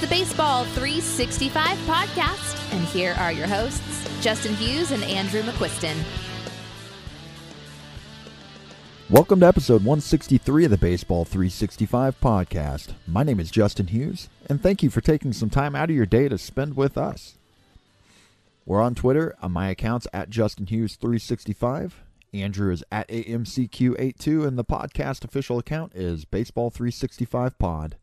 the 0.00 0.06
Baseball 0.06 0.64
365 0.64 1.76
podcast, 1.80 2.72
and 2.72 2.82
here 2.86 3.14
are 3.18 3.32
your 3.32 3.46
hosts, 3.46 4.08
Justin 4.22 4.54
Hughes 4.54 4.92
and 4.92 5.04
Andrew 5.04 5.42
McQuiston. 5.42 5.94
Welcome 9.10 9.40
to 9.40 9.46
episode 9.46 9.84
163 9.84 10.64
of 10.64 10.70
the 10.70 10.78
Baseball 10.78 11.26
365 11.26 12.18
podcast. 12.18 12.94
My 13.06 13.22
name 13.22 13.38
is 13.38 13.50
Justin 13.50 13.88
Hughes, 13.88 14.30
and 14.48 14.62
thank 14.62 14.82
you 14.82 14.88
for 14.88 15.02
taking 15.02 15.34
some 15.34 15.50
time 15.50 15.76
out 15.76 15.90
of 15.90 15.96
your 15.96 16.06
day 16.06 16.30
to 16.30 16.38
spend 16.38 16.76
with 16.76 16.96
us. 16.96 17.34
We're 18.64 18.80
on 18.80 18.94
Twitter 18.94 19.34
on 19.42 19.52
my 19.52 19.68
accounts 19.68 20.06
at 20.14 20.30
Justin 20.30 20.64
Hughes 20.64 20.96
365. 20.96 22.00
Andrew 22.32 22.72
is 22.72 22.82
at 22.90 23.06
AMCQ82, 23.08 24.46
and 24.46 24.58
the 24.58 24.64
podcast 24.64 25.24
official 25.24 25.58
account 25.58 25.94
is 25.94 26.24
Baseball 26.24 26.70
365 26.70 27.58
Pod. 27.58 27.96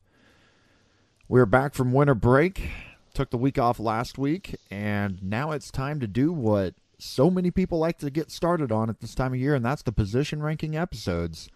We're 1.30 1.46
back 1.46 1.74
from 1.74 1.92
winter 1.92 2.16
break. 2.16 2.70
Took 3.14 3.32
the 3.32 3.38
week 3.38 3.60
off 3.60 3.82
last 3.82 4.18
week, 4.18 4.56
and 4.72 5.22
now 5.22 5.52
it's 5.52 5.70
time 5.70 6.00
to 6.00 6.08
do 6.08 6.32
what 6.32 6.76
so 7.00 7.30
many 7.30 7.52
people 7.52 7.80
like 7.80 7.98
to 7.98 8.10
get 8.10 8.32
started 8.32 8.72
on 8.72 8.90
at 8.90 9.02
this 9.02 9.14
time 9.14 9.34
of 9.34 9.40
year, 9.40 9.54
and 9.54 9.66
that's 9.66 9.82
the 9.82 9.92
position 9.92 10.42
ranking 10.42 10.78
episodes. 10.78 11.50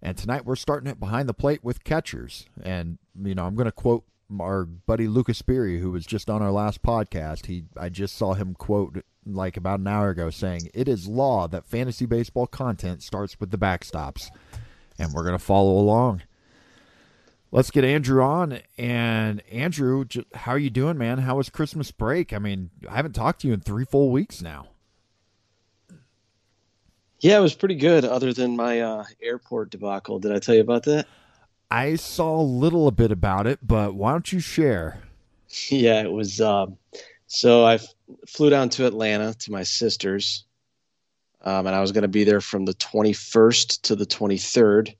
And 0.00 0.16
tonight 0.16 0.46
we're 0.46 0.56
starting 0.56 0.90
it 0.90 0.98
behind 0.98 1.28
the 1.28 1.34
plate 1.34 1.62
with 1.62 1.84
catchers. 1.84 2.46
And, 2.62 2.96
you 3.22 3.34
know, 3.34 3.44
I'm 3.44 3.56
going 3.56 3.66
to 3.66 3.72
quote 3.72 4.04
our 4.40 4.64
buddy 4.64 5.06
Lucas 5.06 5.42
Beery, 5.42 5.80
who 5.80 5.90
was 5.90 6.06
just 6.06 6.30
on 6.30 6.40
our 6.40 6.52
last 6.52 6.80
podcast. 6.80 7.44
He 7.44 7.64
I 7.76 7.90
just 7.90 8.16
saw 8.16 8.32
him 8.32 8.54
quote 8.54 9.04
like 9.26 9.58
about 9.58 9.80
an 9.80 9.86
hour 9.86 10.08
ago 10.08 10.30
saying, 10.30 10.70
It 10.72 10.88
is 10.88 11.06
law 11.06 11.46
that 11.48 11.66
fantasy 11.66 12.06
baseball 12.06 12.46
content 12.46 13.02
starts 13.02 13.38
with 13.38 13.50
the 13.50 13.58
backstops. 13.58 14.30
And 14.98 15.12
we're 15.12 15.24
going 15.24 15.38
to 15.38 15.44
follow 15.44 15.78
along. 15.78 16.22
Let's 17.52 17.70
get 17.70 17.84
Andrew 17.84 18.22
on. 18.22 18.60
And 18.78 19.42
Andrew, 19.50 20.04
how 20.34 20.52
are 20.52 20.58
you 20.58 20.70
doing, 20.70 20.96
man? 20.96 21.18
How 21.18 21.36
was 21.36 21.50
Christmas 21.50 21.90
break? 21.90 22.32
I 22.32 22.38
mean, 22.38 22.70
I 22.88 22.94
haven't 22.94 23.14
talked 23.14 23.40
to 23.40 23.48
you 23.48 23.54
in 23.54 23.60
three 23.60 23.84
full 23.84 24.10
weeks 24.10 24.40
now. 24.40 24.68
Yeah, 27.20 27.38
it 27.38 27.42
was 27.42 27.54
pretty 27.54 27.74
good, 27.74 28.04
other 28.04 28.32
than 28.32 28.56
my 28.56 28.80
uh, 28.80 29.04
airport 29.20 29.70
debacle. 29.70 30.18
Did 30.18 30.32
I 30.32 30.38
tell 30.38 30.54
you 30.54 30.62
about 30.62 30.84
that? 30.84 31.06
I 31.70 31.96
saw 31.96 32.40
a 32.40 32.42
little 32.42 32.88
a 32.88 32.92
bit 32.92 33.12
about 33.12 33.46
it, 33.46 33.58
but 33.62 33.94
why 33.94 34.12
don't 34.12 34.32
you 34.32 34.40
share? 34.40 35.02
Yeah, 35.68 36.00
it 36.02 36.12
was. 36.12 36.40
Um, 36.40 36.78
so 37.26 37.64
I 37.64 37.74
f- 37.74 37.92
flew 38.28 38.50
down 38.50 38.68
to 38.68 38.86
Atlanta 38.86 39.34
to 39.34 39.50
my 39.50 39.64
sister's, 39.64 40.44
um, 41.42 41.66
and 41.66 41.74
I 41.74 41.80
was 41.80 41.90
going 41.90 42.02
to 42.02 42.08
be 42.08 42.22
there 42.22 42.40
from 42.40 42.66
the 42.66 42.74
21st 42.74 43.82
to 43.82 43.96
the 43.96 44.06
23rd. 44.06 44.94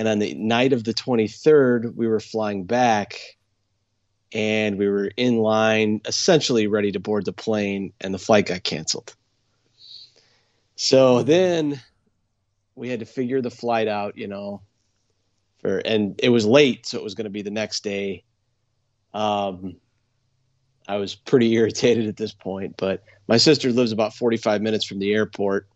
And 0.00 0.08
on 0.08 0.18
the 0.18 0.32
night 0.32 0.72
of 0.72 0.82
the 0.82 0.94
23rd, 0.94 1.94
we 1.94 2.08
were 2.08 2.20
flying 2.20 2.64
back, 2.64 3.20
and 4.32 4.78
we 4.78 4.88
were 4.88 5.10
in 5.14 5.36
line, 5.36 6.00
essentially 6.06 6.68
ready 6.68 6.90
to 6.92 6.98
board 6.98 7.26
the 7.26 7.34
plane, 7.34 7.92
and 8.00 8.14
the 8.14 8.18
flight 8.18 8.46
got 8.46 8.62
canceled. 8.62 9.14
So 10.74 11.22
then 11.22 11.82
we 12.74 12.88
had 12.88 13.00
to 13.00 13.04
figure 13.04 13.42
the 13.42 13.50
flight 13.50 13.88
out, 13.88 14.16
you 14.16 14.26
know, 14.26 14.62
for 15.58 15.76
and 15.76 16.18
it 16.22 16.30
was 16.30 16.46
late, 16.46 16.86
so 16.86 16.96
it 16.96 17.04
was 17.04 17.14
going 17.14 17.24
to 17.24 17.30
be 17.30 17.42
the 17.42 17.50
next 17.50 17.84
day. 17.84 18.24
Um, 19.12 19.76
I 20.88 20.96
was 20.96 21.14
pretty 21.14 21.52
irritated 21.56 22.08
at 22.08 22.16
this 22.16 22.32
point, 22.32 22.76
but 22.78 23.04
my 23.28 23.36
sister 23.36 23.70
lives 23.70 23.92
about 23.92 24.14
45 24.14 24.62
minutes 24.62 24.86
from 24.86 24.98
the 24.98 25.12
airport, 25.12 25.68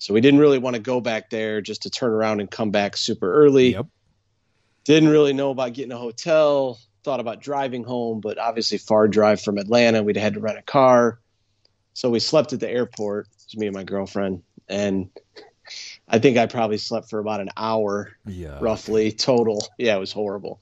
so 0.00 0.12
we 0.12 0.20
didn't 0.20 0.40
really 0.40 0.58
want 0.58 0.74
to 0.74 0.82
go 0.82 1.00
back 1.00 1.30
there 1.30 1.60
just 1.60 1.82
to 1.82 1.90
turn 1.90 2.10
around 2.10 2.40
and 2.40 2.50
come 2.50 2.72
back 2.72 2.96
super 2.96 3.32
early. 3.32 3.74
Yep. 3.74 3.86
Didn't 4.84 5.10
really 5.10 5.32
know 5.32 5.50
about 5.50 5.74
getting 5.74 5.92
a 5.92 5.98
hotel. 5.98 6.80
Thought 7.04 7.20
about 7.20 7.40
driving 7.40 7.84
home, 7.84 8.20
but 8.20 8.38
obviously 8.38 8.78
far 8.78 9.06
drive 9.06 9.40
from 9.40 9.58
Atlanta. 9.58 10.02
We'd 10.02 10.16
had 10.16 10.34
to 10.34 10.40
rent 10.40 10.58
a 10.58 10.62
car, 10.62 11.20
so 11.94 12.10
we 12.10 12.18
slept 12.18 12.52
at 12.52 12.60
the 12.60 12.68
airport. 12.68 13.26
It 13.26 13.44
was 13.46 13.56
me 13.56 13.66
and 13.68 13.76
my 13.76 13.84
girlfriend 13.84 14.42
and 14.70 15.10
I 16.08 16.18
think 16.18 16.38
I 16.38 16.46
probably 16.46 16.78
slept 16.78 17.10
for 17.10 17.18
about 17.18 17.40
an 17.40 17.50
hour, 17.56 18.16
yeah. 18.26 18.58
roughly 18.60 19.12
total. 19.12 19.62
Yeah, 19.78 19.96
it 19.96 20.00
was 20.00 20.12
horrible. 20.12 20.60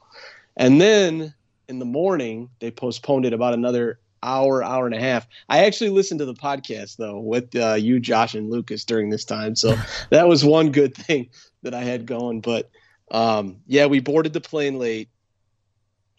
And 0.57 0.81
then 0.81 1.35
in 1.69 1.79
the 1.79 1.85
morning, 1.85 2.51
they 2.59 2.71
postponed 2.71 3.25
it 3.25 3.33
about 3.33 3.55
another 3.55 4.01
hour, 4.23 4.63
hour 4.63 4.87
and 4.87 4.95
a 4.95 5.01
half. 5.01 5.27
I 5.49 5.65
actually 5.65 5.91
listened 5.91 6.21
to 6.21 6.27
the 6.27 6.35
podcast 6.35 6.97
though 6.97 7.19
with 7.19 7.55
uh, 7.55 7.75
you, 7.75 8.01
Josh, 8.01 8.35
and 8.35 8.51
Lucas 8.51 8.85
during 8.85 9.11
this 9.11 9.25
time, 9.25 9.57
so 9.57 9.77
that 10.11 10.29
was 10.29 10.45
one 10.45 10.73
good 10.73 10.95
thing 10.95 11.31
that 11.63 11.75
I 11.75 11.83
had 11.83 12.07
going. 12.07 12.41
But 12.41 12.71
um, 13.11 13.59
yeah, 13.67 13.87
we 13.87 14.01
boarded 14.01 14.33
the 14.33 14.41
plane 14.41 14.79
late. 14.79 15.09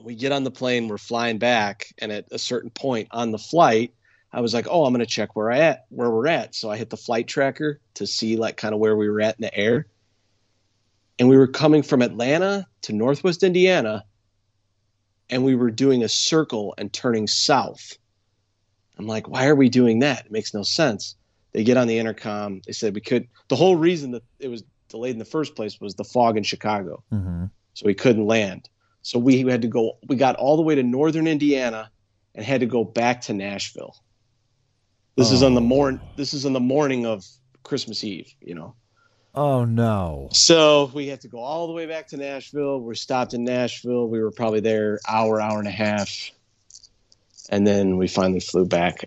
We 0.01 0.15
get 0.15 0.31
on 0.31 0.45
the 0.45 0.51
plane, 0.51 0.87
we're 0.87 0.97
flying 0.97 1.39
back, 1.39 1.93
and 1.97 2.11
at 2.11 2.27
a 2.31 2.39
certain 2.39 2.69
point 2.69 3.09
on 3.11 3.31
the 3.31 3.37
flight, 3.37 3.93
I 4.31 4.41
was 4.41 4.53
like, 4.53 4.67
oh, 4.69 4.85
I'm 4.85 4.93
going 4.93 5.05
to 5.05 5.11
check 5.11 5.35
where 5.35 5.51
I 5.51 5.59
at 5.59 5.85
where 5.89 6.09
we're 6.09 6.27
at. 6.27 6.53
So 6.53 6.69
I 6.69 6.77
hit 6.77 6.89
the 6.89 6.97
flight 6.97 7.27
tracker 7.27 7.79
to 7.95 8.05
see 8.05 8.37
like 8.37 8.57
kind 8.57 8.73
of 8.73 8.79
where 8.79 8.95
we 8.95 9.09
were 9.09 9.21
at 9.21 9.35
in 9.37 9.41
the 9.41 9.55
air. 9.55 9.87
And 11.17 11.27
we 11.27 11.37
were 11.37 11.47
coming 11.47 11.83
from 11.83 12.01
Atlanta 12.01 12.65
to 12.83 12.93
Northwest 12.93 13.43
Indiana, 13.43 14.05
and 15.29 15.43
we 15.43 15.55
were 15.55 15.71
doing 15.71 16.03
a 16.03 16.09
circle 16.09 16.73
and 16.77 16.91
turning 16.91 17.27
south. 17.27 17.97
I'm 18.97 19.07
like, 19.07 19.27
why 19.27 19.47
are 19.47 19.55
we 19.55 19.69
doing 19.69 19.99
that? 19.99 20.25
It 20.25 20.31
makes 20.31 20.53
no 20.53 20.63
sense. 20.63 21.15
They 21.53 21.63
get 21.63 21.77
on 21.77 21.87
the 21.87 21.97
intercom. 21.97 22.61
They 22.65 22.73
said 22.73 22.93
we 22.95 23.01
could. 23.01 23.27
The 23.47 23.55
whole 23.55 23.75
reason 23.75 24.11
that 24.11 24.23
it 24.39 24.49
was 24.49 24.63
delayed 24.89 25.13
in 25.13 25.19
the 25.19 25.25
first 25.25 25.55
place 25.55 25.79
was 25.79 25.95
the 25.95 26.03
fog 26.03 26.37
in 26.37 26.43
Chicago, 26.43 27.03
mm-hmm. 27.11 27.45
so 27.73 27.85
we 27.85 27.93
couldn't 27.93 28.25
land. 28.25 28.69
So 29.01 29.17
we 29.17 29.41
had 29.43 29.61
to 29.61 29.67
go. 29.67 29.97
We 30.07 30.15
got 30.15 30.35
all 30.35 30.57
the 30.57 30.61
way 30.61 30.75
to 30.75 30.83
northern 30.83 31.27
Indiana 31.27 31.89
and 32.35 32.45
had 32.45 32.59
to 32.59 32.67
go 32.67 32.83
back 32.83 33.21
to 33.21 33.33
Nashville. 33.33 33.95
This 35.15 35.31
oh. 35.31 35.35
is 35.35 35.43
on 35.43 35.55
the 35.55 35.61
morn. 35.61 36.01
This 36.17 36.33
is 36.33 36.45
in 36.45 36.53
the 36.53 36.59
morning 36.59 37.05
of 37.05 37.25
Christmas 37.63 38.03
Eve. 38.03 38.33
You 38.41 38.55
know. 38.55 38.75
Oh 39.39 39.63
no! 39.63 40.27
So 40.33 40.91
we 40.93 41.07
had 41.07 41.21
to 41.21 41.29
go 41.29 41.37
all 41.39 41.67
the 41.67 41.71
way 41.71 41.85
back 41.85 42.07
to 42.07 42.17
Nashville. 42.17 42.81
We 42.81 42.93
stopped 42.95 43.33
in 43.33 43.45
Nashville. 43.45 44.05
We 44.05 44.19
were 44.19 44.31
probably 44.31 44.59
there 44.59 44.99
hour, 45.07 45.39
hour 45.39 45.59
and 45.59 45.67
a 45.67 45.71
half, 45.71 46.29
and 47.49 47.65
then 47.65 47.95
we 47.95 48.09
finally 48.09 48.41
flew 48.41 48.65
back. 48.65 49.05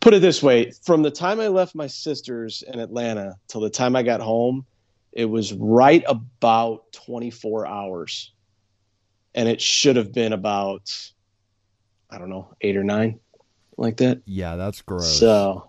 Put 0.00 0.14
it 0.14 0.22
this 0.22 0.42
way: 0.42 0.72
from 0.86 1.02
the 1.02 1.10
time 1.10 1.38
I 1.38 1.48
left 1.48 1.74
my 1.74 1.86
sisters 1.86 2.64
in 2.66 2.80
Atlanta 2.80 3.34
till 3.46 3.60
the 3.60 3.68
time 3.68 3.94
I 3.94 4.02
got 4.02 4.22
home, 4.22 4.64
it 5.12 5.26
was 5.26 5.52
right 5.52 6.02
about 6.06 6.90
24 6.92 7.66
hours, 7.66 8.32
and 9.34 9.50
it 9.50 9.60
should 9.60 9.96
have 9.96 10.14
been 10.14 10.32
about 10.32 11.12
I 12.08 12.16
don't 12.16 12.30
know 12.30 12.54
eight 12.62 12.78
or 12.78 12.84
nine 12.84 13.20
like 13.76 13.98
that. 13.98 14.22
Yeah, 14.24 14.56
that's 14.56 14.80
gross. 14.80 15.18
So, 15.18 15.68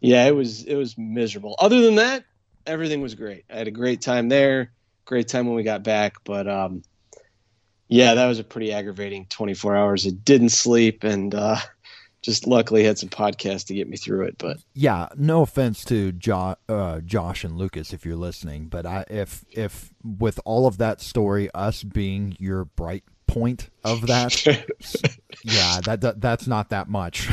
yeah, 0.00 0.26
it 0.26 0.34
was 0.34 0.64
it 0.64 0.76
was 0.76 0.96
miserable. 0.96 1.56
Other 1.58 1.82
than 1.82 1.96
that, 1.96 2.24
everything 2.66 3.00
was 3.00 3.14
great. 3.14 3.44
I 3.50 3.56
had 3.56 3.68
a 3.68 3.72
great 3.72 4.00
time 4.00 4.28
there. 4.28 4.72
Great 5.04 5.28
time 5.28 5.46
when 5.46 5.56
we 5.56 5.62
got 5.62 5.82
back, 5.82 6.16
but 6.24 6.46
um, 6.48 6.82
yeah, 7.88 8.14
that 8.14 8.26
was 8.26 8.38
a 8.38 8.44
pretty 8.44 8.72
aggravating 8.72 9.26
24 9.28 9.76
hours. 9.76 10.06
I 10.06 10.10
didn't 10.10 10.50
sleep 10.50 11.02
and 11.02 11.34
uh, 11.34 11.56
just 12.22 12.46
luckily 12.46 12.84
had 12.84 12.98
some 12.98 13.08
podcasts 13.08 13.66
to 13.66 13.74
get 13.74 13.88
me 13.88 13.96
through 13.96 14.26
it. 14.26 14.36
But 14.38 14.58
yeah, 14.74 15.08
no 15.16 15.42
offense 15.42 15.84
to 15.86 16.12
jo- 16.12 16.56
uh, 16.68 17.00
Josh 17.00 17.44
and 17.44 17.56
Lucas 17.56 17.92
if 17.92 18.06
you're 18.06 18.16
listening, 18.16 18.66
but 18.66 18.86
I, 18.86 19.04
if 19.10 19.44
if 19.50 19.92
with 20.04 20.38
all 20.44 20.66
of 20.66 20.78
that 20.78 21.00
story, 21.00 21.50
us 21.52 21.82
being 21.82 22.36
your 22.38 22.64
bright 22.64 23.04
point 23.26 23.70
of 23.84 24.06
that, 24.06 24.46
yeah, 25.44 25.80
that, 25.84 26.00
that 26.00 26.20
that's 26.20 26.46
not 26.46 26.70
that 26.70 26.88
much. 26.88 27.28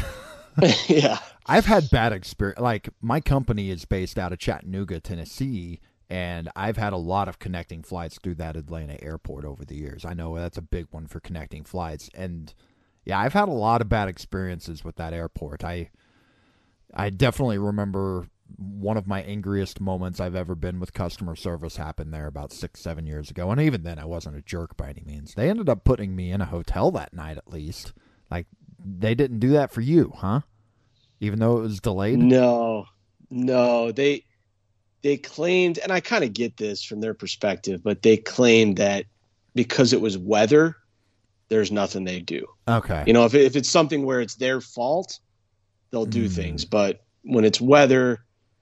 yeah, 0.88 1.20
I've 1.48 1.66
had 1.66 1.90
bad 1.90 2.14
experience. 2.14 2.60
Like 2.60 2.90
my 3.02 3.20
company 3.22 3.70
is 3.70 3.86
based 3.86 4.18
out 4.20 4.34
of 4.34 4.40
Chattanooga, 4.40 5.00
Tennessee, 5.00 5.80
and 6.10 6.50
I've 6.56 6.78
had 6.78 6.94
a 6.94 6.98
lot 6.98 7.28
of 7.28 7.40
connecting 7.40 7.84
flights 7.84 8.18
through 8.22 8.36
that 8.36 8.56
Atlanta 8.56 9.02
airport 9.04 9.46
over 9.46 9.66
the 9.66 9.76
years. 9.76 10.06
I 10.06 10.14
know 10.14 10.36
that's 10.36 10.58
a 10.58 10.62
big 10.62 10.88
one 10.92 11.08
for 11.08 11.20
connecting 11.20 11.64
flights, 11.64 12.10
and 12.14 12.54
yeah, 13.06 13.20
I've 13.20 13.34
had 13.34 13.48
a 13.48 13.54
lot 13.54 13.82
of 13.82 13.90
bad 13.90 14.10
experiences 14.10 14.84
with 14.84 14.98
that 14.98 15.14
airport. 15.14 15.64
I 15.64 15.90
I 16.94 17.10
definitely 17.10 17.58
remember 17.58 18.28
one 18.56 18.98
of 18.98 19.08
my 19.08 19.22
angriest 19.24 19.82
moments 19.82 20.20
I've 20.20 20.36
ever 20.36 20.56
been 20.56 20.80
with 20.80 20.94
customer 20.94 21.36
service 21.36 21.78
happened 21.78 22.14
there 22.14 22.28
about 22.28 22.54
six, 22.54 22.80
seven 22.80 23.06
years 23.06 23.30
ago. 23.30 23.52
And 23.52 23.60
even 23.60 23.84
then, 23.84 24.00
I 24.00 24.06
wasn't 24.06 24.38
a 24.38 24.42
jerk 24.42 24.78
by 24.78 24.90
any 24.90 25.04
means. 25.06 25.34
They 25.34 25.50
ended 25.50 25.70
up 25.70 25.84
putting 25.84 26.16
me 26.16 26.32
in 26.32 26.42
a 26.42 26.46
hotel 26.46 26.90
that 26.92 27.14
night 27.14 27.38
at 27.38 27.52
least. 27.52 27.94
Like, 28.32 28.48
they 28.80 29.16
didn't 29.16 29.40
do 29.40 29.50
that 29.50 29.72
for 29.72 29.82
you, 29.82 30.14
huh? 30.16 30.42
Even 31.20 31.40
though 31.40 31.58
it 31.58 31.62
was 31.62 31.80
delayed? 31.80 32.20
No, 32.20 32.86
no. 33.30 33.92
They, 33.92 34.24
they 35.02 35.18
claimed, 35.18 35.80
and 35.80 35.92
I 35.92 36.00
kind 36.00 36.24
of 36.24 36.34
get 36.34 36.58
this 36.58 36.84
from 36.84 37.02
their 37.02 37.14
perspective, 37.14 37.82
but 37.84 38.02
they 38.02 38.18
claimed 38.18 38.78
that 38.78 39.06
because 39.56 39.94
it 39.94 40.02
was 40.02 40.18
weather, 40.18 40.76
there's 41.50 41.72
nothing 41.72 42.04
they 42.04 42.20
do. 42.20 42.46
Okay. 42.68 43.04
You 43.08 43.14
know, 43.14 43.26
if, 43.26 43.34
if 43.34 43.56
it's 43.56 43.70
something 43.70 44.06
where 44.06 44.22
it's 44.22 44.36
their 44.36 44.62
fault, 44.62 45.20
they'll 45.92 46.06
do 46.06 46.26
mm. 46.26 46.32
things. 46.32 46.66
But 46.66 47.02
when 47.24 47.46
it's 47.46 47.62
weather, 47.62 48.20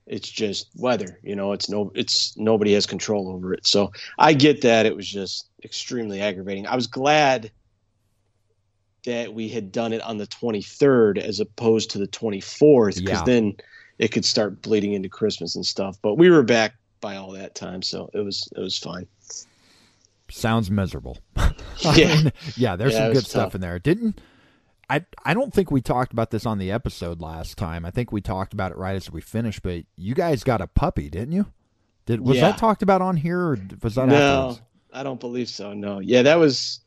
it's 0.08 0.30
just 0.30 0.70
weather 0.76 1.20
you 1.24 1.36
know 1.36 1.52
it's 1.52 1.70
no 1.70 1.92
it's 1.96 2.38
nobody 2.38 2.74
has 2.74 2.86
control 2.86 3.30
over 3.30 3.54
it 3.54 3.66
so 3.66 3.92
i 4.20 4.34
get 4.34 4.62
that 4.62 4.86
it 4.86 4.96
was 4.96 5.08
just 5.08 5.50
extremely 5.64 6.22
aggravating 6.22 6.68
i 6.68 6.76
was 6.76 6.88
glad 6.88 7.52
that 9.06 9.34
we 9.34 9.48
had 9.50 9.72
done 9.72 9.94
it 9.94 10.02
on 10.02 10.18
the 10.18 10.28
23rd 10.28 11.18
as 11.20 11.40
opposed 11.40 11.92
to 11.92 11.98
the 12.00 12.08
24th 12.08 12.96
because 12.96 13.20
Yeah. 13.20 13.24
then 13.24 13.56
it 14.00 14.10
could 14.10 14.26
start 14.26 14.62
bleeding 14.62 14.94
into 14.94 15.10
Christmas 15.10 15.56
and 15.56 15.66
stuff. 15.66 15.98
But 16.02 16.16
we 16.16 16.30
were 16.30 16.44
back 16.44 16.76
by 17.02 17.16
all 17.16 17.32
that 17.32 17.56
time, 17.56 17.82
so 17.82 18.10
it 18.14 18.20
was 18.20 18.50
it 18.56 18.60
was 18.60 18.78
fine. 18.78 19.08
Sounds 20.30 20.70
miserable. 20.72 21.18
Yeah. 21.94 22.30
yeah. 22.56 22.76
There's 22.78 22.94
Yeah, 22.94 23.00
some 23.08 23.14
good 23.14 23.26
stuff 23.26 23.44
tough. 23.48 23.56
in 23.56 23.62
there. 23.62 23.78
Didn't 23.80 24.22
I? 24.90 25.06
I 25.26 25.34
don't 25.34 25.54
think 25.54 25.70
we 25.72 25.82
talked 25.82 26.14
about 26.14 26.32
this 26.32 26.46
on 26.46 26.58
the 26.58 26.72
episode 26.72 27.20
last 27.22 27.58
time. 27.58 27.86
I 27.86 27.92
think 27.92 28.12
we 28.14 28.22
talked 28.22 28.54
about 28.54 28.72
it 28.72 28.78
right 28.78 28.96
as 28.96 29.12
we 29.12 29.20
finished. 29.22 29.62
But 29.62 29.84
you 29.98 30.16
guys 30.16 30.44
got 30.46 30.62
a 30.62 30.68
puppy, 30.68 31.10
didn't 31.10 31.34
you? 31.34 31.48
Did 32.06 32.22
was 32.22 32.38
Yeah. 32.38 32.52
that 32.52 32.58
talked 32.58 32.82
about 32.82 33.02
on 33.02 33.18
here, 33.18 33.40
or 33.40 33.60
was 33.84 33.96
that 33.96 34.08
No, 34.08 34.16
afterwards? 34.16 34.62
I 34.94 35.04
don't 35.04 35.20
believe 35.20 35.50
so. 35.50 35.74
No, 35.74 36.00
yeah, 36.00 36.22
that 36.22 36.36
was 36.40 36.80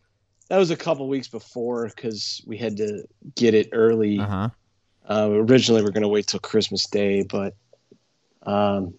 that 0.49 0.57
was 0.57 0.71
a 0.71 0.77
couple 0.77 1.09
weeks 1.09 1.29
before 1.29 1.87
because 1.87 2.43
we 2.47 2.57
had 2.57 2.77
to 2.79 3.07
get 3.35 3.55
it 3.55 3.69
early. 3.73 4.19
Uh 4.19 4.27
huh. 4.27 4.49
Uh, 5.09 5.29
originally, 5.31 5.83
we 5.83 5.89
are 5.89 5.93
going 5.93 6.03
to 6.03 6.09
wait 6.09 6.27
till 6.27 6.41
Christmas 6.41 6.87
Day, 6.87 7.23
but 7.23 7.55
um, 8.43 8.95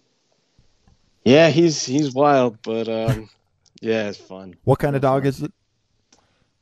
yeah, 1.24 1.50
he's 1.50 1.84
he's 1.84 2.12
wild, 2.12 2.58
but 2.62 2.88
um, 2.88 3.28
yeah, 3.80 4.08
it's 4.08 4.18
fun. 4.18 4.54
What 4.64 4.78
kind 4.78 4.96
of 4.96 5.02
dog 5.02 5.26
is 5.26 5.42
it? 5.42 5.52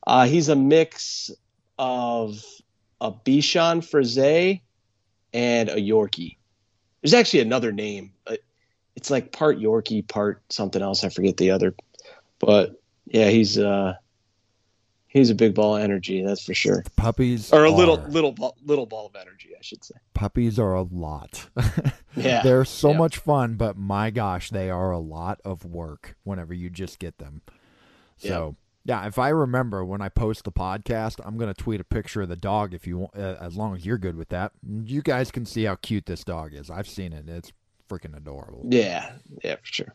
Uh, 0.07 0.27
he's 0.27 0.49
a 0.49 0.57
mix 0.57 1.31
of 1.79 2.43
a 3.01 3.13
Bichon 3.13 3.85
Frise 3.85 4.61
and 5.33 5.69
a 5.69 5.77
Yorkie. 5.77 6.37
There's 7.03 7.15
actually 7.15 7.41
another 7.41 7.73
name. 7.73 8.13
It's 8.97 9.11
like 9.11 9.33
part 9.33 9.59
Yorkie, 9.59 10.07
part 10.07 10.43
something 10.51 10.83
else. 10.83 11.05
I 11.05 11.09
forget 11.09 11.37
the 11.37 11.53
other, 11.53 11.75
but 12.39 12.81
yeah, 13.07 13.29
he's 13.29 13.59
uh, 13.59 13.95
he's 15.09 15.31
a 15.31 15.35
big 15.35 15.55
ball 15.55 15.77
of 15.77 15.83
energy, 15.83 16.23
that's 16.23 16.45
for 16.45 16.55
sure. 16.55 16.85
Puppies 16.97 17.53
Or 17.53 17.65
a 17.65 17.71
little 17.71 17.99
are- 17.99 18.09
little 18.09 18.33
ball, 18.33 18.57
little 18.65 18.87
ball 18.87 19.07
of 19.07 19.17
energy, 19.17 19.51
I 19.59 19.63
should 19.63 19.83
say. 19.85 19.95
puppies 20.15 20.59
are 20.59 20.75
a 20.75 20.83
lot. 20.83 21.49
Yeah, 22.17 22.43
They're 22.43 22.65
so 22.65 22.91
yeah. 22.91 22.97
much 22.99 23.19
fun, 23.19 23.55
but 23.55 23.77
my 23.77 24.11
gosh, 24.11 24.51
they 24.51 24.71
are 24.71 24.91
a 24.91 24.99
lot 24.99 25.41
of 25.45 25.65
work 25.65 26.17
whenever 26.25 26.53
you 26.53 26.69
just 26.69 26.99
get 26.99 27.19
them. 27.19 27.43
So, 28.17 28.57
yeah, 28.85 29.07
if 29.07 29.21
I 29.21 29.29
remember 29.29 29.85
when 29.85 30.01
I 30.03 30.09
post 30.09 30.43
the 30.43 30.51
podcast, 30.51 31.21
I'm 31.25 31.37
going 31.39 31.53
to 31.55 31.63
tweet 31.63 31.81
a 31.81 31.85
picture 31.85 32.23
of 32.23 32.29
the 32.29 32.35
dog 32.35 32.75
if 32.75 32.89
you 32.89 32.99
want, 32.99 33.15
uh, 33.17 33.37
as 33.41 33.55
long 33.57 33.77
as 33.77 33.87
you're 33.87 33.99
good 33.99 34.17
with 34.17 34.31
that. 34.31 34.51
You 34.67 35.01
guys 35.01 35.31
can 35.31 35.47
see 35.47 35.65
how 35.65 35.77
cute 35.77 36.07
this 36.07 36.25
dog 36.25 36.55
is. 36.55 36.71
I've 36.71 36.89
seen 36.89 37.13
it. 37.13 37.29
It's 37.29 37.53
freaking 37.89 38.17
adorable. 38.17 38.65
Yeah, 38.69 39.13
yeah, 39.45 39.55
for 39.57 39.67
sure. 39.67 39.95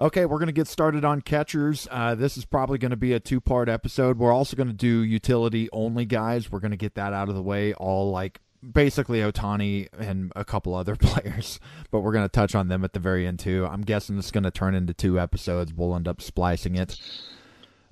Okay, 0.00 0.26
we're 0.26 0.38
going 0.38 0.46
to 0.46 0.52
get 0.52 0.68
started 0.68 1.04
on 1.04 1.20
catchers. 1.22 1.88
Uh, 1.90 2.14
this 2.14 2.36
is 2.36 2.44
probably 2.44 2.78
going 2.78 2.92
to 2.92 2.96
be 2.96 3.14
a 3.14 3.20
two 3.20 3.40
part 3.40 3.68
episode. 3.68 4.16
We're 4.16 4.32
also 4.32 4.56
going 4.56 4.68
to 4.68 4.72
do 4.72 5.02
utility 5.02 5.68
only 5.72 6.04
guys. 6.04 6.52
We're 6.52 6.60
going 6.60 6.70
to 6.70 6.76
get 6.76 6.94
that 6.94 7.12
out 7.12 7.28
of 7.28 7.34
the 7.34 7.42
way, 7.42 7.74
all 7.74 8.12
like 8.12 8.40
basically 8.72 9.18
Ohtani 9.18 9.88
and 9.98 10.32
a 10.36 10.44
couple 10.44 10.76
other 10.76 10.94
players, 11.00 11.58
but 11.90 12.00
we're 12.00 12.12
going 12.12 12.24
to 12.24 12.28
touch 12.28 12.54
on 12.54 12.68
them 12.68 12.84
at 12.84 12.92
the 12.92 13.00
very 13.00 13.26
end 13.26 13.40
too. 13.40 13.66
I'm 13.68 13.82
guessing 13.82 14.16
it's 14.18 14.30
going 14.30 14.44
to 14.44 14.52
turn 14.52 14.76
into 14.76 14.94
two 14.94 15.18
episodes. 15.18 15.74
We'll 15.74 15.96
end 15.96 16.06
up 16.06 16.22
splicing 16.22 16.76
it. 16.76 16.96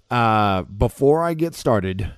Uh, 0.09 0.63
before 0.63 1.25
I 1.25 1.35
get 1.35 1.57
started, 1.57 2.13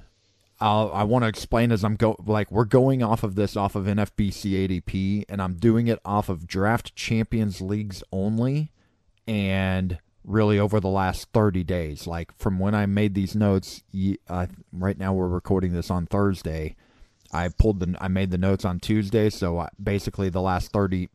I'll, 0.60 0.90
I 0.92 1.04
want 1.04 1.22
to 1.22 1.28
explain 1.28 1.72
as 1.72 1.82
I'm 1.82 1.96
go 1.96 2.14
like 2.26 2.52
we're 2.52 2.66
going 2.66 3.02
off 3.02 3.22
of 3.22 3.36
this 3.36 3.56
off 3.56 3.74
of 3.74 3.86
NFBC 3.86 4.68
ADP, 4.68 5.24
and 5.30 5.40
I'm 5.40 5.54
doing 5.54 5.86
it 5.86 5.98
off 6.04 6.28
of 6.28 6.46
Draft 6.46 6.94
Champions 6.94 7.62
leagues 7.62 8.02
only 8.12 8.70
and 9.28 9.98
really 10.24 10.58
over 10.58 10.80
the 10.80 10.88
last 10.88 11.28
30 11.32 11.62
days 11.62 12.06
like 12.06 12.36
from 12.36 12.58
when 12.58 12.74
i 12.74 12.86
made 12.86 13.14
these 13.14 13.34
notes 13.36 13.82
uh, 14.28 14.46
right 14.72 14.98
now 14.98 15.12
we're 15.12 15.28
recording 15.28 15.72
this 15.72 15.90
on 15.90 16.06
thursday. 16.06 16.74
I 17.32 17.48
pulled 17.50 17.80
the 17.80 17.94
i 18.00 18.08
made 18.08 18.30
the 18.30 18.38
notes 18.38 18.64
on 18.64 18.80
tuesday 18.80 19.30
so 19.30 19.58
I, 19.58 19.68
basically 19.80 20.30
the 20.30 20.40
last 20.40 20.72
30 20.72 21.08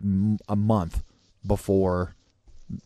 a 0.48 0.56
month 0.56 1.04
before 1.46 2.16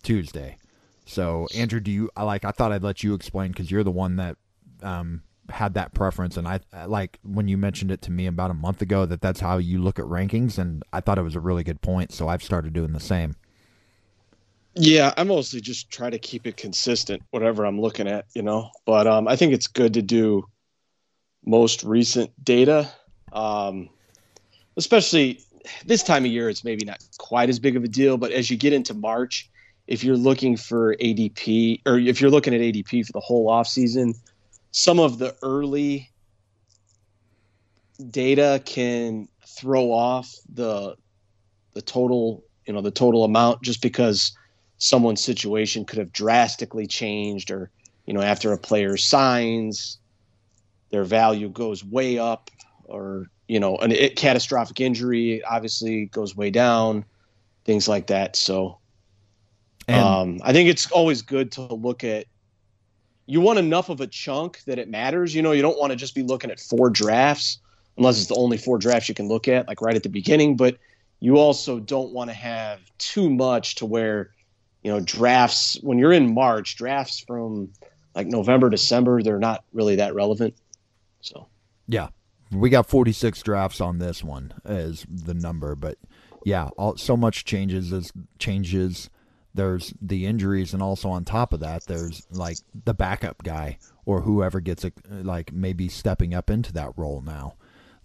tuesday. 0.02 0.58
So 1.06 1.48
andrew 1.54 1.80
do 1.80 1.92
you 1.92 2.10
I 2.16 2.24
like 2.24 2.46
i 2.46 2.52
thought 2.52 2.72
i'd 2.72 2.84
let 2.84 3.04
you 3.04 3.14
explain 3.14 3.52
because 3.52 3.70
you're 3.70 3.84
the 3.84 3.92
one 3.92 4.16
that 4.16 4.38
um 4.82 5.24
had 5.50 5.74
that 5.76 5.94
preference 5.94 6.36
and 6.36 6.48
I- 6.48 6.86
like 6.86 7.20
when 7.24 7.48
you 7.48 7.58
mentioned 7.58 7.92
it 7.92 8.02
to 8.04 8.12
me 8.12 8.28
about 8.28 8.52
a 8.52 8.54
month 8.54 8.82
ago 8.82 9.06
that 9.06 9.22
that's 9.22 9.40
how 9.40 9.58
you 9.58 9.82
look 9.82 9.98
at 10.00 10.06
rankings 10.06 10.58
and 10.58 10.84
i 10.92 11.00
thought 11.00 11.18
it 11.18 11.22
was 11.22 11.36
a 11.36 11.40
really 11.40 11.64
good 11.64 11.82
point 11.82 12.12
so 12.12 12.28
i've 12.28 12.44
started 12.44 12.74
doing 12.74 12.92
the 12.92 13.00
same 13.00 13.38
Yeah, 14.80 15.12
I 15.18 15.24
mostly 15.24 15.60
just 15.60 15.90
try 15.90 16.12
to 16.12 16.20
keep 16.20 16.46
it 16.46 16.56
consistent, 16.56 17.24
whatever 17.32 17.66
I'm 17.66 17.82
looking 17.82 18.08
at, 18.08 18.26
you 18.36 18.44
know. 18.44 18.70
But 18.86 19.08
um, 19.08 19.28
I 19.28 19.36
think 19.36 19.54
it's 19.54 19.66
good 19.66 19.96
to 19.96 20.04
do 20.04 20.46
most 21.44 21.84
recent 21.84 22.32
data, 22.44 22.88
um, 23.34 23.90
especially 24.76 25.40
this 25.88 26.04
time 26.04 26.26
of 26.26 26.32
year. 26.32 26.48
It's 26.48 26.64
maybe 26.64 26.86
not 26.86 27.04
quite 27.18 27.50
as 27.50 27.58
big 27.58 27.76
of 27.76 27.84
a 27.84 27.88
deal, 27.88 28.18
but 28.18 28.32
as 28.32 28.52
you 28.52 28.58
get 28.58 28.72
into 28.72 28.94
March, 28.94 29.50
if 29.88 30.04
you're 30.04 30.16
looking 30.16 30.56
for 30.56 30.96
ADP 30.98 31.82
or 31.88 31.98
if 31.98 32.22
you're 32.22 32.30
looking 32.30 32.54
at 32.54 32.62
ADP 32.62 33.08
for 33.08 33.14
the 33.14 33.20
whole 33.20 33.50
off 33.50 33.68
season, 33.68 34.14
some 34.70 35.00
of 35.00 35.18
the 35.18 35.36
early 35.42 36.12
data 38.12 38.62
can 38.64 39.28
throw 39.48 39.92
off 39.92 40.32
the 40.54 40.96
the 41.74 41.82
total, 41.82 42.44
you 42.68 42.74
know, 42.74 42.82
the 42.82 42.92
total 42.92 43.24
amount 43.24 43.64
just 43.64 43.82
because 43.82 44.38
someone's 44.78 45.24
situation 45.24 45.86
could 45.86 46.00
have 46.00 46.12
drastically 46.12 46.86
changed 46.88 47.52
or 47.52 47.70
you 48.06 48.14
know 48.14 48.22
after 48.22 48.54
a 48.54 48.58
player 48.58 48.96
signs 48.98 49.98
their 50.92 51.04
value 51.04 51.50
goes 51.50 51.84
way 51.84 52.18
up 52.20 52.50
or 52.86 53.26
you 53.48 53.60
know 53.60 53.78
an 53.78 53.92
it, 53.92 54.16
catastrophic 54.16 54.80
injury 54.80 55.44
obviously 55.44 56.06
goes 56.06 56.36
way 56.36 56.50
down 56.50 57.04
things 57.66 57.88
like 57.88 58.08
that. 58.08 58.36
So 58.38 58.80
And- 59.88 60.00
um, 60.00 60.40
i 60.44 60.54
think 60.54 60.70
it's 60.70 60.90
always 60.92 61.22
good 61.22 61.52
to 61.54 61.62
look 61.62 62.04
at 62.04 62.26
you 63.26 63.42
want 63.42 63.60
enough 63.60 63.90
of 63.90 64.00
a 64.00 64.08
chunk 64.08 64.64
that 64.68 64.80
it 64.80 64.88
matters. 64.90 65.36
You 65.36 65.42
know 65.42 65.52
you 65.52 65.62
don't 65.62 65.78
want 65.78 65.92
to 65.92 65.98
just 65.98 66.16
be 66.16 66.24
looking 66.24 66.50
at 66.50 66.62
four 66.62 66.90
drafts 66.90 67.60
unless 67.98 68.18
it's 68.20 68.28
the 68.28 68.36
only 68.36 68.58
four 68.58 68.78
drafts 68.78 69.10
you 69.10 69.16
can 69.16 69.28
look 69.28 69.50
at 69.50 69.68
like 69.68 69.82
right 69.82 69.96
at 69.96 70.04
the 70.04 70.10
beginning. 70.10 70.56
But 70.56 70.78
you 71.20 71.38
also 71.38 71.80
don't 71.80 72.14
want 72.14 72.30
to 72.30 72.34
have 72.34 72.80
too 73.00 73.30
much 73.30 73.76
to 73.76 73.86
where 73.86 74.32
you 74.84 74.92
know 74.92 75.00
drafts 75.00 75.78
when 75.82 75.98
you're 75.98 76.14
in 76.14 76.34
march 76.34 76.76
drafts 76.76 77.20
from 77.20 77.70
like 78.16 78.28
november 78.28 78.70
december 78.70 79.22
they're 79.22 79.40
not 79.40 79.64
really 79.74 79.96
that 79.98 80.14
relevant 80.14 80.54
so 81.22 81.48
Yeah, 81.88 82.10
we 82.52 82.70
got 82.70 82.88
46 82.88 83.42
drafts 83.42 83.82
on 83.82 83.98
this 84.00 84.24
one 84.24 84.54
as 84.66 85.06
the 85.10 85.34
number, 85.34 85.76
but 85.76 85.98
yeah, 86.46 86.70
all, 86.78 86.98
so 86.98 87.18
much 87.18 87.46
changes 87.46 87.92
as 87.92 88.12
changes. 88.40 89.10
There's 89.54 89.94
the 90.02 90.26
injuries, 90.26 90.74
and 90.74 90.84
also 90.84 91.10
on 91.10 91.26
top 91.26 91.52
of 91.52 91.60
that, 91.62 91.86
there's 91.86 92.28
like 92.32 92.58
the 92.86 92.94
backup 92.94 93.44
guy 93.44 93.80
or 94.06 94.22
whoever 94.22 94.60
gets 94.60 94.86
a, 94.86 94.92
like 95.10 95.52
maybe 95.52 95.90
stepping 95.90 96.34
up 96.34 96.50
into 96.50 96.72
that 96.74 96.94
role 96.96 97.22
now. 97.22 97.56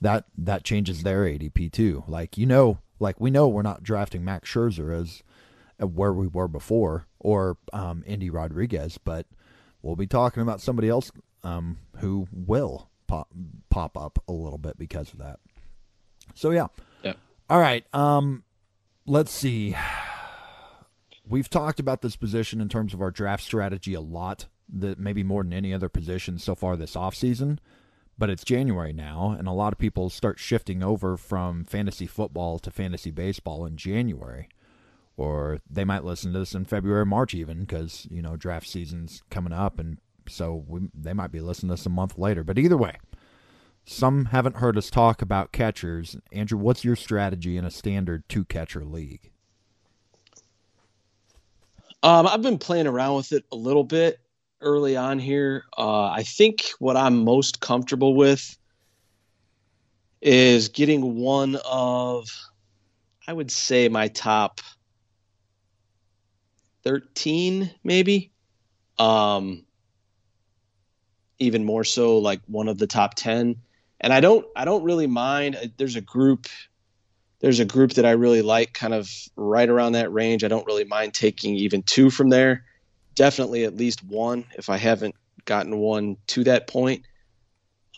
That 0.00 0.24
that 0.38 0.64
changes 0.64 1.02
their 1.02 1.24
ADP 1.24 1.70
too. 1.72 2.04
Like 2.08 2.38
you 2.38 2.46
know, 2.46 2.78
like 2.98 3.20
we 3.20 3.30
know 3.30 3.48
we're 3.48 3.62
not 3.62 3.82
drafting 3.82 4.24
Max 4.24 4.50
Scherzer 4.50 4.98
as 4.98 5.22
where 5.82 6.12
we 6.12 6.26
were 6.26 6.48
before 6.48 7.06
or 7.18 7.56
um, 7.72 8.02
Endy 8.06 8.30
Rodriguez, 8.30 8.98
but 8.98 9.26
we'll 9.82 9.96
be 9.96 10.06
talking 10.06 10.42
about 10.42 10.60
somebody 10.60 10.88
else 10.88 11.10
um, 11.42 11.78
who 11.98 12.26
will 12.32 12.90
pop 13.06 13.28
pop 13.68 13.96
up 13.96 14.18
a 14.26 14.32
little 14.32 14.58
bit 14.58 14.78
because 14.78 15.12
of 15.12 15.18
that. 15.18 15.38
So 16.34 16.50
yeah. 16.50 16.68
Yeah. 17.02 17.14
All 17.50 17.60
right. 17.60 17.84
Um 17.94 18.44
let's 19.06 19.30
see. 19.30 19.76
We've 21.28 21.50
talked 21.50 21.78
about 21.78 22.02
this 22.02 22.16
position 22.16 22.60
in 22.60 22.68
terms 22.68 22.94
of 22.94 23.00
our 23.00 23.10
draft 23.10 23.44
strategy 23.44 23.94
a 23.94 24.00
lot, 24.00 24.46
that 24.72 24.98
maybe 24.98 25.22
more 25.22 25.42
than 25.42 25.52
any 25.52 25.72
other 25.74 25.88
position 25.88 26.38
so 26.38 26.54
far 26.54 26.76
this 26.76 26.94
offseason. 26.94 27.58
But 28.18 28.30
it's 28.30 28.44
January 28.44 28.92
now, 28.92 29.34
and 29.38 29.48
a 29.48 29.52
lot 29.52 29.72
of 29.72 29.78
people 29.78 30.10
start 30.10 30.38
shifting 30.38 30.82
over 30.82 31.16
from 31.16 31.64
fantasy 31.64 32.06
football 32.06 32.58
to 32.60 32.70
fantasy 32.70 33.10
baseball 33.10 33.64
in 33.64 33.76
January. 33.76 34.48
Or 35.16 35.60
they 35.68 35.84
might 35.84 36.04
listen 36.04 36.32
to 36.32 36.38
this 36.40 36.54
in 36.54 36.64
February, 36.64 37.06
March, 37.06 37.34
even 37.34 37.60
because 37.60 38.06
you 38.10 38.22
know 38.22 38.36
draft 38.36 38.68
season's 38.68 39.22
coming 39.30 39.52
up, 39.52 39.78
and 39.78 39.98
so 40.28 40.64
we, 40.66 40.80
they 40.94 41.12
might 41.12 41.32
be 41.32 41.40
listening 41.40 41.68
to 41.68 41.74
this 41.74 41.86
a 41.86 41.90
month 41.90 42.18
later. 42.18 42.42
But 42.42 42.58
either 42.58 42.76
way, 42.78 42.96
some 43.84 44.26
haven't 44.26 44.56
heard 44.56 44.78
us 44.78 44.90
talk 44.90 45.22
about 45.22 45.52
catchers. 45.52 46.16
Andrew, 46.32 46.58
what's 46.58 46.84
your 46.84 46.96
strategy 46.96 47.56
in 47.56 47.64
a 47.64 47.70
standard 47.70 48.28
two 48.28 48.44
catcher 48.44 48.84
league? 48.84 49.30
um, 52.02 52.26
i've 52.26 52.42
been 52.42 52.58
playing 52.58 52.86
around 52.86 53.16
with 53.16 53.32
it 53.32 53.44
a 53.52 53.56
little 53.56 53.84
bit 53.84 54.18
early 54.60 54.96
on 54.96 55.18
here 55.18 55.64
uh, 55.78 56.06
i 56.06 56.22
think 56.22 56.70
what 56.78 56.96
i'm 56.96 57.24
most 57.24 57.60
comfortable 57.60 58.14
with 58.14 58.56
is 60.20 60.68
getting 60.68 61.16
one 61.16 61.56
of 61.64 62.28
i 63.26 63.32
would 63.32 63.50
say 63.50 63.88
my 63.88 64.08
top 64.08 64.60
13 66.84 67.70
maybe. 67.84 68.32
Um 68.98 69.64
even 71.38 71.64
more 71.64 71.82
so 71.82 72.18
like 72.18 72.40
one 72.46 72.68
of 72.68 72.78
the 72.78 72.86
top 72.86 73.14
10 73.14 73.56
and 74.00 74.12
i 74.12 74.20
don't 74.20 74.46
i 74.54 74.64
don't 74.64 74.84
really 74.84 75.08
mind 75.08 75.56
uh, 75.56 75.66
there's 75.76 75.96
a 75.96 76.00
group 76.00 76.46
there's 77.40 77.58
a 77.58 77.64
group 77.64 77.94
that 77.94 78.06
i 78.06 78.12
really 78.12 78.42
like 78.42 78.72
kind 78.72 78.94
of 78.94 79.10
right 79.34 79.68
around 79.68 79.92
that 79.92 80.12
range. 80.12 80.44
I 80.44 80.48
don't 80.48 80.66
really 80.66 80.84
mind 80.84 81.12
taking 81.12 81.56
even 81.56 81.82
two 81.82 82.08
from 82.08 82.28
there. 82.30 82.64
Definitely 83.16 83.64
at 83.64 83.76
least 83.76 84.04
one 84.04 84.44
if 84.56 84.70
i 84.70 84.76
haven't 84.76 85.16
gotten 85.44 85.78
one 85.78 86.16
to 86.28 86.44
that 86.44 86.68
point. 86.68 87.04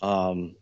Um 0.01 0.55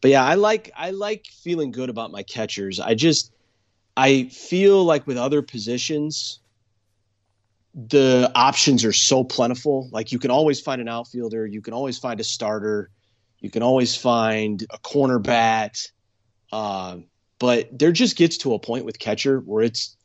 but 0.00 0.10
yeah 0.10 0.24
i 0.24 0.34
like 0.34 0.70
i 0.76 0.90
like 0.90 1.26
feeling 1.26 1.70
good 1.70 1.88
about 1.88 2.12
my 2.12 2.22
catchers. 2.22 2.78
I 2.78 2.94
just 2.94 3.32
i 3.96 4.24
feel 4.24 4.84
like 4.84 5.06
with 5.06 5.16
other 5.16 5.40
positions 5.40 6.40
the 7.86 8.30
options 8.34 8.84
are 8.84 8.92
so 8.92 9.22
plentiful. 9.22 9.88
Like 9.92 10.10
you 10.10 10.18
can 10.18 10.32
always 10.32 10.60
find 10.60 10.80
an 10.80 10.88
outfielder, 10.88 11.46
you 11.46 11.62
can 11.62 11.74
always 11.74 11.96
find 11.96 12.18
a 12.18 12.24
starter, 12.24 12.90
you 13.38 13.50
can 13.50 13.62
always 13.62 13.96
find 13.96 14.66
a 14.70 14.78
corner 14.78 15.20
bat. 15.20 15.86
Uh, 16.50 16.98
but 17.38 17.78
there 17.78 17.92
just 17.92 18.16
gets 18.16 18.38
to 18.38 18.54
a 18.54 18.58
point 18.58 18.84
with 18.84 18.98
catcher 18.98 19.38
where 19.38 19.62
it's 19.62 19.96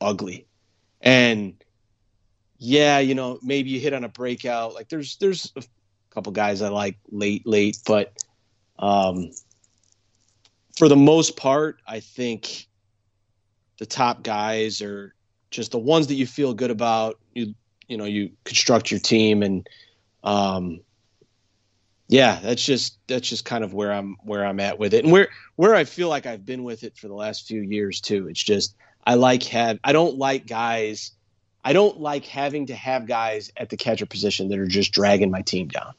ugly. 0.00 0.46
And 1.02 1.62
yeah, 2.58 3.00
you 3.00 3.14
know, 3.14 3.38
maybe 3.42 3.68
you 3.70 3.80
hit 3.80 3.92
on 3.92 4.04
a 4.04 4.08
breakout. 4.08 4.74
Like 4.74 4.88
there's 4.88 5.16
there's 5.16 5.52
a 5.56 5.62
couple 6.10 6.32
guys 6.32 6.62
I 6.62 6.68
like 6.68 6.96
late, 7.10 7.46
late, 7.46 7.76
but 7.86 8.14
um, 8.78 9.30
for 10.78 10.88
the 10.88 10.96
most 10.96 11.36
part, 11.36 11.82
I 11.86 12.00
think 12.00 12.66
the 13.78 13.84
top 13.84 14.22
guys 14.22 14.80
are 14.80 15.14
just 15.50 15.72
the 15.72 15.78
ones 15.78 16.06
that 16.08 16.14
you 16.14 16.26
feel 16.26 16.54
good 16.54 16.70
about. 16.70 17.18
You 17.34 17.54
you 17.88 17.96
know 17.96 18.04
you 18.04 18.30
construct 18.44 18.90
your 18.90 19.00
team 19.00 19.42
and 19.42 19.68
um, 20.22 20.80
yeah, 22.08 22.40
that's 22.42 22.64
just 22.64 22.98
that's 23.06 23.28
just 23.28 23.44
kind 23.44 23.62
of 23.62 23.72
where 23.72 23.92
I'm 23.92 24.16
where 24.24 24.44
I'm 24.44 24.58
at 24.58 24.78
with 24.80 24.94
it 24.94 25.04
and 25.04 25.12
where 25.12 25.28
where 25.54 25.76
I 25.76 25.84
feel 25.84 26.08
like 26.08 26.26
I've 26.26 26.44
been 26.44 26.64
with 26.64 26.82
it 26.82 26.96
for 26.96 27.06
the 27.06 27.14
last 27.14 27.46
few 27.46 27.60
years 27.60 28.00
too. 28.00 28.26
It's 28.28 28.42
just 28.42 28.74
I 29.06 29.14
like 29.14 29.44
have 29.44 29.78
I 29.84 29.92
don't 29.92 30.18
like 30.18 30.46
guys 30.46 31.12
I 31.64 31.72
don't 31.72 32.00
like 32.00 32.24
having 32.24 32.66
to 32.66 32.74
have 32.74 33.06
guys 33.06 33.52
at 33.56 33.68
the 33.68 33.76
catcher 33.76 34.06
position 34.06 34.48
that 34.48 34.58
are 34.58 34.66
just 34.66 34.92
dragging 34.92 35.30
my 35.30 35.42
team 35.42 35.68
down. 35.68 35.94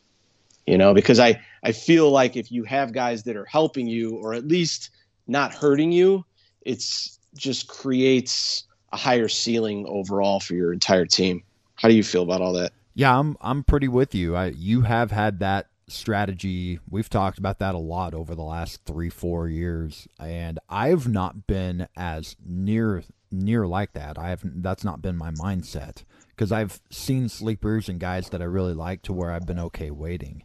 You 0.67 0.77
know, 0.77 0.93
because 0.93 1.17
I 1.17 1.41
I 1.63 1.71
feel 1.71 2.11
like 2.11 2.35
if 2.35 2.51
you 2.51 2.65
have 2.65 2.91
guys 2.91 3.23
that 3.23 3.37
are 3.37 3.45
helping 3.45 3.87
you 3.87 4.17
or 4.17 4.33
at 4.33 4.45
least 4.45 4.89
not 5.27 5.53
hurting 5.53 5.93
you, 5.93 6.25
it's 6.61 7.19
just 7.35 7.67
creates 7.67 8.65
a 8.91 8.97
higher 8.97 9.27
ceiling 9.27 9.85
overall 9.87 10.39
for 10.39 10.53
your 10.53 10.73
entire 10.73 11.05
team. 11.05 11.43
How 11.75 11.87
do 11.87 11.95
you 11.95 12.03
feel 12.03 12.23
about 12.23 12.41
all 12.41 12.53
that? 12.53 12.73
Yeah, 12.93 13.17
I'm 13.17 13.37
I'm 13.41 13.63
pretty 13.63 13.87
with 13.87 14.13
you. 14.13 14.35
I 14.35 14.47
you 14.47 14.81
have 14.81 15.11
had 15.11 15.39
that 15.39 15.67
strategy. 15.87 16.79
We've 16.89 17.09
talked 17.09 17.37
about 17.37 17.59
that 17.59 17.75
a 17.75 17.79
lot 17.79 18.13
over 18.13 18.33
the 18.35 18.43
last 18.43 18.85
3-4 18.85 19.53
years 19.53 20.07
and 20.19 20.59
I've 20.69 21.07
not 21.07 21.47
been 21.47 21.87
as 21.95 22.35
near 22.45 23.03
near 23.31 23.65
like 23.65 23.93
that. 23.93 24.17
I 24.17 24.29
have 24.29 24.41
that's 24.43 24.83
not 24.83 25.01
been 25.01 25.17
my 25.17 25.31
mindset 25.31 26.03
because 26.29 26.51
I've 26.51 26.81
seen 26.89 27.29
sleepers 27.29 27.89
and 27.89 27.99
guys 27.99 28.29
that 28.29 28.41
I 28.41 28.45
really 28.45 28.73
like 28.73 29.01
to 29.03 29.13
where 29.13 29.31
I've 29.31 29.45
been 29.45 29.59
okay 29.59 29.91
waiting. 29.91 30.43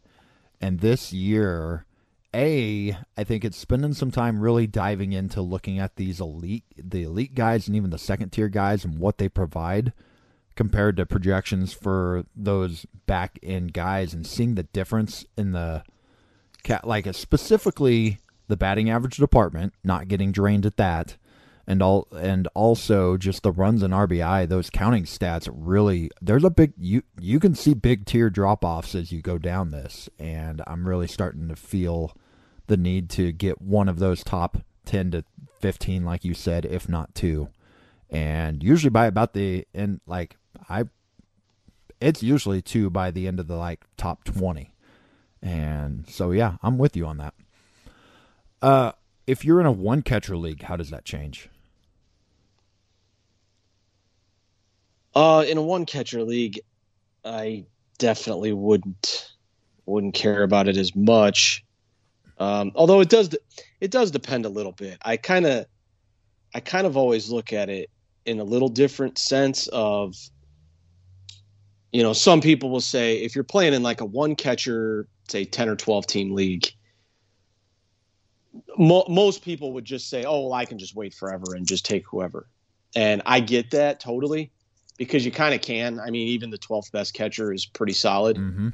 And 0.61 0.81
this 0.81 1.13
year 1.13 1.85
a, 2.37 2.97
I 3.17 3.25
think 3.25 3.45
it's 3.45 3.57
spending 3.57 3.95
some 3.95 4.11
time 4.11 4.41
really 4.41 4.67
diving 4.67 5.13
into 5.13 5.41
looking 5.41 5.79
at 5.79 5.97
these 5.97 6.21
elite, 6.21 6.65
the 6.77 7.05
elite 7.05 7.35
guys, 7.35 7.67
and 7.67 7.75
even 7.75 7.91
the 7.91 7.99
second 7.99 8.31
tier 8.31 8.49
guys 8.49 8.85
and 8.85 8.99
what 8.99 9.17
they 9.19 9.29
provide 9.29 9.95
compared 10.55 10.97
to 10.97 11.07
projections 11.07 11.73
for 11.73 12.25
those 12.37 12.87
back 13.07 13.39
end 13.43 13.73
guys, 13.73 14.13
and 14.13 14.27
seeing 14.27 14.55
the 14.55 14.65
difference 14.65 15.25
in 15.37 15.53
the 15.53 15.83
cat, 16.63 16.87
like 16.87 17.13
specifically 17.15 18.19
the 18.49 18.57
batting 18.57 18.91
average 18.91 19.17
department, 19.17 19.73
not 19.83 20.09
getting 20.09 20.31
drained 20.31 20.67
at 20.67 20.77
that, 20.77 21.17
and 21.67 21.83
all, 21.83 22.07
and 22.13 22.49
also 22.55 23.17
just 23.17 23.43
the 23.43 23.53
runs 23.53 23.83
and 23.83 23.95
RBI. 23.95 24.49
Those 24.49 24.71
counting 24.71 25.05
stats 25.05 25.49
really, 25.51 26.11
there's 26.21 26.45
a 26.45 26.51
big 26.51 26.75
you 26.79 27.03
you 27.19 27.41
can 27.41 27.55
see 27.55 27.75
big 27.75 28.05
tier 28.05 28.31
drop 28.31 28.65
offs 28.65 28.95
as 28.95 29.11
you 29.11 29.23
go 29.23 29.39
down 29.39 29.71
this, 29.71 30.09
and 30.19 30.63
I'm 30.67 30.87
really 30.87 31.09
starting 31.09 31.49
to 31.49 31.57
feel 31.57 32.15
the 32.67 32.77
need 32.77 33.09
to 33.11 33.33
get 33.33 33.61
one 33.61 33.89
of 33.89 33.99
those 33.99 34.25
top 34.25 34.59
10 34.85 35.11
to 35.13 35.25
15 35.61 36.05
like 36.05 36.25
you 36.25 36.35
said 36.35 36.65
if 36.65 36.89
not 36.89 37.15
two. 37.15 37.49
And 38.11 38.63
usually 38.63 38.91
by 38.91 39.07
about 39.07 39.33
the 39.35 39.67
end 39.75 40.01
like 40.07 40.37
i 40.69 40.85
it's 42.01 42.23
usually 42.23 42.63
two 42.63 42.91
by 42.91 43.11
the 43.11 43.27
end 43.27 43.41
of 43.41 43.47
the 43.49 43.57
like 43.57 43.85
top 43.97 44.23
20 44.25 44.73
and 45.43 46.09
so 46.09 46.31
yeah 46.31 46.57
i'm 46.63 46.79
with 46.79 46.97
you 46.97 47.07
on 47.07 47.19
that. 47.19 47.35
Uh 48.63 48.93
if 49.27 49.45
you're 49.45 49.61
in 49.61 49.67
a 49.67 49.73
one 49.73 50.03
catcher 50.03 50.37
league 50.37 50.63
how 50.63 50.77
does 50.77 50.91
that 50.91 51.05
change? 51.05 51.49
Uh 55.15 55.45
in 55.49 55.59
a 55.59 55.63
one 55.63 55.87
catcher 55.87 56.23
league 56.23 56.61
i 57.25 57.65
definitely 57.99 58.53
wouldn't 58.53 59.33
wouldn't 59.87 60.15
care 60.15 60.43
about 60.43 60.69
it 60.69 60.77
as 60.77 60.95
much 60.95 61.65
um, 62.39 62.73
although 62.75 63.01
it 63.01 63.09
does 63.09 63.35
it 63.81 63.91
does 63.91 64.11
depend 64.11 64.47
a 64.47 64.49
little 64.49 64.73
bit. 64.73 64.99
I 65.03 65.17
kind 65.17 65.47
of 65.47 65.67
I 66.55 66.61
kind 66.61 66.87
of 66.87 66.97
always 66.97 67.31
look 67.31 67.53
at 67.53 67.69
it 67.69 67.91
in 68.25 68.41
a 68.41 68.45
little 68.45 68.69
different 68.69 69.19
sense 69.19 69.69
of 69.69 70.15
you 71.93 72.03
know 72.03 72.13
some 72.13 72.41
people 72.41 72.71
will 72.71 72.81
say 72.81 73.19
if 73.19 73.35
you're 73.35 73.45
playing 73.45 73.73
in 73.73 73.83
like 73.83 74.01
a 74.01 74.05
one 74.05 74.35
catcher 74.35 75.09
say 75.29 75.45
10 75.45 75.69
or 75.69 75.77
12 75.77 76.07
team 76.07 76.35
league 76.35 76.67
mo- 78.77 79.07
most 79.09 79.43
people 79.43 79.73
would 79.73 79.85
just 79.85 80.11
say 80.11 80.25
oh 80.25 80.43
well 80.43 80.53
i 80.53 80.65
can 80.65 80.79
just 80.79 80.95
wait 80.95 81.15
forever 81.15 81.55
and 81.55 81.67
just 81.67 81.87
take 81.87 82.05
whoever 82.11 82.49
and 82.95 83.23
i 83.27 83.41
get 83.41 83.71
that 83.71 84.01
totally 84.01 84.51
because 84.99 85.25
you 85.25 85.31
kind 85.31 85.55
of 85.55 85.61
can 85.63 85.99
i 86.01 86.11
mean 86.11 86.29
even 86.29 86.51
the 86.51 86.59
12th 86.59 86.91
best 86.93 87.15
catcher 87.15 87.53
is 87.53 87.65
pretty 87.65 87.93
solid 87.93 88.37
mm-hmm. 88.37 88.69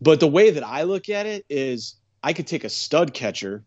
but 0.00 0.20
the 0.20 0.28
way 0.28 0.50
that 0.50 0.64
i 0.64 0.82
look 0.82 1.08
at 1.08 1.26
it 1.26 1.44
is 1.48 1.96
I 2.26 2.32
could 2.32 2.48
take 2.48 2.64
a 2.64 2.68
stud 2.68 3.14
catcher 3.14 3.62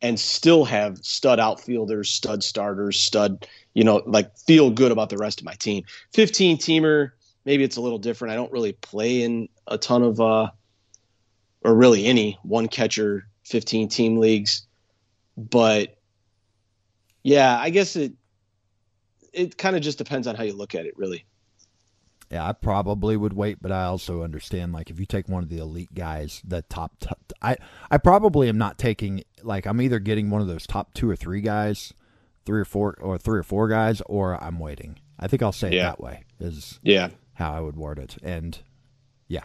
and 0.00 0.20
still 0.20 0.64
have 0.66 0.98
stud 0.98 1.40
outfielders, 1.40 2.08
stud 2.08 2.44
starters, 2.44 3.00
stud, 3.00 3.48
you 3.74 3.82
know, 3.82 4.04
like 4.06 4.38
feel 4.38 4.70
good 4.70 4.92
about 4.92 5.10
the 5.10 5.16
rest 5.16 5.40
of 5.40 5.44
my 5.44 5.54
team. 5.54 5.82
15 6.14 6.58
teamer, 6.58 7.10
maybe 7.44 7.64
it's 7.64 7.76
a 7.76 7.80
little 7.80 7.98
different. 7.98 8.30
I 8.30 8.36
don't 8.36 8.52
really 8.52 8.72
play 8.72 9.22
in 9.22 9.48
a 9.66 9.76
ton 9.76 10.04
of, 10.04 10.20
uh, 10.20 10.50
or 11.62 11.74
really 11.74 12.06
any 12.06 12.38
one 12.44 12.68
catcher 12.68 13.26
15 13.46 13.88
team 13.88 14.18
leagues. 14.18 14.64
But 15.36 15.98
yeah, 17.24 17.58
I 17.58 17.70
guess 17.70 17.96
it, 17.96 18.12
it 19.32 19.58
kind 19.58 19.74
of 19.74 19.82
just 19.82 19.98
depends 19.98 20.28
on 20.28 20.36
how 20.36 20.44
you 20.44 20.52
look 20.52 20.76
at 20.76 20.86
it, 20.86 20.96
really. 20.96 21.24
Yeah, 22.30 22.46
I 22.46 22.52
probably 22.52 23.16
would 23.16 23.32
wait, 23.32 23.62
but 23.62 23.72
I 23.72 23.84
also 23.84 24.22
understand 24.22 24.72
like 24.72 24.90
if 24.90 25.00
you 25.00 25.06
take 25.06 25.28
one 25.28 25.42
of 25.42 25.48
the 25.48 25.58
elite 25.58 25.94
guys, 25.94 26.42
the 26.44 26.62
top, 26.62 26.92
I, 27.40 27.56
I 27.90 27.96
probably 27.96 28.48
am 28.50 28.58
not 28.58 28.76
taking 28.76 29.24
like 29.42 29.66
I'm 29.66 29.80
either 29.80 29.98
getting 29.98 30.28
one 30.28 30.42
of 30.42 30.46
those 30.46 30.66
top 30.66 30.92
two 30.92 31.08
or 31.08 31.16
three 31.16 31.40
guys, 31.40 31.94
three 32.44 32.60
or 32.60 32.66
four 32.66 32.96
or 33.00 33.16
three 33.16 33.38
or 33.38 33.42
four 33.42 33.68
guys, 33.68 34.02
or 34.06 34.42
I'm 34.42 34.58
waiting. 34.58 34.98
I 35.18 35.26
think 35.26 35.42
I'll 35.42 35.52
say 35.52 35.70
yeah. 35.70 35.80
it 35.80 35.82
that 35.84 36.00
way 36.00 36.24
is 36.38 36.78
yeah 36.82 37.08
how 37.34 37.54
I 37.54 37.60
would 37.60 37.76
word 37.76 37.98
it, 37.98 38.16
and 38.22 38.58
yeah. 39.26 39.44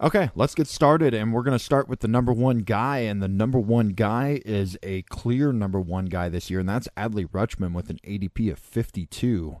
Okay, 0.00 0.30
let's 0.34 0.56
get 0.56 0.66
started, 0.66 1.14
and 1.14 1.32
we're 1.32 1.44
going 1.44 1.56
to 1.56 1.64
start 1.64 1.88
with 1.88 2.00
the 2.00 2.08
number 2.08 2.32
one 2.32 2.58
guy, 2.58 2.98
and 2.98 3.22
the 3.22 3.28
number 3.28 3.60
one 3.60 3.90
guy 3.90 4.40
is 4.44 4.76
a 4.82 5.02
clear 5.02 5.52
number 5.52 5.80
one 5.80 6.06
guy 6.06 6.28
this 6.28 6.50
year, 6.50 6.58
and 6.58 6.68
that's 6.68 6.88
Adley 6.96 7.28
Rutschman 7.28 7.72
with 7.74 7.90
an 7.90 8.00
ADP 8.04 8.50
of 8.50 8.58
52. 8.58 9.58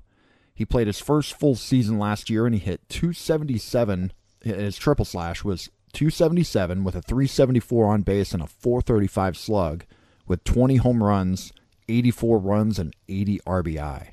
He 0.54 0.64
played 0.64 0.86
his 0.86 1.00
first 1.00 1.38
full 1.38 1.56
season 1.56 1.98
last 1.98 2.30
year 2.30 2.46
and 2.46 2.54
he 2.54 2.60
hit 2.60 2.88
277. 2.88 4.12
His 4.42 4.76
triple 4.76 5.04
slash 5.04 5.42
was 5.42 5.68
277 5.92 6.84
with 6.84 6.94
a 6.94 7.02
374 7.02 7.86
on 7.86 8.02
base 8.02 8.32
and 8.32 8.42
a 8.42 8.46
435 8.46 9.36
slug 9.36 9.84
with 10.26 10.44
20 10.44 10.76
home 10.76 11.02
runs, 11.02 11.52
84 11.88 12.38
runs, 12.38 12.78
and 12.78 12.94
80 13.08 13.40
RBI. 13.46 14.08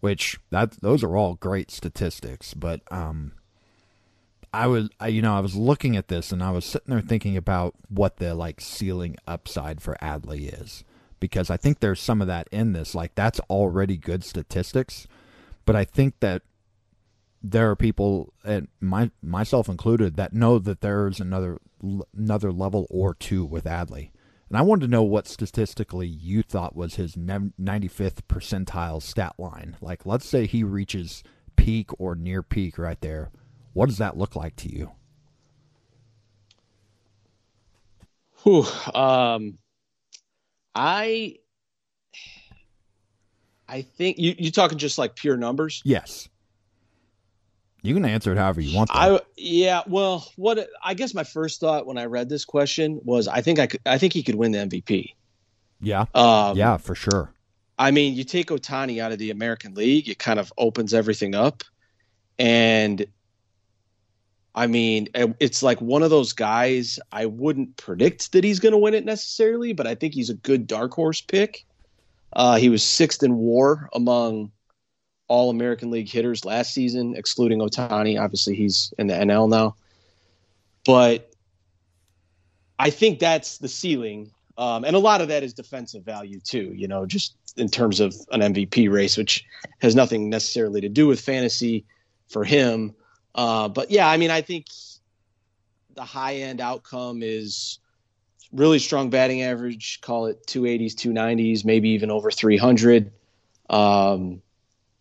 Which 0.00 0.38
that 0.50 0.80
those 0.80 1.02
are 1.02 1.16
all 1.16 1.34
great 1.34 1.72
statistics, 1.72 2.54
but 2.54 2.82
um, 2.88 3.32
I 4.52 4.68
was 4.68 4.90
I, 5.00 5.08
you 5.08 5.22
know 5.22 5.36
I 5.36 5.40
was 5.40 5.56
looking 5.56 5.96
at 5.96 6.06
this 6.06 6.30
and 6.30 6.40
I 6.40 6.52
was 6.52 6.64
sitting 6.64 6.94
there 6.94 7.00
thinking 7.00 7.36
about 7.36 7.74
what 7.88 8.18
the 8.18 8.34
like 8.34 8.60
ceiling 8.60 9.16
upside 9.26 9.80
for 9.80 9.96
Adley 10.00 10.60
is 10.62 10.84
because 11.20 11.50
I 11.50 11.56
think 11.56 11.80
there's 11.80 12.00
some 12.00 12.20
of 12.20 12.28
that 12.28 12.48
in 12.52 12.72
this. 12.72 12.94
Like 12.94 13.14
that's 13.14 13.40
already 13.50 13.96
good 13.96 14.24
statistics, 14.24 15.06
but 15.68 15.76
I 15.76 15.84
think 15.84 16.20
that 16.20 16.40
there 17.42 17.68
are 17.70 17.76
people, 17.76 18.32
and 18.42 18.68
my 18.80 19.10
myself 19.20 19.68
included, 19.68 20.16
that 20.16 20.32
know 20.32 20.58
that 20.58 20.80
there 20.80 21.06
is 21.06 21.20
another 21.20 21.58
another 22.16 22.50
level 22.50 22.86
or 22.88 23.12
two 23.12 23.44
with 23.44 23.64
Adley. 23.64 24.08
And 24.48 24.56
I 24.56 24.62
wanted 24.62 24.86
to 24.86 24.90
know 24.90 25.02
what 25.02 25.28
statistically 25.28 26.06
you 26.06 26.42
thought 26.42 26.74
was 26.74 26.94
his 26.94 27.16
95th 27.16 28.22
percentile 28.30 29.02
stat 29.02 29.34
line. 29.36 29.76
Like, 29.82 30.06
let's 30.06 30.26
say 30.26 30.46
he 30.46 30.64
reaches 30.64 31.22
peak 31.56 31.90
or 32.00 32.14
near 32.14 32.42
peak 32.42 32.78
right 32.78 32.98
there. 33.02 33.30
What 33.74 33.90
does 33.90 33.98
that 33.98 34.16
look 34.16 34.34
like 34.34 34.56
to 34.56 34.74
you? 34.74 34.92
Whew, 38.42 38.64
um, 38.94 39.58
I 40.74 41.36
I 43.68 43.82
think 43.82 44.18
you 44.18 44.34
you 44.38 44.50
talking 44.50 44.78
just 44.78 44.98
like 44.98 45.14
pure 45.14 45.36
numbers. 45.36 45.82
Yes. 45.84 46.28
You 47.82 47.94
can 47.94 48.04
answer 48.04 48.32
it 48.32 48.38
however 48.38 48.60
you 48.60 48.76
want. 48.76 48.90
though. 48.92 49.16
I 49.16 49.20
yeah. 49.36 49.82
Well, 49.86 50.30
what 50.36 50.68
I 50.82 50.94
guess 50.94 51.14
my 51.14 51.24
first 51.24 51.60
thought 51.60 51.86
when 51.86 51.98
I 51.98 52.06
read 52.06 52.28
this 52.28 52.44
question 52.44 53.00
was 53.04 53.28
I 53.28 53.40
think 53.40 53.58
I 53.58 53.66
could 53.66 53.80
I 53.86 53.98
think 53.98 54.12
he 54.12 54.22
could 54.22 54.34
win 54.34 54.52
the 54.52 54.58
MVP. 54.58 55.14
yeah. 55.80 56.06
Um, 56.14 56.56
yeah, 56.56 56.76
for 56.76 56.94
sure. 56.94 57.32
I 57.78 57.92
mean, 57.92 58.14
you 58.14 58.24
take 58.24 58.48
Ohtani 58.48 59.00
out 59.00 59.12
of 59.12 59.18
the 59.18 59.30
American 59.30 59.74
League, 59.74 60.08
it 60.08 60.18
kind 60.18 60.40
of 60.40 60.52
opens 60.58 60.92
everything 60.92 61.34
up. 61.36 61.62
And 62.38 63.06
I 64.54 64.66
mean, 64.66 65.08
it's 65.14 65.62
like 65.62 65.80
one 65.80 66.02
of 66.02 66.10
those 66.10 66.32
guys 66.32 66.98
I 67.12 67.26
wouldn't 67.26 67.76
predict 67.76 68.32
that 68.32 68.42
he's 68.42 68.58
going 68.58 68.72
to 68.72 68.78
win 68.78 68.94
it 68.94 69.04
necessarily, 69.04 69.72
but 69.72 69.86
I 69.86 69.94
think 69.94 70.14
he's 70.14 70.30
a 70.30 70.34
good 70.34 70.66
dark 70.66 70.92
horse 70.92 71.20
pick. 71.20 71.64
Uh, 72.32 72.56
he 72.56 72.68
was 72.68 72.82
sixth 72.82 73.22
in 73.22 73.36
war 73.36 73.88
among 73.92 74.52
all 75.28 75.50
American 75.50 75.90
League 75.90 76.08
hitters 76.08 76.44
last 76.44 76.72
season, 76.72 77.14
excluding 77.16 77.58
Ohtani. 77.58 78.20
Obviously, 78.20 78.54
he's 78.54 78.92
in 78.98 79.06
the 79.06 79.14
NL 79.14 79.48
now. 79.48 79.76
But 80.84 81.30
I 82.78 82.90
think 82.90 83.18
that's 83.18 83.58
the 83.58 83.68
ceiling. 83.68 84.30
Um, 84.56 84.84
and 84.84 84.96
a 84.96 84.98
lot 84.98 85.20
of 85.20 85.28
that 85.28 85.42
is 85.42 85.52
defensive 85.54 86.04
value, 86.04 86.40
too, 86.40 86.72
you 86.74 86.88
know, 86.88 87.06
just 87.06 87.34
in 87.56 87.68
terms 87.68 88.00
of 88.00 88.14
an 88.32 88.40
MVP 88.40 88.90
race, 88.90 89.16
which 89.16 89.44
has 89.80 89.94
nothing 89.94 90.30
necessarily 90.30 90.80
to 90.80 90.88
do 90.88 91.06
with 91.06 91.20
fantasy 91.20 91.84
for 92.28 92.44
him. 92.44 92.94
Uh, 93.34 93.68
but 93.68 93.90
yeah, 93.90 94.08
I 94.08 94.16
mean, 94.16 94.30
I 94.30 94.40
think 94.40 94.66
the 95.94 96.04
high 96.04 96.36
end 96.36 96.60
outcome 96.60 97.22
is 97.22 97.78
really 98.52 98.78
strong 98.78 99.10
batting 99.10 99.42
average, 99.42 100.00
call 100.00 100.26
it 100.26 100.46
280s, 100.46 100.94
290s, 100.94 101.64
maybe 101.64 101.90
even 101.90 102.10
over 102.10 102.30
300. 102.30 103.12
Um, 103.70 104.40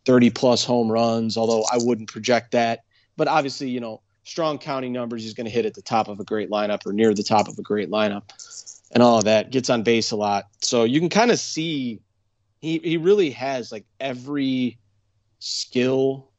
30 0.07 0.29
plus 0.29 0.63
home 0.63 0.89
runs, 0.89 1.35
although 1.35 1.65
I 1.69 1.77
wouldn't 1.79 2.09
project 2.09 2.53
that. 2.53 2.85
But 3.17 3.27
obviously, 3.27 3.69
you 3.69 3.81
know, 3.81 4.01
strong 4.23 4.57
counting 4.57 4.93
numbers, 4.93 5.21
he's 5.21 5.33
going 5.33 5.45
to 5.45 5.51
hit 5.51 5.65
at 5.65 5.73
the 5.73 5.81
top 5.81 6.07
of 6.07 6.21
a 6.21 6.23
great 6.23 6.49
lineup 6.49 6.85
or 6.85 6.93
near 6.93 7.13
the 7.13 7.23
top 7.23 7.49
of 7.49 7.59
a 7.59 7.61
great 7.61 7.89
lineup 7.89 8.23
and 8.93 9.03
all 9.03 9.17
of 9.17 9.25
that. 9.25 9.51
Gets 9.51 9.69
on 9.69 9.83
base 9.83 10.11
a 10.11 10.15
lot. 10.15 10.45
So 10.61 10.85
you 10.85 11.01
can 11.01 11.09
kind 11.09 11.29
of 11.29 11.39
see 11.39 11.99
he, 12.61 12.79
he 12.79 12.95
really 12.95 13.31
has 13.31 13.69
like 13.69 13.85
every 13.99 14.77
skill 15.39 16.29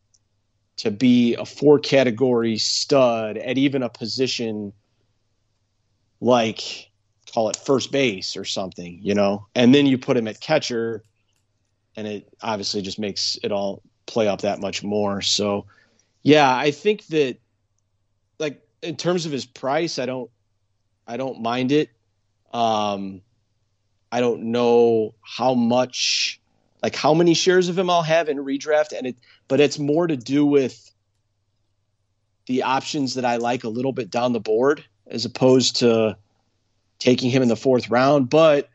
to 0.79 0.91
be 0.91 1.35
a 1.35 1.45
four 1.45 1.79
category 1.79 2.57
stud 2.57 3.37
at 3.37 3.59
even 3.59 3.83
a 3.83 3.91
position 3.91 4.73
like 6.23 6.88
call 7.33 7.51
it 7.51 7.57
first 7.57 7.93
base 7.93 8.37
or 8.37 8.45
something, 8.45 8.99
you 9.03 9.15
know, 9.15 9.47
and 9.55 9.75
then 9.75 9.87
you 9.87 9.99
put 9.99 10.17
him 10.17 10.29
at 10.29 10.41
catcher 10.41 11.03
and 11.97 12.07
it 12.07 12.29
obviously 12.43 12.83
just 12.83 12.99
makes 12.99 13.39
it 13.43 13.53
all 13.53 13.83
play 14.07 14.29
up 14.29 14.43
that 14.43 14.61
much 14.61 14.83
more. 14.83 15.21
So, 15.21 15.67
yeah, 16.23 16.55
I 16.55 16.71
think 16.71 17.07
that 17.07 17.39
like 18.39 18.61
in 18.83 18.97
terms 18.97 19.27
of 19.27 19.33
his 19.33 19.45
price, 19.45 19.99
I 19.99 20.07
don't, 20.07 20.31
I 21.07 21.17
don't 21.17 21.41
mind 21.43 21.73
it. 21.73 21.91
Um, 22.53 23.23
I 24.11 24.21
don't 24.21 24.45
know 24.45 25.15
how 25.23 25.55
much, 25.55 26.41
like 26.83 26.95
how 26.95 27.12
many 27.14 27.35
shares 27.35 27.69
of 27.69 27.79
him 27.79 27.91
I'll 27.91 28.03
have 28.03 28.29
in 28.29 28.38
redraft, 28.38 28.97
and 28.97 29.09
it, 29.09 29.17
but 29.49 29.61
it's 29.61 29.79
more 29.79 30.07
to 30.07 30.17
do 30.17 30.47
with 30.47 30.91
the 32.47 32.62
options 32.62 33.14
that 33.14 33.25
I 33.25 33.37
like 33.37 33.64
a 33.64 33.69
little 33.69 33.93
bit 33.93 34.11
down 34.11 34.33
the 34.33 34.41
board 34.41 34.85
as 35.07 35.25
opposed 35.25 35.77
to 35.77 36.17
taking 36.99 37.31
him 37.31 37.43
in 37.43 37.49
the 37.49 37.57
fourth 37.57 37.91
round. 37.91 38.31
But 38.31 38.69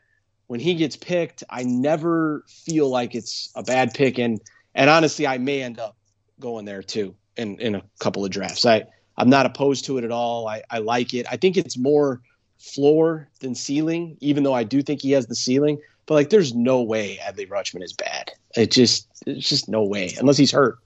when 0.46 0.60
he 0.60 0.74
gets 0.74 0.96
picked, 0.96 1.42
I 1.50 1.62
never 1.62 2.44
feel 2.46 2.88
like 2.88 3.14
it's 3.14 3.50
a 3.54 3.62
bad 3.62 3.94
pick, 3.94 4.18
and 4.18 4.40
and 4.74 4.90
honestly, 4.90 5.26
I 5.26 5.38
may 5.38 5.62
end 5.62 5.78
up 5.78 5.96
going 6.40 6.64
there 6.64 6.82
too 6.82 7.14
in 7.36 7.58
in 7.60 7.74
a 7.74 7.82
couple 7.98 8.24
of 8.24 8.30
drafts. 8.30 8.66
I 8.66 8.84
I'm 9.16 9.30
not 9.30 9.46
opposed 9.46 9.84
to 9.86 9.98
it 9.98 10.04
at 10.04 10.10
all. 10.10 10.48
I 10.48 10.62
I 10.70 10.78
like 10.78 11.14
it. 11.14 11.26
I 11.30 11.36
think 11.36 11.56
it's 11.56 11.78
more 11.78 12.20
floor 12.58 13.28
than 13.40 13.54
ceiling, 13.54 14.16
even 14.20 14.42
though 14.42 14.54
I 14.54 14.64
do 14.64 14.82
think 14.82 15.02
he 15.02 15.12
has 15.12 15.26
the 15.26 15.34
ceiling. 15.34 15.78
But 16.06 16.14
like, 16.14 16.30
there's 16.30 16.54
no 16.54 16.82
way 16.82 17.18
Adley 17.22 17.48
Rutschman 17.48 17.82
is 17.82 17.92
bad. 17.92 18.32
It 18.56 18.70
just 18.70 19.08
it's 19.26 19.48
just 19.48 19.68
no 19.68 19.84
way 19.84 20.14
unless 20.18 20.36
he's 20.36 20.52
hurt, 20.52 20.78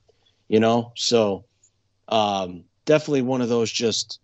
you 0.48 0.60
know. 0.60 0.92
So 0.96 1.44
um, 2.08 2.64
definitely 2.84 3.22
one 3.22 3.40
of 3.40 3.48
those 3.48 3.70
just 3.70 4.20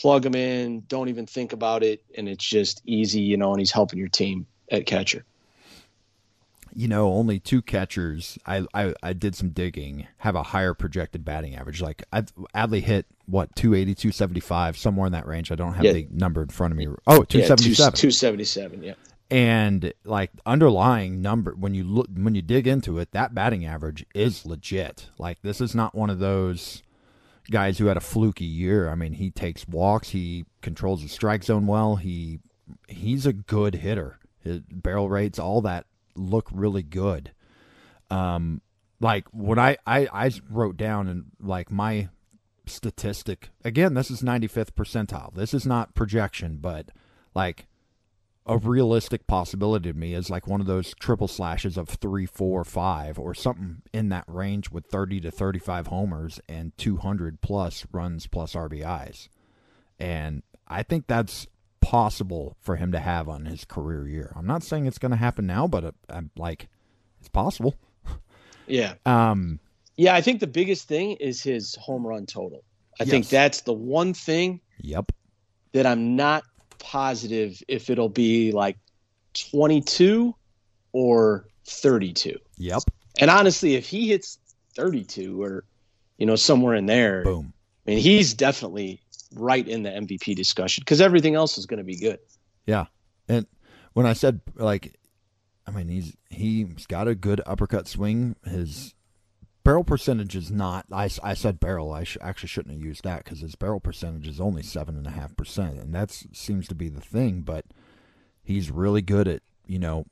plug 0.00 0.24
him 0.26 0.34
in, 0.34 0.84
don't 0.88 1.08
even 1.08 1.26
think 1.26 1.52
about 1.52 1.82
it, 1.82 2.02
and 2.16 2.28
it's 2.28 2.44
just 2.44 2.82
easy, 2.86 3.20
you 3.20 3.36
know. 3.36 3.50
And 3.52 3.60
he's 3.60 3.72
helping 3.72 3.98
your 3.98 4.08
team 4.08 4.46
at 4.70 4.86
catcher. 4.86 5.24
You 6.74 6.88
know, 6.88 7.12
only 7.12 7.38
two 7.38 7.60
catchers. 7.60 8.38
I, 8.46 8.64
I 8.72 8.94
I 9.02 9.12
did 9.12 9.34
some 9.34 9.50
digging. 9.50 10.06
Have 10.18 10.34
a 10.36 10.42
higher 10.42 10.72
projected 10.72 11.22
batting 11.22 11.54
average. 11.54 11.82
Like 11.82 12.02
I, 12.12 12.22
Adley 12.54 12.80
hit 12.82 13.04
what 13.26 13.54
280, 13.56 13.94
275, 13.94 14.78
somewhere 14.78 15.06
in 15.06 15.12
that 15.12 15.26
range. 15.26 15.52
I 15.52 15.54
don't 15.54 15.74
have 15.74 15.84
Yeah. 15.84 15.92
the 15.92 16.08
number 16.10 16.40
in 16.42 16.48
front 16.48 16.72
of 16.72 16.78
me. 16.78 16.86
Oh, 17.06 17.24
277. 17.24 17.92
Two 17.94 18.10
seventy 18.10 18.44
seven. 18.44 18.82
Yeah. 18.82 18.94
and 19.30 19.92
like 20.04 20.30
underlying 20.46 21.20
number 21.20 21.54
when 21.54 21.74
you 21.74 21.84
look 21.84 22.06
when 22.16 22.34
you 22.34 22.40
dig 22.42 22.66
into 22.66 22.98
it 22.98 23.12
that 23.12 23.34
batting 23.34 23.64
average 23.64 24.04
is 24.14 24.44
legit 24.44 25.08
like 25.16 25.40
this 25.42 25.58
is 25.60 25.74
not 25.74 25.94
one 25.94 26.10
of 26.10 26.18
those 26.18 26.82
guys 27.52 27.78
who 27.78 27.86
had 27.86 27.96
a 27.96 28.00
fluky 28.00 28.44
year. 28.44 28.88
I 28.88 28.94
mean 28.94 29.12
he 29.12 29.30
takes 29.30 29.68
walks. 29.68 30.08
He 30.10 30.44
controls 30.60 31.02
the 31.02 31.08
strike 31.08 31.44
zone 31.44 31.66
well. 31.66 31.96
He 31.96 32.40
he's 32.88 33.26
a 33.26 33.32
good 33.32 33.76
hitter. 33.76 34.18
His 34.40 34.60
barrel 34.60 35.08
rates 35.08 35.38
all 35.38 35.60
that 35.62 35.86
look 36.16 36.48
really 36.52 36.82
good. 36.82 37.32
Um 38.10 38.60
like 39.00 39.26
when 39.32 39.58
i 39.58 39.76
i, 39.86 40.08
I 40.12 40.30
wrote 40.50 40.76
down 40.76 41.08
and 41.08 41.24
like 41.40 41.70
my 41.70 42.08
statistic 42.66 43.50
again 43.64 43.94
this 43.94 44.10
is 44.10 44.22
95th 44.22 44.72
percentile. 44.72 45.34
This 45.34 45.54
is 45.54 45.66
not 45.66 45.94
projection 45.94 46.58
but 46.60 46.90
like 47.34 47.66
a 48.46 48.58
realistic 48.58 49.26
possibility 49.26 49.92
to 49.92 49.98
me 49.98 50.14
is 50.14 50.28
like 50.28 50.48
one 50.48 50.60
of 50.60 50.66
those 50.66 50.94
triple 50.98 51.28
slashes 51.28 51.76
of 51.76 51.88
three, 51.88 52.26
four, 52.26 52.64
five, 52.64 53.18
or 53.18 53.34
something 53.34 53.82
in 53.92 54.08
that 54.08 54.24
range 54.26 54.70
with 54.70 54.86
30 54.86 55.20
to 55.20 55.30
35 55.30 55.86
homers 55.88 56.40
and 56.48 56.76
200 56.76 57.40
plus 57.40 57.86
runs 57.92 58.26
plus 58.26 58.54
RBIs. 58.54 59.28
And 60.00 60.42
I 60.66 60.82
think 60.82 61.06
that's 61.06 61.46
possible 61.80 62.56
for 62.60 62.76
him 62.76 62.90
to 62.92 62.98
have 62.98 63.28
on 63.28 63.44
his 63.44 63.64
career 63.64 64.08
year. 64.08 64.32
I'm 64.34 64.46
not 64.46 64.64
saying 64.64 64.86
it's 64.86 64.98
going 64.98 65.10
to 65.10 65.16
happen 65.16 65.46
now, 65.46 65.68
but 65.68 65.84
uh, 65.84 65.92
I'm 66.08 66.30
like, 66.36 66.68
it's 67.20 67.28
possible. 67.28 67.76
Yeah. 68.66 68.94
Um, 69.06 69.60
Yeah. 69.96 70.14
I 70.14 70.20
think 70.20 70.40
the 70.40 70.46
biggest 70.46 70.88
thing 70.88 71.12
is 71.20 71.42
his 71.42 71.76
home 71.76 72.06
run 72.06 72.26
total. 72.26 72.64
I 73.00 73.04
think 73.04 73.28
that's 73.28 73.62
the 73.62 73.72
one 73.72 74.14
thing 74.14 74.60
yep. 74.80 75.12
that 75.72 75.86
I'm 75.86 76.14
not 76.14 76.44
positive 76.82 77.62
if 77.68 77.88
it'll 77.88 78.08
be 78.08 78.52
like 78.52 78.76
22 79.50 80.34
or 80.92 81.46
32. 81.66 82.38
Yep. 82.58 82.82
And 83.18 83.30
honestly, 83.30 83.76
if 83.76 83.86
he 83.86 84.08
hits 84.08 84.38
32 84.74 85.42
or, 85.42 85.64
you 86.18 86.26
know, 86.26 86.36
somewhere 86.36 86.74
in 86.74 86.86
there, 86.86 87.22
Boom. 87.24 87.52
I 87.86 87.90
mean, 87.90 87.98
he's 88.00 88.34
definitely 88.34 89.00
right 89.34 89.66
in 89.66 89.82
the 89.82 89.90
MVP 89.90 90.36
discussion 90.36 90.82
because 90.82 91.00
everything 91.00 91.34
else 91.34 91.58
is 91.58 91.66
going 91.66 91.78
to 91.78 91.84
be 91.84 91.96
good. 91.96 92.18
Yeah. 92.66 92.86
And 93.28 93.46
when 93.92 94.06
I 94.06 94.12
said 94.12 94.40
like 94.56 94.98
I 95.66 95.70
mean 95.70 95.88
he's 95.88 96.16
he's 96.30 96.86
got 96.86 97.08
a 97.08 97.14
good 97.14 97.40
uppercut 97.46 97.88
swing. 97.88 98.36
His 98.44 98.94
barrel 99.64 99.84
percentage 99.84 100.34
is 100.36 100.50
not 100.50 100.86
I, 100.92 101.08
I 101.22 101.34
said 101.34 101.60
barrel. 101.60 101.92
I 101.92 102.04
sh- 102.04 102.18
actually 102.20 102.48
shouldn't 102.48 102.74
have 102.74 102.84
used 102.84 103.04
that 103.04 103.24
because 103.24 103.40
his 103.40 103.54
barrel 103.54 103.80
percentage 103.80 104.26
is 104.28 104.40
only 104.40 104.62
seven 104.62 104.96
and 104.96 105.06
a 105.06 105.10
half 105.10 105.36
percent, 105.36 105.78
and 105.78 105.94
that 105.94 106.10
seems 106.32 106.66
to 106.68 106.74
be 106.74 106.88
the 106.88 107.00
thing. 107.00 107.40
But 107.42 107.64
he's 108.42 108.70
really 108.70 109.02
good 109.02 109.28
at 109.28 109.42
you 109.66 109.78
know 109.78 110.06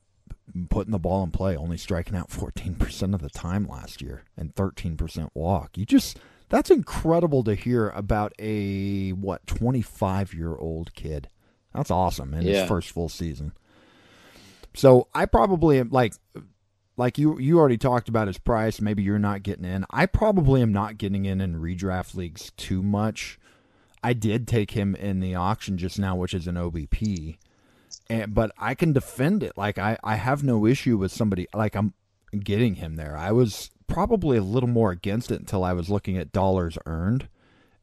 putting 0.69 0.93
the 0.93 0.99
ball 0.99 1.23
in 1.25 1.31
play, 1.31 1.57
only 1.57 1.77
striking 1.77 2.17
out 2.17 2.31
fourteen 2.31 2.75
percent 2.75 3.15
of 3.15 3.23
the 3.23 3.31
time 3.31 3.67
last 3.67 4.01
year 4.03 4.25
and 4.37 4.55
thirteen 4.55 4.97
percent 4.97 5.31
walk. 5.35 5.77
You 5.77 5.85
just 5.87 6.19
that's 6.49 6.71
incredible 6.71 7.45
to 7.45 7.55
hear 7.55 7.91
about 7.91 8.33
a 8.39 9.11
what 9.11 9.47
twenty 9.47 9.83
five 9.83 10.35
year 10.35 10.55
old 10.57 10.95
kid. 10.95 11.29
That's 11.75 11.91
awesome 11.91 12.35
in 12.35 12.43
Yeah. 12.43 12.61
his 12.61 12.69
first 12.69 12.91
full 12.91 13.09
season. 13.09 13.53
So 14.75 15.09
I 15.15 15.27
probably 15.27 15.79
am 15.79 15.91
like 15.91 16.15
like 17.01 17.17
you 17.17 17.39
you 17.39 17.59
already 17.59 17.79
talked 17.79 18.11
about 18.11 18.27
his 18.27 18.37
price. 18.37 18.79
Maybe 18.79 19.03
you're 19.03 19.19
not 19.19 19.43
getting 19.43 19.65
in. 19.65 19.87
I 19.91 20.05
probably 20.05 20.61
am 20.61 20.71
not 20.71 20.99
getting 20.99 21.25
in 21.25 21.41
in 21.41 21.57
redraft 21.59 22.15
leagues 22.15 22.53
too 22.59 22.83
much. 22.83 23.39
I 24.05 24.13
did 24.13 24.47
take 24.47 24.73
him 24.73 24.95
in 24.95 25.21
the 25.21 25.35
auction 25.35 25.79
just 25.79 25.99
now, 25.99 26.15
which 26.15 26.35
is 26.35 26.47
an 26.47 26.57
OBP, 26.57 27.39
and 28.11 28.35
but 28.35 28.53
I 28.59 28.75
can 28.75 28.93
defend 28.93 29.43
it. 29.43 29.57
Like 29.57 29.79
I 29.79 29.97
I 30.05 30.17
have 30.17 30.45
no 30.45 30.67
issue 30.67 30.99
with 30.99 31.11
somebody 31.11 31.47
like 31.55 31.75
I'm 31.75 31.95
getting 32.39 32.75
him 32.75 32.97
there. 32.97 33.17
I 33.17 33.33
was 33.33 33.71
probably 33.87 34.37
a 34.37 34.43
little 34.43 34.69
more 34.69 34.91
against 34.91 35.31
it 35.31 35.41
until 35.41 35.65
I 35.65 35.73
was 35.73 35.89
looking 35.89 36.19
at 36.19 36.33
dollars 36.33 36.77
earned, 36.85 37.29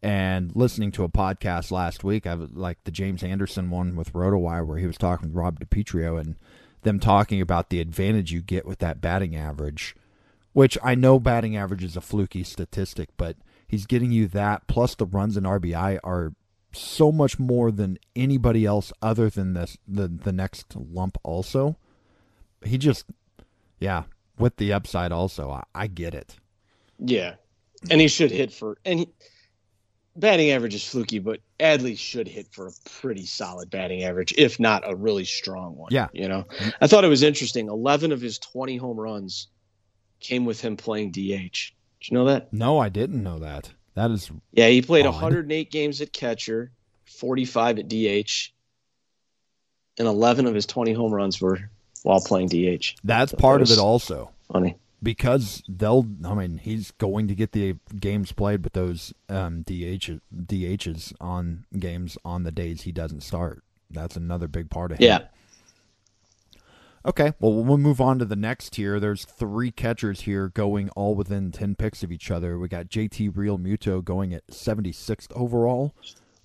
And 0.04 0.56
listening 0.56 0.92
to 0.92 1.04
a 1.04 1.10
podcast 1.10 1.72
last 1.72 2.04
week, 2.04 2.28
I 2.28 2.36
was 2.36 2.52
like 2.52 2.84
the 2.84 2.92
James 2.92 3.24
Anderson 3.24 3.72
one 3.72 3.96
with 3.96 4.14
RotoWire, 4.14 4.66
where 4.66 4.78
he 4.78 4.86
was 4.86 4.98
talking 4.98 5.30
with 5.30 5.36
Rob 5.36 5.60
DiPietro 5.60 6.22
and 6.22 6.36
them 6.88 7.00
talking 7.00 7.42
about 7.42 7.70
the 7.70 7.82
advantage 7.82 8.32
you 8.32 8.42
get 8.42 8.66
with 8.66 8.80
that 8.80 9.02
batting 9.02 9.36
average, 9.36 9.96
which 10.54 10.78
I 10.82 10.96
know 10.96 11.20
batting 11.20 11.56
average 11.58 11.84
is 11.84 11.98
a 11.98 12.02
fluky 12.02 12.44
statistic, 12.44 13.10
but 13.18 13.36
he's 13.68 13.86
getting 13.86 14.12
you 14.12 14.28
that 14.30 14.68
plus 14.68 14.96
the 14.96 15.06
runs 15.06 15.36
and 15.36 15.46
RBI 15.46 16.00
are 16.04 16.34
so 16.72 17.12
much 17.12 17.38
more 17.40 17.72
than 17.72 17.98
anybody 18.16 18.66
else 18.66 18.94
other 19.02 19.30
than 19.30 19.54
this 19.54 19.78
the 19.88 20.08
the 20.08 20.32
next 20.32 20.76
lump 20.76 21.18
also. 21.24 21.78
He 22.64 22.78
just 22.78 23.06
yeah, 23.80 24.04
with 24.40 24.56
the 24.56 24.74
upside 24.74 25.12
also. 25.12 25.52
I, 25.52 25.64
I 25.76 25.88
get 25.88 26.16
it. 26.16 26.38
Yeah. 27.00 27.36
And 27.92 28.02
he 28.02 28.08
should 28.08 28.32
hit 28.32 28.52
for 28.52 28.78
and 28.86 29.00
he, 29.00 29.10
batting 30.18 30.52
average 30.52 30.76
is 30.76 30.84
fluky, 30.86 31.20
but 31.20 31.40
Adley 31.60 31.98
should 31.98 32.28
hit 32.28 32.48
for 32.52 32.68
a 32.68 32.72
pretty 33.02 33.26
solid 33.26 33.70
batting 33.70 34.04
average, 34.04 34.34
if 34.38 34.60
not 34.60 34.90
a 34.90 34.96
really 34.96 35.26
strong 35.26 35.76
one. 35.76 35.90
Yeah. 35.92 36.08
You 36.12 36.28
know, 36.28 36.44
mm-hmm. 36.44 36.70
I 36.82 36.88
thought 36.88 37.06
it 37.06 37.10
was 37.10 37.24
interesting. 37.24 37.68
11 37.68 38.12
of 38.12 38.22
his 38.22 38.40
20 38.40 38.78
home 38.78 39.00
runs 39.00 39.48
came 40.20 40.46
with 40.46 40.60
him 40.60 40.78
playing 40.78 41.12
DH. 41.12 41.16
Did 41.16 42.12
you 42.12 42.18
know 42.18 42.26
that? 42.26 42.52
No, 42.52 42.80
I 42.80 42.90
didn't 42.90 43.24
know 43.24 43.40
that. 43.40 43.72
That 43.96 44.12
is. 44.12 44.30
Yeah, 44.52 44.68
he 44.68 44.82
played 44.82 45.06
odd. 45.06 45.14
108 45.14 45.72
games 45.72 46.02
at 46.02 46.14
catcher, 46.14 46.72
45 47.06 47.80
at 47.80 47.88
DH, 47.88 48.52
and 49.98 50.08
11 50.08 50.46
of 50.46 50.54
his 50.54 50.66
20 50.66 50.94
home 50.94 51.12
runs 51.12 51.42
were 51.42 51.70
while 52.04 52.22
playing 52.22 52.50
DH. 52.50 52.96
That's 53.04 53.32
so 53.32 53.38
part 53.38 53.60
that 53.60 53.72
of 53.72 53.78
it 53.78 53.82
also. 53.82 54.32
Funny 54.52 54.78
because 55.08 55.64
they'll. 55.70 56.06
I 56.26 56.34
mean, 56.34 56.58
he's 56.58 56.92
going 56.92 57.30
to 57.30 57.34
get 57.34 57.54
the 57.54 57.76
games 57.98 58.34
played 58.34 58.66
with 58.66 58.74
those 58.74 59.14
um, 59.30 59.62
DH 59.62 60.20
DHs 60.36 61.14
on 61.22 61.64
games 61.80 62.18
on 62.26 62.44
the 62.44 62.52
days 62.52 62.82
he 62.82 62.92
doesn't 62.92 63.22
start. 63.22 63.64
That's 63.90 64.18
another 64.18 64.50
big 64.50 64.70
part 64.70 64.92
of 64.92 65.00
it. 65.00 65.06
Yeah. 65.06 65.20
Okay, 67.06 67.32
well, 67.40 67.54
we'll 67.54 67.78
move 67.78 68.02
on 68.02 68.20
to 68.20 68.26
the 68.26 68.36
next 68.36 68.74
tier. 68.74 69.00
There's 69.00 69.24
three 69.24 69.72
catchers 69.72 70.22
here 70.22 70.50
going 70.50 70.90
all 70.90 71.16
within 71.16 71.54
10 71.54 71.76
picks 71.76 72.04
of 72.04 72.12
each 72.12 72.30
other. 72.30 72.60
We 72.60 72.68
got 72.68 72.90
JT 72.90 73.32
Realmuto 73.32 74.04
going 74.04 74.34
at 74.34 74.46
76th 74.48 75.32
overall, 75.34 75.96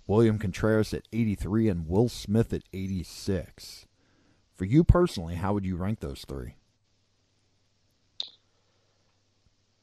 William 0.06 0.38
Contreras 0.38 0.94
at 0.94 1.08
83, 1.12 1.68
and 1.68 1.88
Will 1.88 2.08
Smith 2.08 2.52
at 2.52 2.62
86. 2.72 3.86
For 4.54 4.64
you 4.66 4.84
personally, 4.84 5.34
how 5.34 5.52
would 5.52 5.66
you 5.66 5.74
rank 5.74 5.98
those 5.98 6.24
three? 6.28 6.54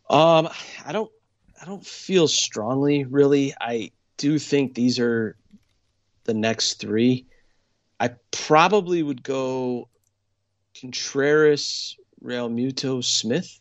Um, 0.10 0.50
I 0.86 0.92
don't, 0.92 1.12
I 1.62 1.66
don't 1.66 1.86
feel 1.86 2.28
strongly 2.28 3.04
really. 3.04 3.54
I 3.60 3.92
do 4.18 4.40
think 4.40 4.74
these 4.74 5.00
are 5.00 5.36
the 6.24 6.34
next 6.34 6.76
three. 6.76 7.26
I 8.00 8.12
probably 8.32 9.04
would 9.04 9.24
go 9.24 9.90
Contreras, 10.80 11.98
Realmuto, 12.24 13.04
Smith, 13.04 13.60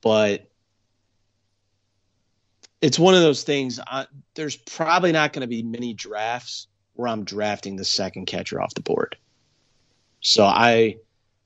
but 0.00 0.50
it's 2.80 2.98
one 2.98 3.14
of 3.14 3.20
those 3.22 3.44
things. 3.44 3.78
I, 3.86 4.06
there's 4.34 4.56
probably 4.56 5.12
not 5.12 5.32
going 5.32 5.42
to 5.42 5.46
be 5.46 5.62
many 5.62 5.94
drafts 5.94 6.66
where 6.94 7.08
I'm 7.08 7.24
drafting 7.24 7.76
the 7.76 7.84
second 7.84 8.26
catcher 8.26 8.60
off 8.60 8.74
the 8.74 8.82
board. 8.82 9.16
So 10.20 10.44
I, 10.44 10.96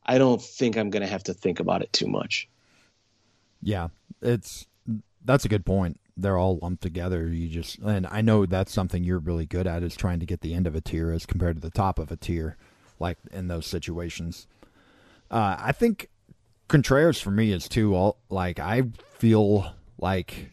I 0.04 0.18
don't 0.18 0.42
think 0.42 0.76
I'm 0.76 0.90
going 0.90 1.02
to 1.02 1.08
have 1.08 1.24
to 1.24 1.34
think 1.34 1.60
about 1.60 1.82
it 1.82 1.92
too 1.92 2.06
much. 2.06 2.48
Yeah, 3.66 3.88
it's 4.22 4.68
that's 5.24 5.44
a 5.44 5.48
good 5.48 5.66
point. 5.66 5.98
They're 6.16 6.38
all 6.38 6.60
lumped 6.62 6.84
together. 6.84 7.26
You 7.26 7.48
just 7.48 7.78
and 7.80 8.06
I 8.08 8.20
know 8.20 8.46
that's 8.46 8.72
something 8.72 9.02
you're 9.02 9.18
really 9.18 9.44
good 9.44 9.66
at 9.66 9.82
is 9.82 9.96
trying 9.96 10.20
to 10.20 10.26
get 10.26 10.40
the 10.40 10.54
end 10.54 10.68
of 10.68 10.76
a 10.76 10.80
tier 10.80 11.10
as 11.10 11.26
compared 11.26 11.56
to 11.56 11.60
the 11.60 11.70
top 11.70 11.98
of 11.98 12.12
a 12.12 12.16
tier, 12.16 12.56
like 13.00 13.18
in 13.32 13.48
those 13.48 13.66
situations. 13.66 14.46
Uh, 15.32 15.56
I 15.58 15.72
think 15.72 16.10
Contreras 16.68 17.20
for 17.20 17.32
me 17.32 17.50
is 17.50 17.68
too. 17.68 17.92
All 17.96 18.18
like 18.30 18.60
I 18.60 18.84
feel 19.18 19.74
like 19.98 20.52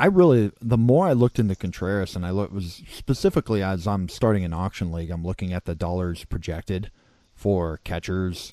I 0.00 0.06
really 0.06 0.50
the 0.60 0.76
more 0.76 1.06
I 1.06 1.12
looked 1.12 1.38
into 1.38 1.54
Contreras 1.54 2.16
and 2.16 2.26
I 2.26 2.30
look 2.30 2.50
was 2.50 2.82
specifically 2.90 3.62
as 3.62 3.86
I'm 3.86 4.08
starting 4.08 4.44
an 4.44 4.52
auction 4.52 4.90
league, 4.90 5.12
I'm 5.12 5.24
looking 5.24 5.52
at 5.52 5.66
the 5.66 5.76
dollars 5.76 6.24
projected 6.24 6.90
for 7.36 7.78
catchers 7.84 8.52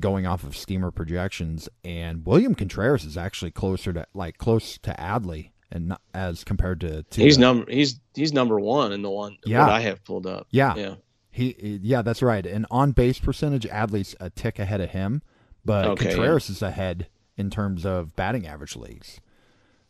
going 0.00 0.26
off 0.26 0.44
of 0.44 0.56
steamer 0.56 0.90
projections, 0.90 1.68
and 1.84 2.24
William 2.26 2.54
Contreras 2.54 3.04
is 3.04 3.16
actually 3.16 3.50
closer 3.50 3.92
to 3.92 4.06
like 4.14 4.38
close 4.38 4.78
to 4.78 4.92
Adley, 4.92 5.50
and 5.70 5.88
not, 5.88 6.00
as 6.12 6.44
compared 6.44 6.80
to, 6.80 7.02
to 7.02 7.22
he's 7.22 7.38
number 7.38 7.70
he's 7.70 8.00
he's 8.14 8.32
number 8.32 8.58
one 8.58 8.92
in 8.92 9.02
the 9.02 9.10
one 9.10 9.36
yeah 9.44 9.66
I 9.66 9.80
have 9.80 10.04
pulled 10.04 10.26
up. 10.26 10.46
Yeah, 10.50 10.74
yeah, 10.76 10.94
he 11.30 11.80
yeah 11.82 12.02
that's 12.02 12.22
right. 12.22 12.44
And 12.46 12.66
on 12.70 12.92
base 12.92 13.18
percentage, 13.18 13.66
Adley's 13.66 14.14
a 14.20 14.30
tick 14.30 14.58
ahead 14.58 14.80
of 14.80 14.90
him, 14.90 15.22
but 15.64 15.86
okay, 15.86 16.06
Contreras 16.06 16.48
yeah. 16.48 16.52
is 16.52 16.62
ahead 16.62 17.08
in 17.36 17.50
terms 17.50 17.84
of 17.84 18.14
batting 18.16 18.46
average 18.46 18.76
leagues. 18.76 19.20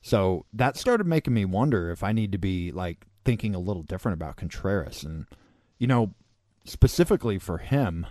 So 0.00 0.44
that 0.52 0.76
started 0.76 1.06
making 1.06 1.34
me 1.34 1.44
wonder 1.44 1.90
if 1.90 2.02
I 2.02 2.12
need 2.12 2.32
to 2.32 2.38
be 2.38 2.72
like 2.72 3.06
thinking 3.24 3.54
a 3.54 3.58
little 3.58 3.82
different 3.82 4.14
about 4.14 4.36
Contreras, 4.36 5.02
and 5.02 5.26
you 5.78 5.86
know, 5.86 6.14
specifically 6.64 7.38
for 7.38 7.58
him 7.58 8.06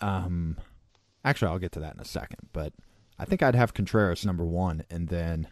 um, 0.00 0.56
actually, 1.24 1.50
I'll 1.50 1.58
get 1.58 1.72
to 1.72 1.80
that 1.80 1.94
in 1.94 2.00
a 2.00 2.04
second. 2.04 2.48
But 2.52 2.72
I 3.18 3.24
think 3.24 3.42
I'd 3.42 3.54
have 3.54 3.74
Contreras 3.74 4.26
number 4.26 4.44
one, 4.44 4.84
and 4.90 5.08
then 5.08 5.48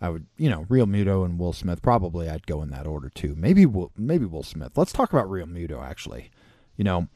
I 0.00 0.08
would, 0.10 0.26
you 0.36 0.48
know, 0.48 0.64
Realmuto 0.64 1.24
and 1.24 1.38
Will 1.38 1.52
Smith. 1.52 1.82
Probably 1.82 2.28
I'd 2.28 2.46
go 2.46 2.62
in 2.62 2.70
that 2.70 2.86
order 2.86 3.08
too. 3.08 3.34
Maybe 3.36 3.66
Will, 3.66 3.92
maybe 3.96 4.24
Will 4.24 4.42
Smith. 4.42 4.72
Let's 4.76 4.92
talk 4.92 5.12
about 5.12 5.28
Realmuto. 5.28 5.82
Actually, 5.82 6.30
you 6.76 6.84
know, 6.84 7.08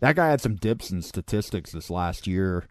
that 0.00 0.16
guy 0.16 0.28
had 0.30 0.40
some 0.40 0.56
dips 0.56 0.90
in 0.90 1.02
statistics 1.02 1.72
this 1.72 1.90
last 1.90 2.26
year. 2.26 2.66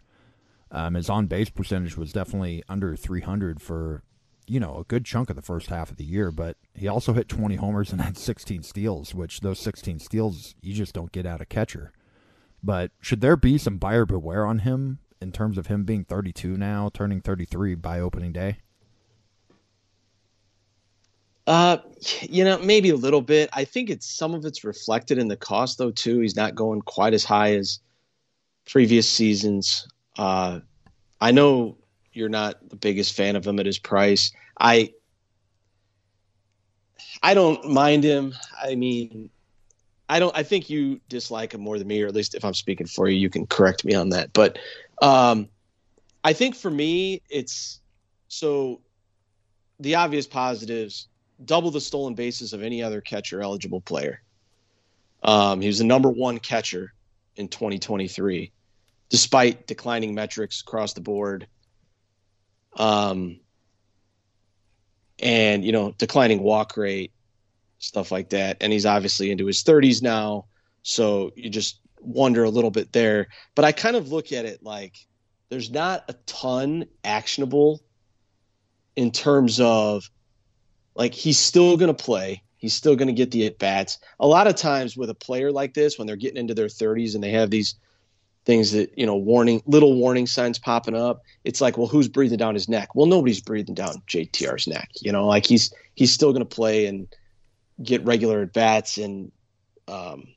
Um, 0.72 0.94
his 0.94 1.10
on 1.10 1.26
base 1.26 1.50
percentage 1.50 1.96
was 1.96 2.12
definitely 2.12 2.62
under 2.68 2.94
300 2.94 3.60
for 3.60 4.02
you 4.46 4.60
know 4.60 4.78
a 4.78 4.84
good 4.84 5.04
chunk 5.04 5.28
of 5.30 5.36
the 5.36 5.42
first 5.42 5.68
half 5.68 5.90
of 5.90 5.96
the 5.96 6.04
year, 6.04 6.30
but 6.30 6.56
he 6.74 6.88
also 6.88 7.12
hit 7.12 7.28
20 7.28 7.56
homers 7.56 7.92
and 7.92 8.00
had 8.00 8.16
16 8.16 8.62
steals, 8.62 9.14
which 9.14 9.40
those 9.40 9.58
16 9.60 9.98
steals 9.98 10.54
you 10.60 10.74
just 10.74 10.94
don't 10.94 11.12
get 11.12 11.26
out 11.26 11.40
of 11.40 11.48
catcher. 11.48 11.92
But 12.62 12.90
should 13.00 13.20
there 13.20 13.36
be 13.36 13.58
some 13.58 13.78
buyer 13.78 14.04
beware 14.04 14.44
on 14.46 14.60
him 14.60 14.98
in 15.20 15.32
terms 15.32 15.58
of 15.58 15.66
him 15.66 15.84
being 15.84 16.04
32 16.04 16.56
now, 16.56 16.90
turning 16.92 17.20
33 17.20 17.74
by 17.74 18.00
opening 18.00 18.32
day? 18.32 18.58
Uh, 21.46 21.78
you 22.22 22.44
know, 22.44 22.58
maybe 22.58 22.90
a 22.90 22.96
little 22.96 23.22
bit. 23.22 23.50
I 23.52 23.64
think 23.64 23.90
it's 23.90 24.06
some 24.06 24.34
of 24.34 24.44
it's 24.44 24.62
reflected 24.62 25.18
in 25.18 25.28
the 25.28 25.36
cost 25.36 25.78
though 25.78 25.90
too. 25.90 26.20
He's 26.20 26.36
not 26.36 26.54
going 26.54 26.82
quite 26.82 27.14
as 27.14 27.24
high 27.24 27.54
as 27.54 27.80
previous 28.68 29.08
seasons. 29.08 29.88
Uh, 30.16 30.60
I 31.20 31.32
know 31.32 31.78
you're 32.12 32.28
not 32.28 32.68
the 32.68 32.76
biggest 32.76 33.14
fan 33.14 33.36
of 33.36 33.46
him 33.46 33.58
at 33.58 33.66
his 33.66 33.78
price. 33.78 34.32
I 34.58 34.92
I 37.22 37.34
don't 37.34 37.70
mind 37.70 38.04
him. 38.04 38.34
I 38.62 38.74
mean, 38.74 39.30
I 40.10 40.18
don't. 40.18 40.36
I 40.36 40.42
think 40.42 40.68
you 40.68 41.00
dislike 41.08 41.54
him 41.54 41.60
more 41.60 41.78
than 41.78 41.86
me, 41.86 42.02
or 42.02 42.08
at 42.08 42.14
least 42.14 42.34
if 42.34 42.44
I'm 42.44 42.52
speaking 42.52 42.88
for 42.88 43.08
you, 43.08 43.16
you 43.16 43.30
can 43.30 43.46
correct 43.46 43.84
me 43.84 43.94
on 43.94 44.08
that. 44.08 44.32
But 44.32 44.58
um, 45.00 45.48
I 46.24 46.32
think 46.32 46.56
for 46.56 46.68
me, 46.70 47.22
it's 47.30 47.78
so 48.26 48.80
the 49.78 49.94
obvious 49.94 50.26
positives: 50.26 51.06
double 51.44 51.70
the 51.70 51.80
stolen 51.80 52.14
bases 52.14 52.52
of 52.52 52.60
any 52.60 52.82
other 52.82 53.00
catcher 53.00 53.40
eligible 53.40 53.80
player. 53.80 54.20
Um, 55.22 55.60
he 55.60 55.68
was 55.68 55.78
the 55.78 55.84
number 55.84 56.10
one 56.10 56.40
catcher 56.40 56.92
in 57.36 57.46
2023, 57.46 58.50
despite 59.10 59.68
declining 59.68 60.12
metrics 60.12 60.60
across 60.60 60.92
the 60.92 61.00
board. 61.00 61.46
Um, 62.74 63.38
and 65.20 65.64
you 65.64 65.70
know, 65.70 65.94
declining 65.98 66.42
walk 66.42 66.76
rate 66.76 67.12
stuff 67.80 68.12
like 68.12 68.30
that. 68.30 68.58
And 68.60 68.72
he's 68.72 68.86
obviously 68.86 69.30
into 69.30 69.46
his 69.46 69.64
30s 69.64 70.02
now. 70.02 70.44
So 70.82 71.32
you 71.34 71.50
just 71.50 71.80
wonder 72.00 72.44
a 72.44 72.50
little 72.50 72.70
bit 72.70 72.92
there. 72.92 73.28
But 73.54 73.64
I 73.64 73.72
kind 73.72 73.96
of 73.96 74.12
look 74.12 74.32
at 74.32 74.44
it 74.44 74.62
like 74.62 74.94
there's 75.48 75.70
not 75.70 76.04
a 76.08 76.14
ton 76.26 76.86
actionable 77.02 77.80
in 78.94 79.10
terms 79.10 79.60
of 79.60 80.08
like 80.94 81.14
he's 81.14 81.38
still 81.38 81.76
going 81.76 81.94
to 81.94 82.04
play. 82.04 82.42
He's 82.56 82.74
still 82.74 82.94
going 82.94 83.08
to 83.08 83.14
get 83.14 83.30
the 83.30 83.46
at 83.46 83.58
bats. 83.58 83.98
A 84.20 84.26
lot 84.26 84.46
of 84.46 84.54
times 84.54 84.96
with 84.96 85.08
a 85.08 85.14
player 85.14 85.50
like 85.50 85.72
this, 85.72 85.98
when 85.98 86.06
they're 86.06 86.16
getting 86.16 86.36
into 86.36 86.54
their 86.54 86.66
30s 86.66 87.14
and 87.14 87.24
they 87.24 87.30
have 87.30 87.48
these 87.48 87.74
things 88.44 88.72
that, 88.72 88.96
you 88.98 89.06
know, 89.06 89.16
warning, 89.16 89.62
little 89.64 89.94
warning 89.96 90.26
signs 90.26 90.58
popping 90.58 90.94
up, 90.94 91.22
it's 91.44 91.62
like, 91.62 91.78
well, 91.78 91.86
who's 91.86 92.08
breathing 92.08 92.36
down 92.36 92.52
his 92.52 92.68
neck? 92.68 92.94
Well, 92.94 93.06
nobody's 93.06 93.40
breathing 93.40 93.74
down 93.74 94.02
JTR's 94.06 94.66
neck. 94.66 94.90
You 95.00 95.10
know, 95.10 95.26
like 95.26 95.46
he's, 95.46 95.72
he's 95.94 96.12
still 96.12 96.32
going 96.32 96.46
to 96.46 96.54
play 96.54 96.84
and, 96.84 97.08
get 97.82 98.04
regular 98.04 98.42
at 98.42 98.52
bats, 98.52 98.98
and 98.98 99.32
um, 99.88 100.28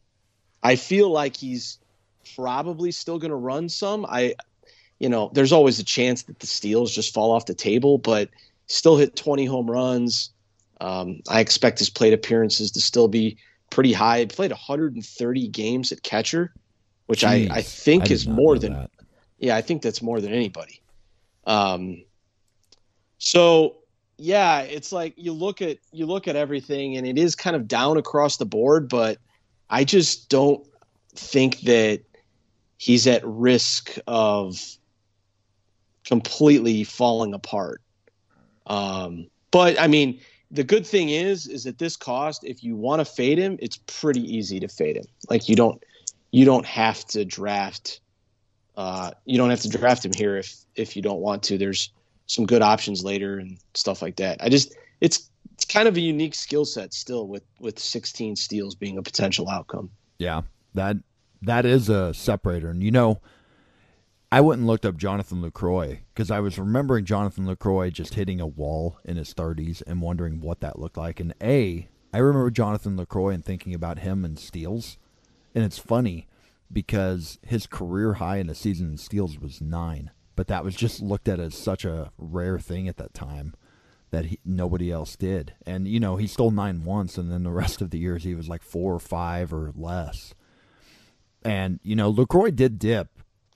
I 0.61 0.75
feel 0.75 1.09
like 1.09 1.37
he's 1.37 1.79
probably 2.35 2.91
still 2.91 3.19
going 3.19 3.31
to 3.31 3.37
run 3.37 3.69
some. 3.69 4.05
I, 4.07 4.35
you 4.99 5.09
know, 5.09 5.31
there's 5.33 5.51
always 5.51 5.79
a 5.79 5.83
chance 5.83 6.23
that 6.23 6.39
the 6.39 6.47
steals 6.47 6.93
just 6.93 7.13
fall 7.13 7.31
off 7.31 7.45
the 7.45 7.53
table, 7.53 7.97
but 7.97 8.29
still 8.67 8.97
hit 8.97 9.15
20 9.15 9.45
home 9.45 9.69
runs. 9.69 10.29
Um, 10.81 11.21
I 11.29 11.39
expect 11.39 11.79
his 11.79 11.89
plate 11.89 12.13
appearances 12.13 12.71
to 12.71 12.81
still 12.81 13.07
be 13.07 13.37
pretty 13.69 13.93
high. 13.93 14.19
He 14.19 14.25
played 14.25 14.51
130 14.51 15.47
games 15.49 15.91
at 15.91 16.03
catcher, 16.03 16.53
which 17.07 17.21
Jeez, 17.21 17.51
I, 17.51 17.57
I 17.57 17.61
think 17.61 18.09
I 18.09 18.13
is 18.13 18.27
more 18.27 18.57
than 18.57 18.73
that. 18.73 18.91
yeah, 19.39 19.55
I 19.55 19.61
think 19.61 19.81
that's 19.81 20.01
more 20.01 20.21
than 20.21 20.33
anybody. 20.33 20.81
Um, 21.45 22.03
so 23.17 23.77
yeah, 24.17 24.61
it's 24.61 24.91
like 24.91 25.13
you 25.17 25.33
look 25.33 25.61
at 25.61 25.77
you 25.91 26.05
look 26.05 26.27
at 26.27 26.35
everything, 26.35 26.97
and 26.97 27.07
it 27.07 27.17
is 27.17 27.35
kind 27.35 27.55
of 27.55 27.67
down 27.67 27.97
across 27.97 28.37
the 28.37 28.45
board, 28.45 28.87
but 28.89 29.17
I 29.69 29.83
just 29.83 30.29
don't 30.29 30.65
think 31.15 31.61
that 31.61 32.01
he's 32.77 33.07
at 33.07 33.25
risk 33.25 33.97
of 34.07 34.59
completely 36.05 36.83
falling 36.83 37.33
apart. 37.33 37.81
Um, 38.67 39.27
but 39.51 39.79
I 39.79 39.87
mean, 39.87 40.19
the 40.51 40.63
good 40.63 40.85
thing 40.85 41.09
is, 41.09 41.47
is 41.47 41.65
at 41.65 41.79
this 41.79 41.95
cost, 41.95 42.43
if 42.43 42.63
you 42.63 42.75
want 42.75 42.99
to 42.99 43.05
fade 43.05 43.37
him, 43.37 43.57
it's 43.59 43.77
pretty 43.87 44.21
easy 44.21 44.59
to 44.59 44.67
fade 44.67 44.97
him. 44.97 45.05
Like 45.29 45.49
you 45.49 45.55
don't, 45.55 45.83
you 46.31 46.45
don't 46.45 46.65
have 46.65 47.05
to 47.07 47.25
draft. 47.25 47.99
Uh, 48.75 49.11
you 49.25 49.37
don't 49.37 49.49
have 49.49 49.61
to 49.61 49.69
draft 49.69 50.03
him 50.05 50.13
here 50.13 50.37
if 50.37 50.55
if 50.75 50.95
you 50.95 51.01
don't 51.01 51.19
want 51.19 51.43
to. 51.43 51.57
There's 51.57 51.91
some 52.27 52.45
good 52.45 52.61
options 52.61 53.03
later 53.03 53.39
and 53.39 53.57
stuff 53.73 54.01
like 54.01 54.15
that. 54.17 54.41
I 54.41 54.49
just, 54.49 54.75
it's 55.01 55.29
it's 55.53 55.65
kind 55.65 55.87
of 55.87 55.95
a 55.97 56.01
unique 56.01 56.33
skill 56.35 56.65
set 56.65 56.93
still 56.93 57.27
with 57.27 57.43
with 57.59 57.77
16 57.77 58.35
steals 58.35 58.75
being 58.75 58.97
a 58.97 59.03
potential 59.03 59.49
outcome. 59.49 59.91
Yeah, 60.17 60.41
that 60.73 60.97
that 61.41 61.65
is 61.65 61.89
a 61.89 62.13
separator, 62.13 62.69
and 62.69 62.81
you 62.81 62.91
know 62.91 63.21
I 64.33 64.41
went 64.41 64.57
and 64.57 64.67
looked 64.67 64.87
up 64.87 64.97
Jonathan 64.97 65.43
Lucroy 65.43 65.99
because 66.11 66.31
I 66.31 66.39
was 66.39 66.57
remembering 66.57 67.05
Jonathan 67.05 67.45
Lucroy 67.45 67.93
just 67.93 68.15
hitting 68.15 68.41
a 68.41 68.47
wall 68.47 68.97
in 69.05 69.15
his 69.15 69.31
30s 69.31 69.83
and 69.85 70.01
wondering 70.01 70.41
what 70.41 70.59
that 70.61 70.79
looked 70.79 70.97
like. 70.97 71.19
And 71.19 71.35
A, 71.39 71.87
I 72.11 72.17
remember 72.17 72.49
Jonathan 72.49 72.97
Lucroy 72.97 73.35
and 73.35 73.45
thinking 73.45 73.75
about 73.75 73.99
him 73.99 74.25
and 74.25 74.39
steals. 74.39 74.97
And 75.53 75.63
it's 75.63 75.77
funny 75.77 76.25
because 76.71 77.37
his 77.45 77.67
career 77.67 78.13
high 78.13 78.37
in 78.37 78.49
a 78.49 78.55
season 78.55 78.89
in 78.89 78.97
steals 78.97 79.37
was 79.37 79.61
nine, 79.61 80.09
but 80.35 80.47
that 80.47 80.63
was 80.63 80.75
just 80.75 81.01
looked 81.01 81.27
at 81.27 81.39
as 81.39 81.55
such 81.55 81.85
a 81.85 82.11
rare 82.17 82.59
thing 82.59 82.87
at 82.87 82.97
that 82.97 83.13
time 83.13 83.53
that 84.11 84.25
he, 84.25 84.39
nobody 84.45 84.91
else 84.91 85.15
did. 85.15 85.53
And, 85.65 85.87
you 85.87 85.99
know, 85.99 86.17
he 86.17 86.27
stole 86.27 86.51
nine 86.51 86.85
once, 86.85 87.17
and 87.17 87.31
then 87.31 87.43
the 87.43 87.51
rest 87.51 87.81
of 87.81 87.89
the 87.89 87.97
years 87.97 88.23
he 88.23 88.35
was 88.35 88.47
like 88.47 88.61
four 88.61 88.93
or 88.93 88.99
five 88.99 89.51
or 89.51 89.71
less. 89.75 90.33
And, 91.43 91.79
you 91.83 91.95
know, 91.95 92.13
Lucroy 92.13 92.55
did 92.55 92.79
dip 92.79 93.09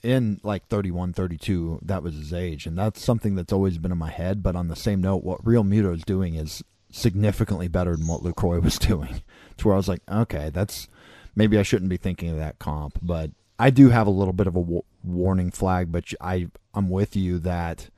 in 0.03 0.39
like 0.43 0.67
31, 0.67 1.13
32, 1.13 1.79
that 1.83 2.03
was 2.03 2.15
his 2.15 2.33
age. 2.33 2.65
And 2.65 2.77
that's 2.77 3.01
something 3.01 3.35
that's 3.35 3.53
always 3.53 3.77
been 3.77 3.91
in 3.91 3.97
my 3.97 4.09
head. 4.09 4.43
But 4.43 4.55
on 4.55 4.67
the 4.67 4.75
same 4.75 5.01
note, 5.01 5.23
what 5.23 5.43
Realmuto 5.43 5.93
is 5.93 6.03
doing 6.03 6.35
is 6.35 6.63
significantly 6.91 7.67
better 7.67 7.95
than 7.95 8.07
what 8.07 8.23
Lucroy 8.23 8.61
was 8.61 8.77
doing. 8.79 9.21
to 9.57 9.67
where 9.67 9.75
I 9.75 9.77
was 9.77 9.87
like, 9.87 10.01
okay, 10.09 10.49
that's 10.53 10.87
maybe 11.35 11.57
I 11.57 11.63
shouldn't 11.63 11.89
be 11.89 11.97
thinking 11.97 12.29
of 12.29 12.37
that 12.37 12.59
comp. 12.59 12.99
But 13.01 13.31
I 13.59 13.69
do 13.69 13.89
have 13.89 14.07
a 14.07 14.11
little 14.11 14.33
bit 14.33 14.47
of 14.47 14.55
a 14.55 14.81
warning 15.07 15.51
flag, 15.51 15.91
but 15.91 16.13
I, 16.21 16.47
I'm 16.73 16.89
with 16.89 17.15
you 17.15 17.39
that. 17.39 17.89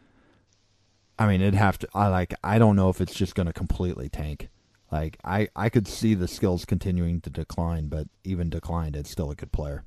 I 1.18 1.28
mean, 1.28 1.42
it'd 1.42 1.56
have 1.56 1.78
to. 1.80 1.88
I 1.94 2.08
like. 2.08 2.34
I 2.44 2.60
don't 2.60 2.76
know 2.76 2.90
if 2.90 3.02
it's 3.02 3.14
just 3.14 3.36
going 3.36 3.48
to 3.48 3.54
completely 3.54 4.08
tank. 4.08 4.50
Like 4.92 5.18
I, 5.24 5.50
I 5.56 5.70
could 5.70 5.88
see 5.88 6.14
the 6.14 6.28
skills 6.28 6.66
continuing 6.66 7.22
to 7.22 7.30
decline, 7.30 7.88
but 7.88 8.08
even 8.24 8.50
declined, 8.50 8.96
it's 8.96 9.12
still 9.12 9.32
a 9.32 9.36
good 9.36 9.52
player. 9.52 9.84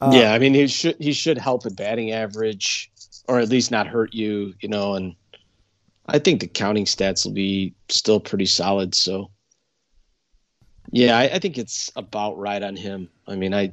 Uh, 0.00 0.10
yeah, 0.12 0.32
I 0.32 0.38
mean 0.38 0.54
he 0.54 0.66
should 0.66 0.96
he 0.98 1.12
should 1.12 1.38
help 1.38 1.64
with 1.64 1.76
batting 1.76 2.10
average, 2.10 2.90
or 3.28 3.38
at 3.38 3.48
least 3.48 3.70
not 3.70 3.86
hurt 3.86 4.14
you, 4.14 4.54
you 4.60 4.68
know. 4.68 4.94
And 4.94 5.14
I 6.06 6.18
think 6.18 6.40
the 6.40 6.48
counting 6.48 6.86
stats 6.86 7.24
will 7.24 7.32
be 7.32 7.74
still 7.88 8.18
pretty 8.18 8.46
solid. 8.46 8.94
So, 8.94 9.30
yeah, 10.90 11.16
I, 11.16 11.24
I 11.24 11.38
think 11.38 11.58
it's 11.58 11.92
about 11.94 12.38
right 12.38 12.62
on 12.62 12.74
him. 12.74 13.08
I 13.28 13.36
mean, 13.36 13.54
I 13.54 13.72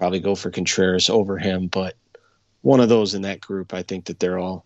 probably 0.00 0.20
go 0.20 0.34
for 0.34 0.50
Contreras 0.50 1.08
over 1.10 1.38
him, 1.38 1.68
but 1.68 1.94
one 2.62 2.80
of 2.80 2.88
those 2.88 3.14
in 3.14 3.22
that 3.22 3.40
group, 3.40 3.72
I 3.72 3.82
think 3.82 4.06
that 4.06 4.18
they're 4.18 4.38
all 4.38 4.64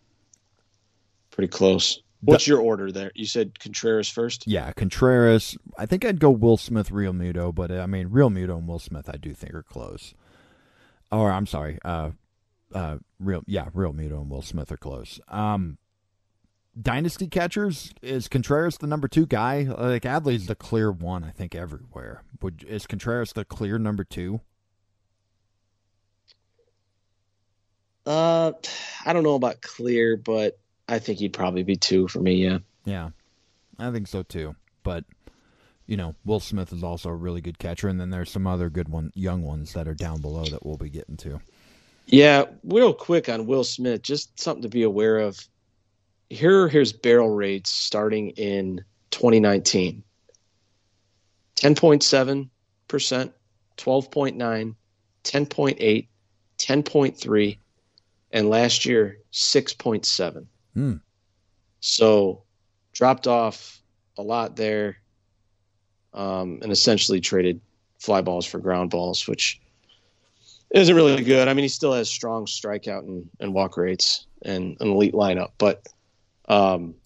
pretty 1.31 1.49
close. 1.49 2.01
What's 2.21 2.47
your 2.47 2.61
order 2.61 2.91
there? 2.91 3.13
You 3.15 3.27
said 3.27 3.59
Contreras 3.59 4.09
first. 4.09 4.47
Yeah, 4.47 4.73
Contreras. 4.73 5.59
I 5.77 5.85
think 5.85 6.05
I'd 6.07 6.21
go 6.21 6.31
Will 6.31 6.57
Smith, 6.57 6.91
Realmuto, 6.91 7.55
but 7.55 7.71
I 7.71 7.85
mean 7.85 8.09
Realmuto 8.09 8.57
and 8.57 8.67
Will 8.67 8.79
Smith, 8.79 9.11
I 9.13 9.19
do 9.19 9.35
think 9.35 9.53
are 9.53 9.63
close 9.63 10.15
or 11.21 11.31
I'm 11.31 11.47
sorry, 11.47 11.79
uh, 11.85 12.11
uh, 12.75 12.99
real 13.19 13.43
yeah, 13.47 13.67
Realmuto 13.71 14.21
and 14.21 14.31
Will 14.31 14.43
Smith 14.43 14.73
are 14.73 14.77
close. 14.77 15.21
Um, 15.29 15.79
dynasty 16.81 17.29
catchers 17.29 17.93
is 18.03 18.29
Contreras 18.29 18.79
the 18.79 18.87
number 18.87 19.09
two 19.09 19.27
guy? 19.27 19.63
Like 19.63 20.03
Adley's 20.03 20.47
the 20.47 20.55
clear 20.55 20.91
one, 20.91 21.25
I 21.25 21.31
think 21.31 21.55
everywhere. 21.55 22.23
Would 22.43 22.65
is 22.69 22.87
Contreras 22.87 23.33
the 23.33 23.45
clear 23.45 23.79
number 23.79 24.05
two? 24.05 24.41
Uh, 28.07 28.53
I 29.05 29.13
don't 29.13 29.23
know 29.23 29.35
about 29.35 29.63
clear, 29.63 30.17
but 30.17 30.59
I 30.89 30.99
think 30.99 31.19
he'd 31.19 31.33
probably 31.33 31.63
be 31.63 31.77
two 31.77 32.09
for 32.09 32.21
me. 32.21 32.35
Yeah. 32.35 32.59
Yeah, 32.85 33.11
I 33.79 33.91
think 33.91 34.09
so 34.09 34.23
too. 34.23 34.55
But 34.83 35.05
you 35.87 35.97
know, 35.97 36.15
Will 36.25 36.41
Smith 36.41 36.73
is 36.73 36.83
also 36.83 37.09
a 37.11 37.15
really 37.15 37.41
good 37.41 37.59
catcher, 37.59 37.89
and 37.89 38.01
then 38.01 38.11
there's 38.11 38.31
some 38.31 38.47
other 38.47 38.71
good 38.71 38.89
one, 38.89 39.11
young 39.15 39.43
ones 39.43 39.73
that 39.73 39.89
are 39.89 39.95
down 39.95 40.21
below 40.21 40.45
that 40.45 40.65
we'll 40.65 40.77
be 40.77 40.91
getting 40.91 41.17
to. 41.19 41.41
Yeah, 42.07 42.45
real 42.65 42.93
quick 42.93 43.29
on 43.29 43.47
Will 43.47 43.65
Smith, 43.65 44.03
just 44.03 44.39
something 44.39 44.63
to 44.63 44.69
be 44.69 44.83
aware 44.83 45.19
of. 45.19 45.39
Here 46.29 46.63
are 46.63 46.69
his 46.69 46.93
barrel 46.93 47.31
rates 47.31 47.71
starting 47.71 48.31
in 48.31 48.85
2019 49.11 50.03
10.7%, 51.57 52.49
12.9, 52.89 54.75
10.8, 55.25 56.07
10.3, 56.59 57.59
and 58.35 58.51
last 58.51 58.85
year 58.85 59.19
6.7. 59.33 60.47
Hmm. 60.75 60.95
So 61.81 62.43
dropped 62.93 63.27
off 63.27 63.81
a 64.19 64.23
lot 64.23 64.57
there 64.57 64.97
um, 66.13 66.59
and 66.63 66.71
essentially 66.71 67.21
traded 67.21 67.61
fly 68.01 68.21
balls 68.21 68.45
for 68.45 68.59
ground 68.59 68.91
balls, 68.91 69.27
which 69.27 69.61
isn't 70.71 70.95
really 70.95 71.23
good. 71.23 71.49
I 71.49 71.55
mean, 71.55 71.63
he 71.63 71.69
still 71.69 71.93
has 71.93 72.11
strong 72.11 72.47
strikeout 72.47 73.07
and, 73.07 73.31
and 73.39 73.55
walk 73.55 73.77
rates 73.77 74.27
and 74.43 74.77
an 74.81 74.89
elite 74.89 75.15
lineup, 75.15 75.53
but 75.57 75.87
um, 76.49 76.97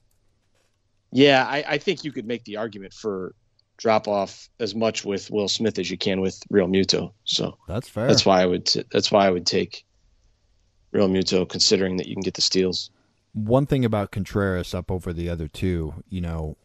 yeah, 1.12 1.46
I, 1.46 1.64
I 1.68 1.78
think 1.78 2.04
you 2.04 2.12
could 2.12 2.26
make 2.26 2.44
the 2.44 2.56
argument 2.56 2.94
for 2.94 3.34
drop 3.76 4.08
off 4.08 4.48
as 4.58 4.74
much 4.74 5.04
with 5.04 5.30
Will 5.30 5.46
Smith 5.46 5.78
as 5.78 5.90
you 5.90 5.96
can 5.96 6.20
with 6.20 6.40
Realmuto 6.52 7.12
So 7.24 7.58
that's 7.68 7.88
fair. 7.88 8.08
That's 8.08 8.26
why 8.26 8.42
I 8.42 8.46
would. 8.46 8.66
T- 8.66 8.84
that's 8.90 9.12
why 9.12 9.26
I 9.26 9.30
would 9.30 9.46
take 9.46 9.84
Realmuto, 10.92 11.48
considering 11.48 11.96
that 11.96 12.06
you 12.06 12.14
can 12.14 12.22
get 12.22 12.34
the 12.34 12.42
steals. 12.42 12.90
One 13.32 13.66
thing 13.66 13.84
about 13.84 14.10
Contreras 14.10 14.74
up 14.74 14.90
over 14.90 15.12
the 15.12 15.28
other 15.28 15.48
two, 15.48 16.02
you 16.08 16.20
know, 16.20 16.56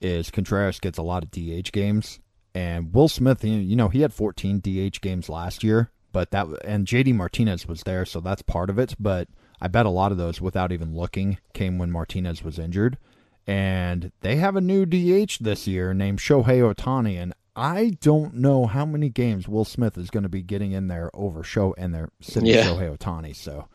is 0.00 0.30
Contreras 0.30 0.80
gets 0.80 0.98
a 0.98 1.02
lot 1.02 1.24
of 1.24 1.30
DH 1.30 1.72
games, 1.72 2.20
and 2.54 2.92
Will 2.94 3.08
Smith, 3.08 3.44
you 3.44 3.76
know, 3.76 3.88
he 3.88 4.00
had 4.00 4.12
14 4.12 4.60
DH 4.60 5.00
games 5.00 5.28
last 5.28 5.62
year, 5.64 5.90
but 6.12 6.30
that 6.30 6.46
and 6.64 6.86
JD 6.86 7.14
Martinez 7.14 7.66
was 7.66 7.82
there, 7.82 8.04
so 8.04 8.20
that's 8.20 8.42
part 8.42 8.70
of 8.70 8.78
it. 8.78 8.94
But 8.98 9.28
I 9.60 9.68
bet 9.68 9.86
a 9.86 9.90
lot 9.90 10.12
of 10.12 10.18
those, 10.18 10.40
without 10.40 10.72
even 10.72 10.94
looking, 10.94 11.38
came 11.52 11.78
when 11.78 11.90
Martinez 11.90 12.42
was 12.42 12.58
injured. 12.58 12.98
And 13.46 14.12
they 14.20 14.36
have 14.36 14.56
a 14.56 14.60
new 14.60 14.86
DH 14.86 15.38
this 15.40 15.66
year 15.66 15.92
named 15.94 16.18
Shohei 16.18 16.60
Ohtani, 16.74 17.20
and 17.20 17.34
I 17.56 17.90
don't 18.00 18.34
know 18.34 18.66
how 18.66 18.86
many 18.86 19.08
games 19.08 19.48
Will 19.48 19.64
Smith 19.64 19.98
is 19.98 20.10
going 20.10 20.22
to 20.22 20.28
be 20.28 20.42
getting 20.42 20.72
in 20.72 20.88
there 20.88 21.10
over 21.14 21.42
show 21.42 21.74
and 21.76 21.94
they're 21.94 22.10
sitting 22.20 22.48
yeah. 22.48 22.64
Shohei 22.64 22.96
Ohtani. 22.96 23.34
So, 23.34 23.68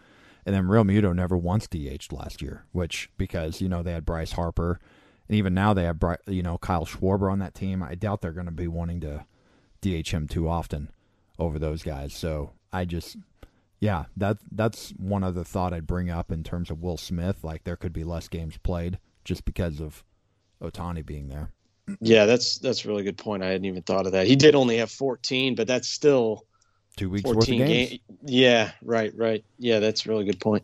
and 0.46 0.56
then 0.56 0.66
Realmuto 0.66 1.14
never 1.14 1.38
once 1.38 1.68
DH'd 1.68 2.12
last 2.12 2.42
year, 2.42 2.66
which 2.72 3.10
because 3.18 3.62
you 3.62 3.70
know 3.70 3.84
they 3.84 3.92
had 3.92 4.06
Bryce 4.06 4.32
Harper 4.34 4.80
and 5.28 5.38
even 5.38 5.54
now 5.54 5.74
they 5.74 5.84
have 5.84 5.98
you 6.28 6.44
know 6.44 6.58
Kyle 6.58 6.86
Schwarber 6.86 7.32
on 7.32 7.40
that 7.40 7.56
team. 7.56 7.82
I 7.82 7.96
doubt 7.96 8.22
they're 8.22 8.32
going 8.32 8.46
to 8.46 8.52
be 8.52 8.68
wanting 8.68 9.02
to 9.02 9.26
DH 9.82 10.10
him 10.10 10.28
too 10.28 10.48
often 10.48 10.92
over 11.40 11.60
those 11.60 11.84
guys. 11.84 12.14
So 12.14 12.52
I 12.72 12.86
just 12.86 13.18
yeah, 13.80 14.06
that 14.18 14.38
that's 14.52 14.92
one 14.92 15.24
other 15.24 15.44
thought 15.44 15.74
I'd 15.74 15.88
bring 15.88 16.10
up 16.10 16.32
in 16.32 16.44
terms 16.44 16.70
of 16.70 16.82
Will 16.82 16.98
Smith. 16.98 17.44
Like 17.44 17.64
there 17.64 17.76
could 17.76 17.94
be 17.94 18.04
less 18.04 18.28
games 18.28 18.58
played 18.58 19.00
just 19.24 19.46
because 19.46 19.80
of 19.80 20.04
Ohtani 20.62 21.06
being 21.06 21.28
there. 21.28 21.52
Yeah, 22.02 22.26
that's 22.26 22.58
that's 22.58 22.86
a 22.86 22.88
really 22.88 23.04
good 23.04 23.18
point. 23.18 23.44
I 23.44 23.48
hadn't 23.48 23.66
even 23.66 23.84
thought 23.84 24.06
of 24.06 24.14
that. 24.14 24.28
He 24.28 24.36
did 24.36 24.56
only 24.56 24.78
have 24.78 24.92
14, 24.92 25.56
but 25.56 25.68
that's 25.68 25.88
still 25.88 26.46
two 26.98 27.10
weeks 27.10 27.30
worth 27.30 27.38
of 27.38 27.46
games. 27.46 27.90
Game. 27.90 28.00
Yeah, 28.26 28.72
right, 28.82 29.14
right. 29.16 29.44
Yeah, 29.60 29.80
that's 29.80 30.06
a 30.06 30.10
really 30.10 30.26
good 30.26 30.40
point. 30.40 30.64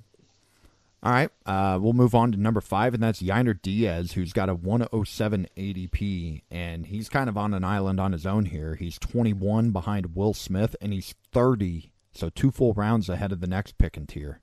All 1.03 1.11
right, 1.11 1.31
uh, 1.47 1.79
we'll 1.81 1.93
move 1.93 2.13
on 2.13 2.31
to 2.31 2.37
number 2.37 2.61
five, 2.61 2.93
and 2.93 3.01
that's 3.01 3.23
Yainer 3.23 3.59
Diaz, 3.59 4.11
who's 4.11 4.33
got 4.33 4.49
a 4.49 4.53
107 4.53 5.47
ADP, 5.57 6.43
and 6.51 6.85
he's 6.85 7.09
kind 7.09 7.27
of 7.27 7.35
on 7.35 7.55
an 7.55 7.63
island 7.63 7.99
on 7.99 8.11
his 8.11 8.27
own 8.27 8.45
here. 8.45 8.75
He's 8.75 8.99
21 8.99 9.71
behind 9.71 10.15
Will 10.15 10.35
Smith, 10.35 10.75
and 10.79 10.93
he's 10.93 11.15
30, 11.31 11.91
so 12.13 12.29
two 12.29 12.51
full 12.51 12.73
rounds 12.73 13.09
ahead 13.09 13.31
of 13.31 13.41
the 13.41 13.47
next 13.47 13.79
pick 13.79 13.97
and 13.97 14.07
tier. 14.07 14.39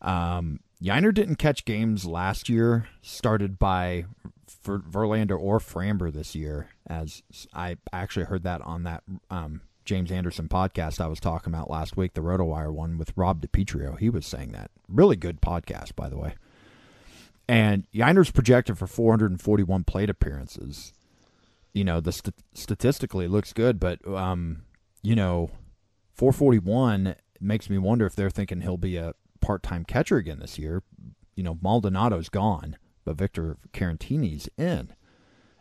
Um, 0.00 0.60
Yainer 0.82 1.12
didn't 1.12 1.36
catch 1.36 1.66
games 1.66 2.06
last 2.06 2.48
year, 2.48 2.88
started 3.02 3.58
by 3.58 4.06
Ver- 4.62 4.78
Verlander 4.80 5.38
or 5.38 5.58
Framber 5.58 6.12
this 6.12 6.34
year, 6.34 6.68
as 6.86 7.22
I 7.52 7.76
actually 7.92 8.26
heard 8.26 8.42
that 8.44 8.60
on 8.62 8.84
that 8.84 9.02
um, 9.30 9.62
James 9.84 10.10
Anderson 10.10 10.48
podcast 10.48 11.00
I 11.00 11.06
was 11.06 11.20
talking 11.20 11.52
about 11.52 11.70
last 11.70 11.96
week, 11.96 12.14
the 12.14 12.20
RotoWire 12.20 12.72
one 12.72 12.98
with 12.98 13.12
Rob 13.16 13.40
DiPietro. 13.40 13.98
He 13.98 14.10
was 14.10 14.26
saying 14.26 14.52
that. 14.52 14.70
Really 14.88 15.16
good 15.16 15.40
podcast, 15.40 15.94
by 15.94 16.08
the 16.08 16.18
way. 16.18 16.34
And 17.48 17.86
Yainer's 17.94 18.32
projected 18.32 18.76
for 18.76 18.86
441 18.86 19.84
plate 19.84 20.10
appearances. 20.10 20.92
You 21.72 21.84
know, 21.84 22.00
the 22.00 22.12
st- 22.12 22.34
statistically 22.54 23.28
looks 23.28 23.52
good, 23.52 23.78
but 23.78 24.06
um, 24.08 24.62
you 25.02 25.14
know, 25.14 25.50
441 26.14 27.14
makes 27.40 27.70
me 27.70 27.78
wonder 27.78 28.06
if 28.06 28.16
they're 28.16 28.30
thinking 28.30 28.62
he'll 28.62 28.76
be 28.76 28.96
a 28.96 29.14
part-time 29.40 29.84
catcher 29.84 30.16
again 30.16 30.40
this 30.40 30.58
year. 30.58 30.82
You 31.36 31.44
know, 31.44 31.54
Maldonado's 31.54 32.28
gone, 32.30 32.76
but 33.06 33.16
Victor 33.16 33.56
Caratini's 33.72 34.50
in. 34.58 34.92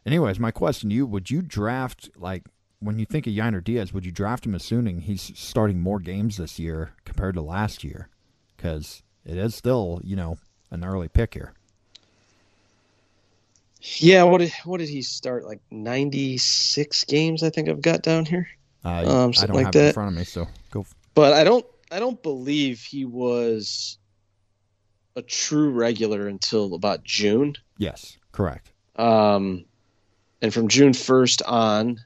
Anyways, 0.06 0.40
my 0.40 0.52
question 0.52 0.90
to 0.90 0.96
you: 0.96 1.06
Would 1.06 1.32
you 1.32 1.42
draft 1.42 2.10
like 2.18 2.44
when 2.80 3.00
you 3.00 3.06
think 3.06 3.26
of 3.26 3.34
Yainer 3.34 3.64
Diaz? 3.64 3.94
Would 3.94 4.06
you 4.06 4.12
draft 4.12 4.46
him 4.46 4.54
assuming 4.54 5.02
he's 5.02 5.32
starting 5.36 5.80
more 5.80 6.00
games 6.00 6.36
this 6.36 6.60
year 6.60 6.92
compared 7.06 7.36
to 7.36 7.42
last 7.42 7.84
year? 7.84 8.10
Because 8.58 9.04
it 9.24 9.38
is 9.38 9.56
still, 9.56 10.02
you 10.04 10.18
know, 10.18 10.38
an 10.72 10.84
early 10.84 11.08
pick 11.08 11.36
here. 11.36 11.54
Yeah, 13.82 14.24
what 14.24 14.40
did 14.40 14.52
what 14.66 14.80
did 14.80 14.90
he 14.90 15.04
start? 15.04 15.46
Like 15.46 15.62
ninety 15.72 16.38
six 16.38 17.04
games, 17.04 17.44
I 17.44 17.52
think 17.52 17.70
I've 17.70 17.82
got 17.82 18.02
down 18.02 18.26
here. 18.26 18.50
Uh, 18.84 18.90
um, 19.06 19.34
I 19.40 19.46
don't 19.46 19.56
like 19.56 19.66
have 19.66 19.74
that. 19.74 19.84
it 19.84 19.88
in 19.88 19.94
front 19.94 20.10
of 20.10 20.18
me, 20.18 20.24
so 20.24 20.48
go. 20.72 20.86
But 21.14 21.34
I 21.34 21.44
don't 21.44 21.66
I 21.92 22.00
don't 22.00 22.22
believe 22.22 22.82
he 22.82 23.06
was 23.06 24.00
a 25.16 25.22
true 25.22 25.70
regular 25.70 26.28
until 26.28 26.74
about 26.74 27.04
June. 27.04 27.56
Yes, 27.78 28.18
correct. 28.32 28.72
Um, 28.96 29.66
and 30.42 30.54
from 30.54 30.68
June 30.68 30.94
first 30.94 31.42
on, 31.44 32.00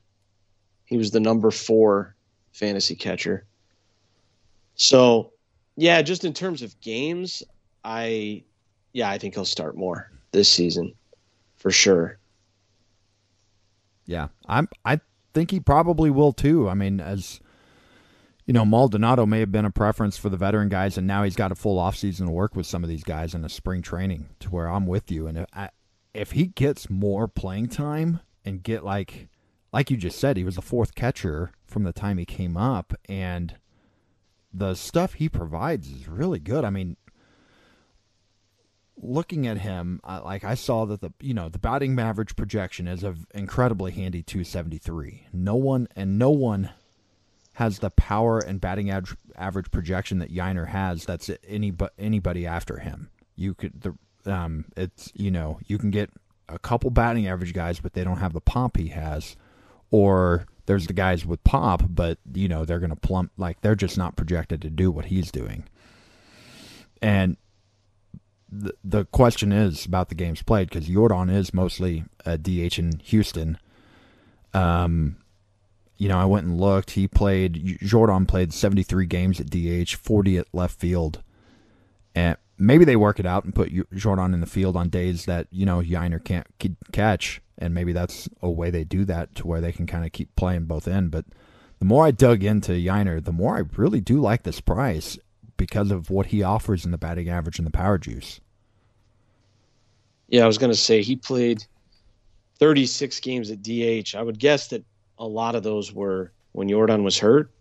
he 0.86 0.98
was 0.98 1.12
the 1.12 1.20
number 1.20 1.52
four 1.52 2.16
fantasy 2.52 2.96
catcher. 2.96 3.46
So, 4.76 5.34
yeah, 5.76 6.02
just 6.02 6.24
in 6.24 6.34
terms 6.34 6.62
of 6.62 6.80
games, 6.82 7.44
I, 7.84 8.44
yeah, 8.94 9.10
I 9.10 9.18
think 9.18 9.36
he'll 9.36 9.46
start 9.46 9.76
more 9.76 10.12
this 10.32 10.50
season 10.50 10.94
for 11.58 11.72
sure. 11.72 12.18
Yeah, 14.06 14.30
I'm. 14.48 14.68
I 14.84 15.02
think 15.36 15.52
he 15.52 15.60
probably 15.60 16.10
will 16.10 16.34
too. 16.34 16.68
I 16.68 16.74
mean, 16.74 17.00
as 17.00 17.40
you 18.50 18.54
know, 18.54 18.66
Maldonado 18.66 19.28
may 19.28 19.42
have 19.42 19.52
been 19.52 19.66
a 19.66 19.70
preference 19.70 20.18
for 20.18 20.30
the 20.30 20.36
veteran 20.36 20.70
guys, 20.70 20.98
and 20.98 21.06
now 21.06 21.22
he's 21.22 21.36
got 21.36 21.52
a 21.52 21.56
full 21.56 21.78
offseason 21.78 22.26
to 22.26 22.32
work 22.32 22.56
with 22.56 22.66
some 22.66 22.84
of 22.84 22.90
these 22.90 23.04
guys 23.04 23.36
in 23.36 23.46
a 23.46 23.50
spring 23.50 23.84
training. 23.84 24.28
To 24.40 24.50
where 24.50 24.68
I'm 24.68 24.88
with 24.88 25.12
you, 25.12 25.28
and 25.28 25.38
if, 25.38 25.46
I, 25.54 25.70
if 26.16 26.32
he 26.32 26.48
gets 26.48 26.90
more 26.90 27.28
playing 27.28 27.68
time 27.68 28.22
and 28.44 28.64
get 28.64 28.84
like, 28.84 29.28
like 29.72 29.92
you 29.92 29.98
just 29.98 30.18
said, 30.18 30.36
he 30.36 30.44
was 30.44 30.56
the 30.56 30.64
fourth 30.64 30.96
catcher 30.96 31.52
from 31.68 31.84
the 31.84 31.94
time 31.94 32.18
he 32.18 32.26
came 32.26 32.58
up, 32.58 32.96
and 33.08 33.56
the 34.52 34.74
stuff 34.74 35.14
he 35.14 35.30
provides 35.30 35.88
is 35.88 36.08
really 36.08 36.40
good. 36.40 36.66
I 36.66 36.72
mean, 36.72 36.98
looking 38.98 39.46
at 39.46 39.60
him, 39.60 40.02
uh, 40.04 40.22
like 40.26 40.44
I 40.44 40.56
saw 40.56 40.86
that 40.86 41.02
the 41.02 41.12
you 41.20 41.36
know 41.36 41.50
the 41.50 41.60
batting 41.60 42.00
average 42.00 42.36
projection 42.36 42.88
is 42.88 43.04
an 43.04 43.28
incredibly 43.32 43.92
handy 43.92 44.24
273. 44.24 45.28
No 45.34 45.56
one 45.56 45.88
and 45.96 46.18
no 46.18 46.32
one 46.32 46.72
has 47.60 47.80
the 47.80 47.90
power 47.90 48.40
and 48.40 48.62
batting 48.62 48.90
average, 48.90 49.18
average 49.36 49.70
projection 49.70 50.20
that 50.20 50.34
Yainer 50.34 50.70
has. 50.70 51.04
That's 51.04 51.30
any 51.46 51.72
but 51.72 51.92
anybody 52.00 52.48
after 52.48 52.80
him. 52.80 53.10
You 53.36 53.54
could 53.54 53.82
the 53.82 53.98
um 54.32 54.64
it's 54.78 55.12
you 55.14 55.30
know 55.30 55.60
you 55.68 55.78
can 55.78 55.92
get 55.92 56.10
a 56.48 56.58
couple 56.58 56.90
batting 56.90 57.28
average 57.28 57.54
guys, 57.54 57.82
but 57.82 57.92
they 57.92 58.06
don't 58.06 58.20
have 58.20 58.32
the 58.32 58.40
pop 58.40 58.78
he 58.78 58.88
has, 58.88 59.36
or 59.92 60.46
there's 60.68 60.88
the 60.88 60.94
guys 60.94 61.26
with 61.26 61.44
pop, 61.44 61.84
but 61.90 62.18
you 62.34 62.48
know 62.48 62.64
they're 62.64 62.80
gonna 62.80 62.96
plump 62.96 63.34
like 63.36 63.60
they're 63.60 63.76
just 63.76 63.98
not 63.98 64.16
projected 64.16 64.62
to 64.62 64.70
do 64.70 64.90
what 64.90 65.06
he's 65.06 65.30
doing. 65.30 65.68
And 67.02 67.36
the, 68.50 68.74
the 68.86 69.04
question 69.04 69.52
is 69.52 69.86
about 69.86 70.08
the 70.08 70.16
games 70.16 70.42
played 70.42 70.70
because 70.70 70.88
Yordan 70.88 71.30
is 71.30 71.54
mostly 71.54 72.06
a 72.26 72.38
DH 72.38 72.80
in 72.80 73.00
Houston. 73.04 73.58
Um, 74.54 75.18
you 76.00 76.08
know, 76.08 76.18
I 76.18 76.26
went 76.26 76.48
and 76.48 76.60
looked. 76.60 76.92
He 76.92 77.08
played. 77.08 77.80
Yordan 77.82 78.28
played 78.28 78.54
73 78.54 79.06
games 79.06 79.40
at 79.40 79.50
DH, 79.50 79.94
40 79.94 80.38
at 80.38 80.48
left 80.54 80.80
field, 80.80 81.22
and 82.16 82.38
maybe 82.58 82.86
they 82.86 82.96
work 82.96 83.20
it 83.20 83.26
out 83.26 83.44
and 83.44 83.54
put 83.54 83.72
Yordan 83.72 84.34
in 84.34 84.40
the 84.40 84.48
field 84.48 84.76
on 84.76 84.90
days 84.90 85.26
that 85.26 85.48
you 85.52 85.66
know 85.66 85.82
Yainer 85.82 86.24
can't 86.24 86.48
catch, 86.94 87.42
and 87.58 87.74
maybe 87.74 87.92
that's 87.92 88.30
a 88.42 88.50
way 88.50 88.72
they 88.72 88.86
do 88.86 89.04
that 89.06 89.36
to 89.36 89.46
where 89.46 89.60
they 89.60 89.74
can 89.74 89.86
kind 89.86 90.06
of 90.06 90.14
keep 90.14 90.34
playing 90.38 90.66
both 90.66 90.88
in. 90.88 91.10
But 91.10 91.26
the 91.80 91.86
more 91.86 92.06
I 92.06 92.12
dug 92.12 92.46
into 92.46 92.72
Yainer, 92.72 93.24
the 93.24 93.34
more 93.34 93.58
I 93.58 93.64
really 93.76 94.00
do 94.00 94.22
like 94.22 94.44
this 94.44 94.62
price, 94.62 95.20
because 95.58 95.92
of 95.92 96.10
what 96.10 96.28
he 96.28 96.42
offers 96.42 96.86
in 96.86 96.92
the 96.92 96.98
batting 96.98 97.28
average 97.28 97.60
and 97.60 97.68
the 97.68 97.72
power 97.72 97.98
juice. 97.98 98.40
Yeah, 100.30 100.46
I 100.46 100.48
was 100.48 100.58
going 100.58 100.72
to 100.72 100.78
say 100.78 101.02
he 101.02 101.18
played 101.18 101.66
36 102.60 103.20
games 103.20 103.52
at 103.52 103.62
DH. 103.62 104.16
I 104.16 104.22
would 104.22 104.40
guess 104.40 104.68
that 104.68 104.86
a 105.20 105.28
lot 105.28 105.56
of 105.56 105.64
those 105.64 105.94
were 105.94 106.32
when 106.54 106.70
Yordan 106.70 107.04
was 107.04 107.20
hurt, 107.20 107.52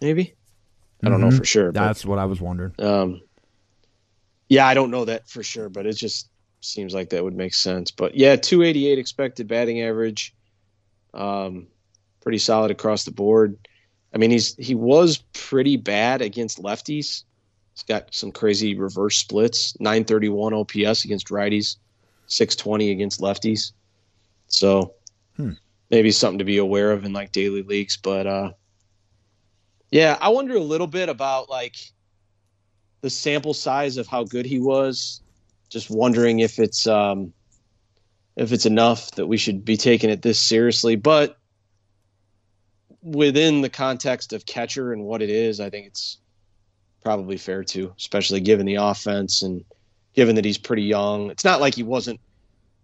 maybe. 0.00 0.34
I 1.02 1.08
don't 1.08 1.20
mm-hmm. 1.20 1.30
know 1.30 1.36
for 1.36 1.44
sure. 1.44 1.72
That's 1.72 2.02
but, 2.02 2.10
what 2.10 2.18
I 2.18 2.26
was 2.26 2.40
wondering. 2.40 2.74
Um, 2.78 3.22
yeah, 4.48 4.66
I 4.66 4.74
don't 4.74 4.90
know 4.90 5.04
that 5.06 5.28
for 5.28 5.42
sure, 5.42 5.68
but 5.68 5.86
it 5.86 5.94
just 5.94 6.28
seems 6.60 6.94
like 6.94 7.10
that 7.10 7.24
would 7.24 7.34
make 7.34 7.54
sense. 7.54 7.90
But 7.90 8.14
yeah, 8.14 8.36
288 8.36 8.98
expected 8.98 9.48
batting 9.48 9.80
average. 9.80 10.34
Um, 11.14 11.66
pretty 12.20 12.38
solid 12.38 12.70
across 12.70 13.04
the 13.04 13.10
board. 13.10 13.56
I 14.14 14.18
mean, 14.18 14.30
he's 14.30 14.54
he 14.56 14.74
was 14.74 15.18
pretty 15.32 15.76
bad 15.76 16.22
against 16.22 16.62
lefties. 16.62 17.24
He's 17.74 17.82
got 17.88 18.14
some 18.14 18.30
crazy 18.30 18.74
reverse 18.74 19.16
splits, 19.16 19.78
931 19.80 20.52
OPS 20.52 21.04
against 21.04 21.28
righties, 21.28 21.76
620 22.26 22.90
against 22.90 23.20
lefties. 23.20 23.72
So 24.48 24.94
hmm. 25.36 25.52
Maybe 25.92 26.10
something 26.10 26.38
to 26.38 26.44
be 26.44 26.56
aware 26.56 26.90
of 26.90 27.04
in 27.04 27.12
like 27.12 27.30
daily 27.30 27.62
leagues. 27.62 27.98
But 27.98 28.26
uh, 28.26 28.52
yeah, 29.90 30.16
I 30.20 30.30
wonder 30.30 30.56
a 30.56 30.60
little 30.60 30.86
bit 30.88 31.10
about 31.10 31.50
like 31.50 31.76
the 33.02 33.10
sample 33.10 33.54
size 33.54 33.98
of 33.98 34.08
how 34.08 34.24
good 34.24 34.46
he 34.46 34.58
was. 34.58 35.20
Just 35.68 35.90
wondering 35.90 36.40
if 36.40 36.58
it's 36.58 36.86
um, 36.86 37.32
if 38.34 38.52
it's 38.52 38.66
enough 38.66 39.12
that 39.12 39.26
we 39.26 39.36
should 39.36 39.64
be 39.64 39.76
taking 39.76 40.10
it 40.10 40.22
this 40.22 40.40
seriously. 40.40 40.96
But 40.96 41.38
within 43.02 43.60
the 43.60 43.70
context 43.70 44.32
of 44.32 44.46
catcher 44.46 44.92
and 44.92 45.04
what 45.04 45.22
it 45.22 45.30
is, 45.30 45.60
I 45.60 45.70
think 45.70 45.86
it's 45.86 46.18
probably 47.02 47.36
fair 47.36 47.64
to, 47.64 47.92
especially 47.98 48.40
given 48.40 48.64
the 48.64 48.76
offense 48.76 49.42
and 49.42 49.64
given 50.14 50.36
that 50.36 50.44
he's 50.44 50.58
pretty 50.58 50.84
young. 50.84 51.30
It's 51.30 51.44
not 51.44 51.60
like 51.60 51.74
he 51.74 51.82
wasn't 51.82 52.20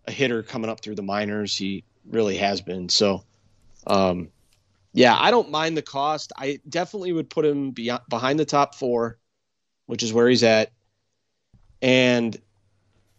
a 0.06 0.10
hitter 0.10 0.42
coming 0.42 0.70
up 0.70 0.80
through 0.80 0.96
the 0.96 1.02
minors. 1.02 1.56
He 1.56 1.84
really 2.10 2.36
has 2.36 2.60
been. 2.60 2.88
So, 2.88 3.24
um, 3.86 4.28
yeah, 4.92 5.16
I 5.18 5.30
don't 5.30 5.50
mind 5.50 5.76
the 5.76 5.82
cost. 5.82 6.32
I 6.36 6.60
definitely 6.68 7.12
would 7.12 7.30
put 7.30 7.44
him 7.44 7.70
beyond, 7.70 8.02
behind 8.08 8.38
the 8.38 8.44
top 8.44 8.74
four, 8.74 9.18
which 9.86 10.02
is 10.02 10.12
where 10.12 10.28
he's 10.28 10.42
at. 10.42 10.72
And 11.82 12.36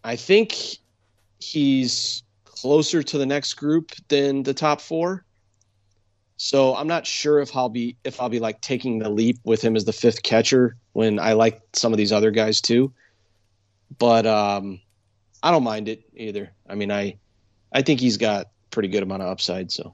I 0.04 0.16
think 0.16 0.56
he's 1.40 2.24
closer 2.44 3.02
to 3.04 3.18
the 3.18 3.26
next 3.26 3.54
group 3.54 3.92
than 4.10 4.44
the 4.44 4.54
top 4.54 4.82
four. 4.82 5.24
So 6.38 6.76
I'm 6.76 6.88
not 6.88 7.06
sure 7.06 7.40
if 7.40 7.56
I'll 7.56 7.70
be 7.70 7.98
if 8.04 8.22
I'll 8.22 8.30
be 8.30 8.40
like 8.40 8.62
taking 8.62 9.00
the 9.00 9.10
leap 9.10 9.38
with 9.44 9.62
him 9.62 9.76
as 9.76 9.86
the 9.86 9.94
fifth 9.94 10.24
catcher 10.24 10.78
when 10.94 11.20
I 11.20 11.34
like 11.34 11.62
some 11.74 11.92
of 11.92 11.98
these 11.98 12.14
other 12.14 12.32
guys 12.32 12.62
too. 12.62 12.94
But 13.98 14.26
um, 14.26 14.80
I 15.44 15.52
don't 15.52 15.64
mind 15.64 15.90
it 15.90 16.04
either. 16.16 16.52
I 16.68 16.76
mean, 16.76 16.92
I 16.92 17.18
I 17.74 17.82
think 17.82 18.00
he's 18.00 18.18
got 18.18 18.50
pretty 18.72 18.90
good 18.90 19.04
amount 19.04 19.22
of 19.22 19.30
upside. 19.30 19.72
So. 19.72 19.94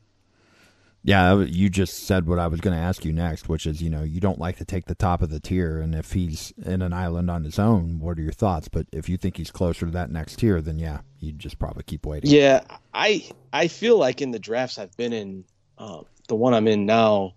Yeah, 1.07 1.41
you 1.41 1.69
just 1.69 2.07
said 2.07 2.27
what 2.27 2.39
I 2.39 2.47
was 2.47 2.61
going 2.61 2.75
to 2.75 2.81
ask 2.81 3.05
you 3.05 3.13
next, 3.13 3.47
which 3.47 3.67
is, 3.67 3.79
you 3.79 3.91
know, 3.91 4.01
you 4.01 4.19
don't 4.19 4.39
like 4.39 4.57
to 4.57 4.65
take 4.65 4.85
the 4.85 4.95
top 4.95 5.21
of 5.21 5.29
the 5.29 5.39
tier, 5.39 5.79
and 5.79 5.93
if 5.93 6.13
he's 6.13 6.51
in 6.65 6.81
an 6.81 6.93
island 6.93 7.29
on 7.29 7.43
his 7.43 7.59
own, 7.59 7.99
what 7.99 8.17
are 8.17 8.23
your 8.23 8.31
thoughts? 8.31 8.67
But 8.67 8.87
if 8.91 9.07
you 9.07 9.15
think 9.15 9.37
he's 9.37 9.51
closer 9.51 9.85
to 9.85 9.91
that 9.91 10.09
next 10.09 10.37
tier, 10.37 10.61
then 10.61 10.79
yeah, 10.79 11.01
you 11.19 11.31
just 11.31 11.59
probably 11.59 11.83
keep 11.83 12.07
waiting. 12.07 12.31
Yeah, 12.31 12.63
I 12.91 13.29
I 13.53 13.67
feel 13.67 13.99
like 13.99 14.19
in 14.19 14.31
the 14.31 14.39
drafts 14.39 14.79
I've 14.79 14.97
been 14.97 15.13
in, 15.13 15.43
um, 15.77 16.05
the 16.27 16.33
one 16.33 16.55
I'm 16.55 16.67
in 16.67 16.87
now, 16.87 17.35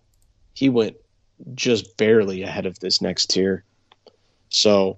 he 0.55 0.71
went 0.71 0.97
just 1.55 1.99
barely 1.99 2.45
ahead 2.45 2.65
of 2.65 2.79
this 2.79 3.03
next 3.03 3.27
tier. 3.27 3.65
So 4.49 4.97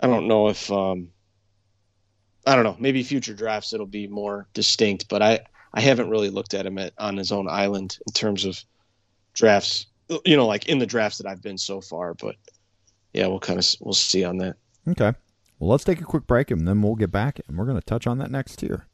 I 0.00 0.08
don't 0.08 0.26
know 0.26 0.48
if 0.48 0.68
um, 0.72 1.10
I 2.44 2.56
don't 2.56 2.64
know. 2.64 2.76
Maybe 2.80 3.04
future 3.04 3.34
drafts 3.34 3.72
it'll 3.72 3.86
be 3.86 4.08
more 4.08 4.48
distinct, 4.52 5.08
but 5.08 5.22
I 5.22 5.40
I 5.74 5.80
haven't 5.80 6.08
really 6.08 6.30
looked 6.30 6.54
at 6.54 6.66
him 6.66 6.78
at, 6.78 6.92
on 6.98 7.16
his 7.16 7.32
own 7.32 7.48
island 7.48 7.98
in 8.06 8.12
terms 8.12 8.44
of 8.44 8.62
drafts. 9.34 9.86
You 10.24 10.36
know, 10.36 10.46
like 10.46 10.68
in 10.68 10.78
the 10.78 10.86
drafts 10.86 11.18
that 11.18 11.26
I've 11.26 11.42
been 11.42 11.58
so 11.58 11.80
far. 11.80 12.14
But 12.14 12.36
yeah, 13.12 13.26
we'll 13.26 13.40
kind 13.40 13.58
of 13.58 13.66
we'll 13.80 13.94
see 13.94 14.24
on 14.24 14.38
that. 14.38 14.56
Okay. 14.88 15.12
Well, 15.58 15.70
let's 15.70 15.84
take 15.84 16.00
a 16.00 16.04
quick 16.04 16.26
break 16.26 16.50
and 16.50 16.66
then 16.66 16.82
we'll 16.82 16.94
get 16.94 17.10
back 17.10 17.40
and 17.46 17.56
we're 17.56 17.64
going 17.64 17.78
to 17.78 17.84
touch 17.84 18.06
on 18.06 18.18
that 18.18 18.30
next 18.30 18.56
tier. 18.56 18.86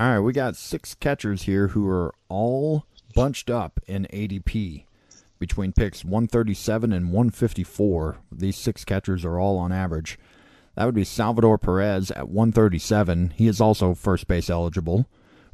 All 0.00 0.08
right, 0.08 0.18
we 0.20 0.32
got 0.32 0.56
six 0.56 0.94
catchers 0.94 1.42
here 1.42 1.68
who 1.68 1.86
are 1.86 2.14
all 2.30 2.86
bunched 3.14 3.50
up 3.50 3.80
in 3.86 4.06
ADP 4.10 4.86
between 5.38 5.72
picks 5.72 6.06
137 6.06 6.90
and 6.90 7.12
154. 7.12 8.16
These 8.32 8.56
six 8.56 8.86
catchers 8.86 9.26
are 9.26 9.38
all 9.38 9.58
on 9.58 9.72
average. 9.72 10.18
That 10.74 10.86
would 10.86 10.94
be 10.94 11.04
Salvador 11.04 11.58
Perez 11.58 12.10
at 12.12 12.30
137. 12.30 13.34
He 13.36 13.46
is 13.46 13.60
also 13.60 13.92
first 13.92 14.26
base 14.26 14.48
eligible. 14.48 15.04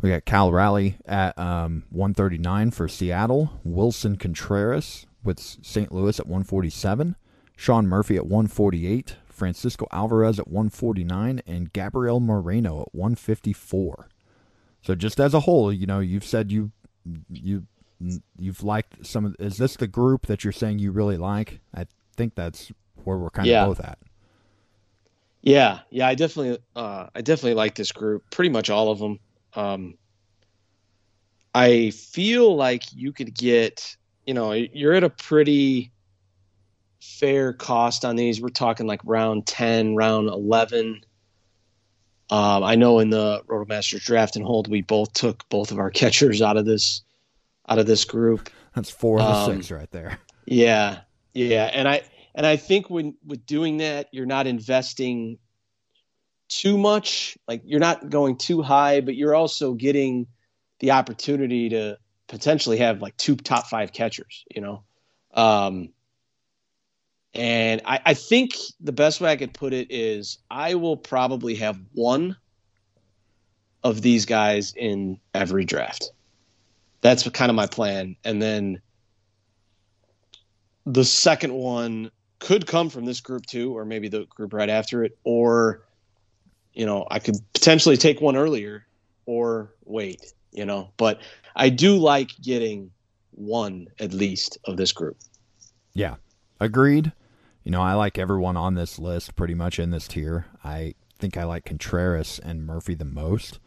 We 0.01 0.11
got 0.11 0.27
Cal 0.27 0.53
Raleigh 0.53 0.99
at 1.05 1.37
um, 1.37 1.83
139 1.91 2.71
for 2.71 2.87
Seattle. 2.87 3.59
Willson 3.67 4.17
Contreras 4.17 5.07
with 5.25 5.41
St. 5.41 5.91
Louis 5.91 6.21
at 6.21 6.29
147. 6.29 7.17
Sean 7.57 7.89
Murphy 7.89 8.15
at 8.15 8.27
148. 8.27 9.17
Francisco 9.29 9.89
Alvarez 9.91 10.39
at 10.39 10.47
149. 10.47 11.43
And 11.49 11.73
Gabriel 11.73 12.21
Moreno 12.21 12.83
at 12.83 12.95
154. 12.95 14.07
So 14.87 14.95
just 14.95 15.19
as 15.19 15.35
a 15.35 15.41
whole, 15.41 15.73
you 15.73 15.85
know, 15.85 15.99
you've 15.99 16.25
said 16.25 16.53
you 16.53 16.71
you 17.29 17.67
you've 18.39 18.63
liked 18.63 19.05
some 19.05 19.27
of. 19.27 19.35
Is 19.41 19.57
this 19.57 19.75
the 19.77 19.89
group 19.89 20.27
that 20.27 20.45
you're 20.45 20.53
saying 20.53 20.79
you 20.79 20.93
really 20.93 21.17
like? 21.17 21.59
I 21.75 21.87
think 22.17 22.37
that's 22.37 22.71
where 23.03 23.19
we're 23.19 23.31
kind 23.31 23.49
Yeah. 23.49 23.65
of 23.67 23.77
both 23.77 23.85
at. 23.85 23.99
Yeah, 25.43 25.81
yeah, 25.91 26.07
I 26.09 26.15
definitely, 26.15 26.59
uh, 26.75 27.07
I 27.15 27.21
definitely 27.21 27.55
like 27.55 27.75
this 27.77 27.93
group. 27.93 28.25
Pretty 28.31 28.51
much 28.51 28.69
all 28.71 28.91
of 28.91 28.99
them. 28.99 29.19
Um, 29.55 29.95
I 31.55 31.91
feel 31.91 32.55
like 32.55 32.83
you 32.93 33.13
could 33.13 33.33
get, 33.35 33.97
you 34.27 34.35
know, 34.35 34.53
you're 34.53 34.93
at 34.93 35.05
a 35.05 35.11
pretty 35.11 35.93
fair 37.01 37.53
cost 37.53 38.05
on 38.05 38.17
these. 38.17 38.41
We're 38.41 38.49
talking 38.49 38.87
like 38.87 39.01
round 39.05 39.47
ten, 39.47 39.95
round 39.97 40.29
eleven. 40.29 41.01
Um, 42.31 42.65
I 42.65 42.75
know 42.75 42.99
in 42.99 43.11
the 43.11 43.43
Rotomasters 43.47 44.05
draft 44.05 44.37
and 44.37 44.45
hold, 44.45 44.69
we 44.69 44.83
both 44.83 45.13
took 45.13 45.49
both 45.49 45.71
of 45.71 45.79
our 45.79 45.91
catchers 46.03 46.43
out 46.43 46.57
of 46.57 46.65
this, 46.67 47.03
out 47.69 47.79
of 47.79 47.87
this 47.87 48.05
group. 48.05 48.51
That's 48.75 48.91
four 48.91 49.21
of 49.21 49.27
the 49.27 49.53
Um, 49.53 49.57
six 49.57 49.71
right 49.71 49.91
there. 49.91 50.19
Yeah, 50.49 51.01
yeah, 51.35 51.65
and 51.65 51.89
I 51.89 52.03
and 52.33 52.47
I 52.47 52.55
think 52.57 52.89
when 52.89 53.17
with 53.27 53.45
doing 53.47 53.79
that, 53.79 54.07
you're 54.13 54.27
not 54.27 54.47
investing 54.47 55.39
too 56.49 56.79
much. 56.79 57.37
Like 57.49 57.63
you're 57.65 57.81
not 57.81 58.09
going 58.11 58.37
too 58.39 58.63
high, 58.63 59.01
but 59.01 59.17
you're 59.17 59.35
also 59.35 59.73
getting 59.73 60.29
the 60.79 60.93
opportunity 60.93 61.71
to 61.71 61.99
potentially 62.29 62.77
have 62.77 63.03
like 63.03 63.17
two 63.17 63.35
top 63.35 63.67
five 63.67 63.93
catchers. 63.93 64.45
You 64.55 64.61
know, 64.61 64.85
um, 65.35 65.89
and 67.35 67.83
I, 67.85 68.01
I 68.07 68.15
think 68.15 68.53
the 68.81 68.93
best 68.93 69.21
way 69.21 69.31
I 69.31 69.37
could 69.37 69.53
put 69.53 69.73
it 69.73 69.89
is 69.91 70.39
I 70.51 70.75
will 70.75 70.97
probably 70.97 71.55
have 71.57 71.79
one 71.93 72.37
of 73.85 74.03
these 74.03 74.27
guys 74.27 74.73
in 74.77 75.19
every 75.35 75.65
draft. 75.65 76.11
That's 77.03 77.29
kind 77.31 77.51
of 77.51 77.57
my 77.57 77.67
plan, 77.67 78.17
and 78.25 78.41
then 78.41 78.81
the 80.87 81.05
second 81.05 81.53
one 81.53 82.11
could 82.39 82.67
come 82.67 82.89
from 82.89 83.05
this 83.05 83.21
group 83.21 83.47
too, 83.47 83.77
or 83.77 83.85
maybe 83.85 84.09
the 84.09 84.27
group 84.27 84.53
right 84.53 84.71
after 84.71 85.05
it, 85.05 85.19
or 85.25 85.83
you 86.73 86.87
know, 86.87 87.07
I 87.11 87.19
could 87.19 87.37
potentially 87.55 87.97
take 87.97 88.21
one 88.21 88.37
earlier 88.37 88.87
or 89.25 89.73
wait, 89.85 90.33
you 90.53 90.65
know. 90.65 90.93
But 90.97 91.21
I 91.57 91.71
do 91.71 91.97
like 91.97 92.31
getting 92.41 92.91
one 93.33 93.89
at 93.99 94.13
least 94.13 94.59
of 94.65 94.77
this 94.77 94.93
group. 94.93 95.17
Yeah, 95.95 96.17
agreed. 96.61 97.13
You 97.65 97.73
know, 97.73 97.83
I 97.83 97.95
like 97.95 98.19
everyone 98.19 98.57
on 98.57 98.75
this 98.75 98.99
list 98.99 99.35
pretty 99.35 99.55
much 99.55 99.79
in 99.79 99.91
this 99.91 100.07
tier. 100.07 100.47
I 100.63 100.95
think 101.19 101.37
I 101.37 101.45
like 101.45 101.65
Contreras 101.65 102.39
and 102.39 102.67
Murphy 102.67 102.95
the 102.95 103.05
most. 103.05 103.59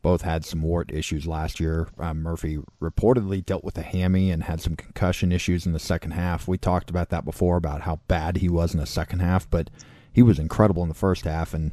Both 0.00 0.22
had 0.22 0.44
some 0.44 0.62
wart 0.62 0.90
issues 0.90 1.26
last 1.26 1.60
year. 1.60 1.88
Uh, 1.98 2.12
Murphy 2.14 2.58
reportedly 2.80 3.44
dealt 3.44 3.62
with 3.62 3.78
a 3.78 3.82
hammy 3.82 4.30
and 4.30 4.44
had 4.44 4.60
some 4.60 4.74
concussion 4.74 5.30
issues 5.30 5.64
in 5.64 5.72
the 5.72 5.78
second 5.78 6.12
half. 6.12 6.48
We 6.48 6.58
talked 6.58 6.90
about 6.90 7.10
that 7.10 7.24
before 7.24 7.56
about 7.56 7.82
how 7.82 8.00
bad 8.08 8.38
he 8.38 8.48
was 8.48 8.74
in 8.74 8.80
the 8.80 8.86
second 8.86 9.20
half, 9.20 9.48
but 9.48 9.70
he 10.12 10.22
was 10.22 10.40
incredible 10.40 10.82
in 10.82 10.88
the 10.88 10.94
first 10.94 11.24
half. 11.24 11.54
And 11.54 11.72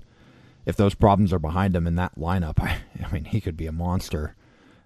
if 0.66 0.76
those 0.76 0.94
problems 0.94 1.34
are 1.34 1.40
behind 1.40 1.76
him 1.76 1.88
in 1.88 1.96
that 1.96 2.20
lineup, 2.20 2.60
I, 2.60 2.78
I 3.04 3.12
mean, 3.12 3.26
he 3.26 3.42
could 3.42 3.58
be 3.58 3.66
a 3.66 3.72
monster. 3.72 4.36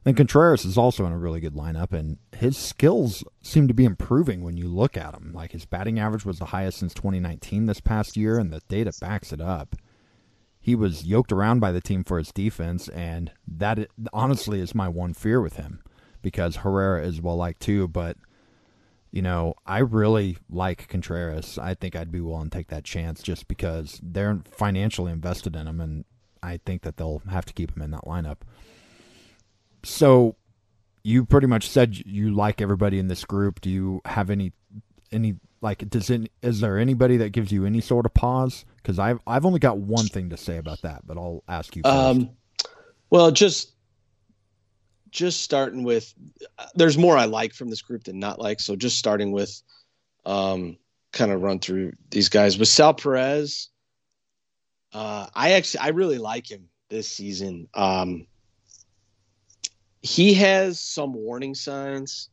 And 0.05 0.17
Contreras 0.17 0.65
is 0.65 0.77
also 0.77 1.05
in 1.05 1.13
a 1.13 1.17
really 1.17 1.39
good 1.39 1.53
lineup, 1.53 1.93
and 1.93 2.17
his 2.35 2.57
skills 2.57 3.23
seem 3.41 3.69
to 3.69 3.73
be 3.73 3.85
improving 3.85 4.43
when 4.43 4.57
you 4.57 4.67
look 4.67 4.97
at 4.97 5.13
him. 5.13 5.31
Like 5.33 5.53
his 5.53 5.65
batting 5.65 5.97
average 5.97 6.25
was 6.25 6.39
the 6.39 6.45
highest 6.45 6.79
since 6.79 6.93
2019 6.93 7.67
this 7.67 7.79
past 7.79 8.17
year, 8.17 8.37
and 8.37 8.51
the 8.51 8.61
data 8.67 8.91
backs 8.99 9.31
it 9.31 9.39
up. 9.39 9.75
He 10.59 10.75
was 10.75 11.05
yoked 11.05 11.31
around 11.31 11.59
by 11.59 11.71
the 11.71 11.81
team 11.81 12.03
for 12.03 12.17
his 12.17 12.31
defense, 12.31 12.89
and 12.89 13.31
that 13.47 13.87
honestly 14.11 14.59
is 14.59 14.75
my 14.75 14.89
one 14.89 15.13
fear 15.13 15.39
with 15.41 15.55
him 15.55 15.81
because 16.21 16.57
Herrera 16.57 17.05
is 17.05 17.21
well 17.21 17.37
liked 17.37 17.61
too. 17.61 17.87
But 17.87 18.17
you 19.11 19.21
know, 19.21 19.53
I 19.65 19.79
really 19.79 20.37
like 20.49 20.87
Contreras. 20.87 21.57
I 21.57 21.75
think 21.75 21.95
I'd 21.95 22.11
be 22.11 22.19
willing 22.19 22.49
to 22.49 22.57
take 22.57 22.69
that 22.69 22.83
chance 22.83 23.21
just 23.21 23.47
because 23.47 24.01
they're 24.01 24.41
financially 24.49 25.11
invested 25.11 25.55
in 25.55 25.67
him, 25.67 25.79
and 25.79 26.03
I 26.41 26.59
think 26.65 26.81
that 26.81 26.97
they'll 26.97 27.21
have 27.29 27.45
to 27.45 27.53
keep 27.53 27.75
him 27.75 27.83
in 27.83 27.91
that 27.91 28.05
lineup. 28.05 28.39
So, 29.83 30.35
you 31.03 31.25
pretty 31.25 31.47
much 31.47 31.67
said 31.69 31.97
you 32.05 32.33
like 32.33 32.61
everybody 32.61 32.99
in 32.99 33.07
this 33.07 33.25
group. 33.25 33.61
Do 33.61 33.69
you 33.69 34.01
have 34.05 34.29
any 34.29 34.53
any 35.11 35.35
like 35.61 35.89
does 35.89 36.09
it, 36.09 36.31
is 36.41 36.59
there 36.59 36.77
anybody 36.77 37.17
that 37.17 37.29
gives 37.29 37.51
you 37.51 37.65
any 37.65 37.81
sort 37.81 38.05
of 38.05 38.13
pause? 38.13 38.65
Because 38.77 38.99
I've 38.99 39.19
I've 39.27 39.45
only 39.45 39.59
got 39.59 39.77
one 39.77 40.07
thing 40.07 40.29
to 40.29 40.37
say 40.37 40.57
about 40.57 40.81
that, 40.81 41.05
but 41.05 41.17
I'll 41.17 41.43
ask 41.47 41.75
you 41.75 41.83
first. 41.83 41.95
Um, 41.95 42.29
well, 43.09 43.31
just 43.31 43.73
just 45.13 45.41
starting 45.41 45.83
with, 45.83 46.13
there's 46.73 46.97
more 46.97 47.15
I 47.15 47.25
like 47.25 47.53
from 47.53 47.69
this 47.69 47.83
group 47.83 48.03
than 48.03 48.17
not 48.17 48.39
like. 48.39 48.59
So 48.59 48.75
just 48.75 48.97
starting 48.97 49.31
with, 49.31 49.61
um, 50.25 50.75
kind 51.11 51.31
of 51.31 51.43
run 51.43 51.59
through 51.59 51.93
these 52.09 52.29
guys 52.29 52.57
with 52.57 52.67
Sal 52.67 52.95
Perez. 52.95 53.69
Uh, 54.91 55.27
I 55.35 55.51
actually 55.51 55.81
I 55.81 55.89
really 55.89 56.17
like 56.17 56.49
him 56.49 56.67
this 56.89 57.07
season. 57.07 57.69
Um, 57.75 58.25
he 60.03 60.35
has 60.35 60.79
some 60.79 61.13
warning 61.13 61.55
signs, 61.55 62.29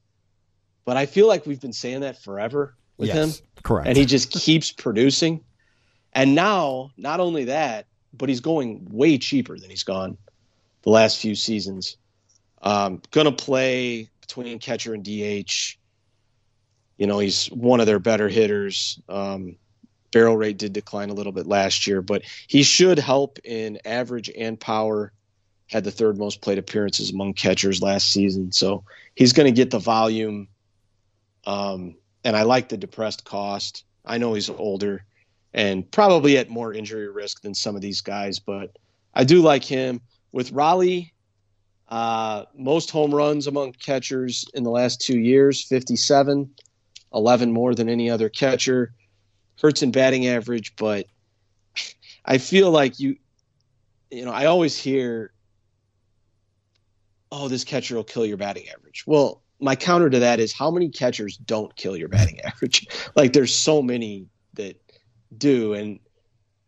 but 0.84 0.96
I 0.96 1.06
feel 1.06 1.26
like 1.26 1.46
we've 1.46 1.60
been 1.60 1.72
saying 1.72 2.00
that 2.00 2.20
forever 2.20 2.74
with 2.98 3.10
him 3.10 3.30
correct. 3.62 3.88
and 3.88 3.96
he 3.96 4.04
just 4.04 4.30
keeps 4.30 4.70
producing. 4.70 5.42
And 6.12 6.34
now, 6.34 6.90
not 6.96 7.20
only 7.20 7.44
that, 7.44 7.86
but 8.12 8.28
he's 8.28 8.40
going 8.40 8.86
way 8.90 9.16
cheaper 9.16 9.56
than 9.56 9.70
he's 9.70 9.84
gone 9.84 10.18
the 10.82 10.90
last 10.90 11.18
few 11.18 11.34
seasons. 11.34 11.96
Um, 12.60 13.00
gonna 13.12 13.32
play 13.32 14.10
between 14.20 14.58
catcher 14.58 14.92
and 14.92 15.04
DH. 15.04 15.78
You 16.98 17.06
know, 17.06 17.20
he's 17.20 17.46
one 17.46 17.80
of 17.80 17.86
their 17.86 18.00
better 18.00 18.28
hitters. 18.28 19.00
Um, 19.08 19.56
barrel 20.10 20.36
rate 20.36 20.58
did 20.58 20.72
decline 20.72 21.10
a 21.10 21.14
little 21.14 21.32
bit 21.32 21.46
last 21.46 21.86
year, 21.86 22.02
but 22.02 22.22
he 22.48 22.62
should 22.62 22.98
help 22.98 23.38
in 23.44 23.78
average 23.84 24.28
and 24.36 24.58
power. 24.58 25.12
Had 25.70 25.84
the 25.84 25.90
third 25.90 26.18
most 26.18 26.40
plate 26.40 26.58
appearances 26.58 27.10
among 27.10 27.34
catchers 27.34 27.80
last 27.80 28.12
season, 28.12 28.52
so 28.52 28.84
he's 29.14 29.32
going 29.32 29.46
to 29.46 29.56
get 29.56 29.70
the 29.70 29.78
volume. 29.78 30.48
Um, 31.46 31.94
and 32.24 32.36
I 32.36 32.42
like 32.42 32.68
the 32.68 32.76
depressed 32.76 33.24
cost. 33.24 33.84
I 34.04 34.18
know 34.18 34.34
he's 34.34 34.50
older 34.50 35.04
and 35.52 35.90
probably 35.90 36.38
at 36.38 36.48
more 36.48 36.72
injury 36.72 37.08
risk 37.08 37.42
than 37.42 37.54
some 37.54 37.74
of 37.74 37.82
these 37.82 38.00
guys, 38.00 38.38
but 38.38 38.76
I 39.14 39.24
do 39.24 39.40
like 39.40 39.64
him. 39.64 40.00
With 40.32 40.52
Raleigh, 40.52 41.12
uh, 41.88 42.44
most 42.56 42.90
home 42.90 43.12
runs 43.12 43.48
among 43.48 43.72
catchers 43.72 44.44
in 44.54 44.62
the 44.62 44.70
last 44.70 45.00
two 45.00 45.18
years 45.18 45.64
57, 45.64 46.48
11 47.12 47.52
more 47.52 47.74
than 47.74 47.88
any 47.88 48.08
other 48.10 48.28
catcher. 48.28 48.92
Hurts 49.60 49.82
in 49.82 49.90
batting 49.90 50.28
average, 50.28 50.76
but 50.76 51.06
I 52.24 52.38
feel 52.38 52.70
like 52.70 53.00
you, 53.00 53.16
you 54.10 54.24
know, 54.24 54.32
I 54.32 54.46
always 54.46 54.78
hear, 54.78 55.32
oh, 57.32 57.48
this 57.48 57.64
catcher 57.64 57.94
will 57.94 58.04
kill 58.04 58.26
your 58.26 58.36
batting 58.36 58.68
average. 58.68 59.04
Well, 59.06 59.42
my 59.60 59.76
counter 59.76 60.10
to 60.10 60.18
that 60.18 60.40
is 60.40 60.52
how 60.52 60.70
many 60.70 60.88
catchers 60.88 61.36
don't 61.36 61.74
kill 61.76 61.96
your 61.96 62.08
batting 62.08 62.40
average? 62.44 62.86
like 63.16 63.32
there's 63.32 63.54
so 63.54 63.82
many 63.82 64.26
that 64.54 64.80
do. 65.36 65.74
And 65.74 66.00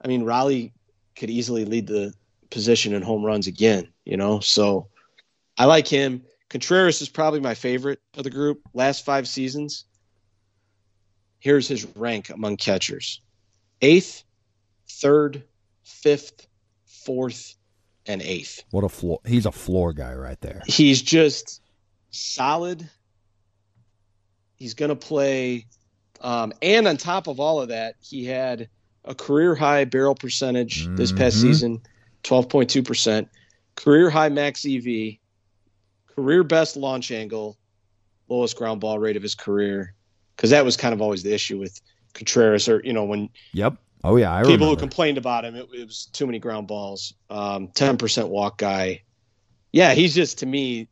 I 0.05 0.09
mean, 0.09 0.25
Raleigh 0.25 0.73
could 1.17 1.31
easily 1.31 1.65
lead 1.65 1.87
the 1.87 2.13
position 2.51 2.95
in 2.95 3.03
home 3.03 3.25
runs 3.25 3.47
again, 3.47 3.89
you 4.05 4.17
know? 4.17 4.41
So 4.41 4.89
I 5.59 5.65
like 5.65 5.89
him. 5.89 6.23
Contreras 6.49 7.01
is 7.01 7.09
probably 7.09 7.41
my 7.41 7.55
favorite 7.55 8.01
of 8.17 8.25
the 8.25 8.31
group. 8.31 8.61
Last 8.75 9.05
five 9.05 9.27
seasons, 9.27 9.85
here's 11.39 11.67
his 11.67 11.87
rank 11.97 12.31
among 12.31 12.57
catchers 12.59 13.21
eighth, 13.81 14.23
third, 14.89 15.43
fifth, 15.83 16.47
fourth, 16.87 17.57
and 18.07 18.22
eighth. 18.22 18.64
What 18.70 18.84
a 18.84 18.88
floor! 18.88 19.20
He's 19.26 19.46
a 19.46 19.53
floor 19.53 19.92
guy 19.92 20.14
right 20.14 20.40
there. 20.40 20.62
He's 20.66 21.00
just 21.03 21.61
solid. 22.11 22.88
He's 24.57 24.74
going 24.74 24.90
to 24.90 24.96
play, 24.96 25.66
um, 26.20 26.53
and 26.62 26.86
on 26.86 26.96
top 26.96 27.26
of 27.26 27.40
all 27.40 27.61
of 27.61 27.68
that, 27.68 27.96
he 28.00 28.24
had 28.24 28.68
a 29.05 29.14
career 29.14 29.55
high 29.55 29.84
barrel 29.84 30.14
percentage 30.14 30.86
this 30.96 31.11
past 31.11 31.36
Mhm. 31.38 31.40
season, 31.40 31.82
twelve 32.22 32.48
point 32.48 32.70
two 32.70 32.82
percent, 32.82 33.28
career 33.74 34.09
high 34.11 34.28
max 34.28 34.64
EV, 34.64 35.18
career 36.14 36.44
best 36.44 36.76
launch 36.76 37.11
angle, 37.11 37.59
lowest 38.28 38.57
ground 38.57 38.80
ball 38.80 38.98
rate 38.98 39.16
of 39.16 39.22
his 39.22 39.34
career. 39.34 39.94
Because 40.36 40.50
that 40.50 40.64
was 40.64 40.76
kind 40.76 40.94
of 40.94 41.03
always 41.03 41.22
the 41.22 41.32
issue 41.34 41.59
with 41.59 41.80
Contreras, 42.14 42.68
or 42.68 42.80
you 42.84 42.92
know 42.92 43.05
when 43.05 43.28
Yep. 43.55 43.76
Oh 44.05 44.16
yeah, 44.16 44.32
I 44.32 44.40
remember. 44.40 44.53
people 44.53 44.68
who 44.68 44.76
complained 44.76 45.18
about 45.18 45.44
him, 45.44 45.55
it, 45.55 45.68
it 45.72 45.86
was 45.86 46.07
too 46.12 46.26
many 46.26 46.38
ground 46.38 46.66
balls. 46.66 47.14
Um, 47.30 47.68
Ten 47.68 47.96
percent 47.96 48.28
walk 48.28 48.59
guy. 48.59 49.03
Yeah, 49.70 49.94
he's 49.94 50.14
just 50.14 50.38
to 50.38 50.46
me 50.46 50.88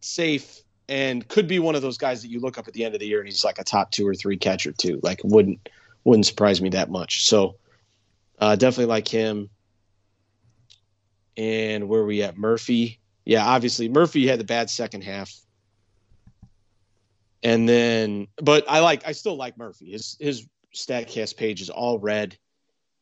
safe 0.00 0.62
and 0.88 1.26
could 1.28 1.48
be 1.48 1.58
one 1.58 1.74
of 1.74 1.82
those 1.82 1.98
guys 1.98 2.22
that 2.22 2.28
you 2.28 2.40
look 2.40 2.56
up 2.56 2.66
at 2.66 2.74
the 2.74 2.84
end 2.84 2.94
of 2.94 3.00
the 3.00 3.06
year 3.06 3.18
and 3.18 3.28
he's 3.28 3.44
like 3.44 3.58
a 3.58 3.64
top 3.64 3.90
two 3.90 4.06
or 4.06 4.14
three 4.14 4.36
catcher 4.36 4.72
too. 4.72 5.00
Like 5.02 5.20
wouldn't 5.24 5.68
wouldn't 6.04 6.26
surprise 6.26 6.62
me 6.62 6.70
that 6.70 6.90
much. 6.90 7.26
So 7.26 7.56
uh, 8.38 8.56
definitely 8.56 8.86
like 8.86 9.08
him. 9.08 9.50
And 11.36 11.88
where 11.88 12.00
are 12.00 12.06
we 12.06 12.22
at? 12.22 12.38
Murphy. 12.38 13.00
Yeah, 13.24 13.46
obviously 13.46 13.88
Murphy 13.88 14.26
had 14.26 14.40
the 14.40 14.44
bad 14.44 14.70
second 14.70 15.02
half. 15.02 15.32
And 17.42 17.68
then, 17.68 18.26
but 18.42 18.64
I 18.68 18.80
like, 18.80 19.06
I 19.06 19.12
still 19.12 19.36
like 19.36 19.56
Murphy. 19.58 19.92
His 19.92 20.16
his 20.18 20.46
Statcast 20.74 21.36
page 21.36 21.60
is 21.60 21.70
all 21.70 21.98
red. 21.98 22.36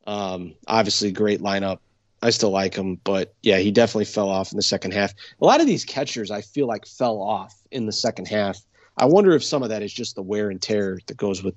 Um, 0.06 0.54
obviously, 0.66 1.10
great 1.10 1.40
lineup. 1.40 1.78
I 2.22 2.30
still 2.30 2.50
like 2.50 2.74
him, 2.74 2.98
but 3.04 3.34
yeah, 3.42 3.58
he 3.58 3.70
definitely 3.70 4.06
fell 4.06 4.28
off 4.28 4.50
in 4.50 4.56
the 4.56 4.62
second 4.62 4.92
half. 4.92 5.12
A 5.40 5.44
lot 5.44 5.60
of 5.60 5.66
these 5.66 5.84
catchers, 5.84 6.30
I 6.30 6.40
feel 6.40 6.66
like, 6.66 6.86
fell 6.86 7.20
off 7.20 7.54
in 7.70 7.86
the 7.86 7.92
second 7.92 8.26
half. 8.26 8.58
I 8.96 9.04
wonder 9.04 9.32
if 9.32 9.44
some 9.44 9.62
of 9.62 9.68
that 9.68 9.82
is 9.82 9.92
just 9.92 10.14
the 10.14 10.22
wear 10.22 10.48
and 10.48 10.60
tear 10.60 10.98
that 11.06 11.16
goes 11.16 11.42
with 11.42 11.54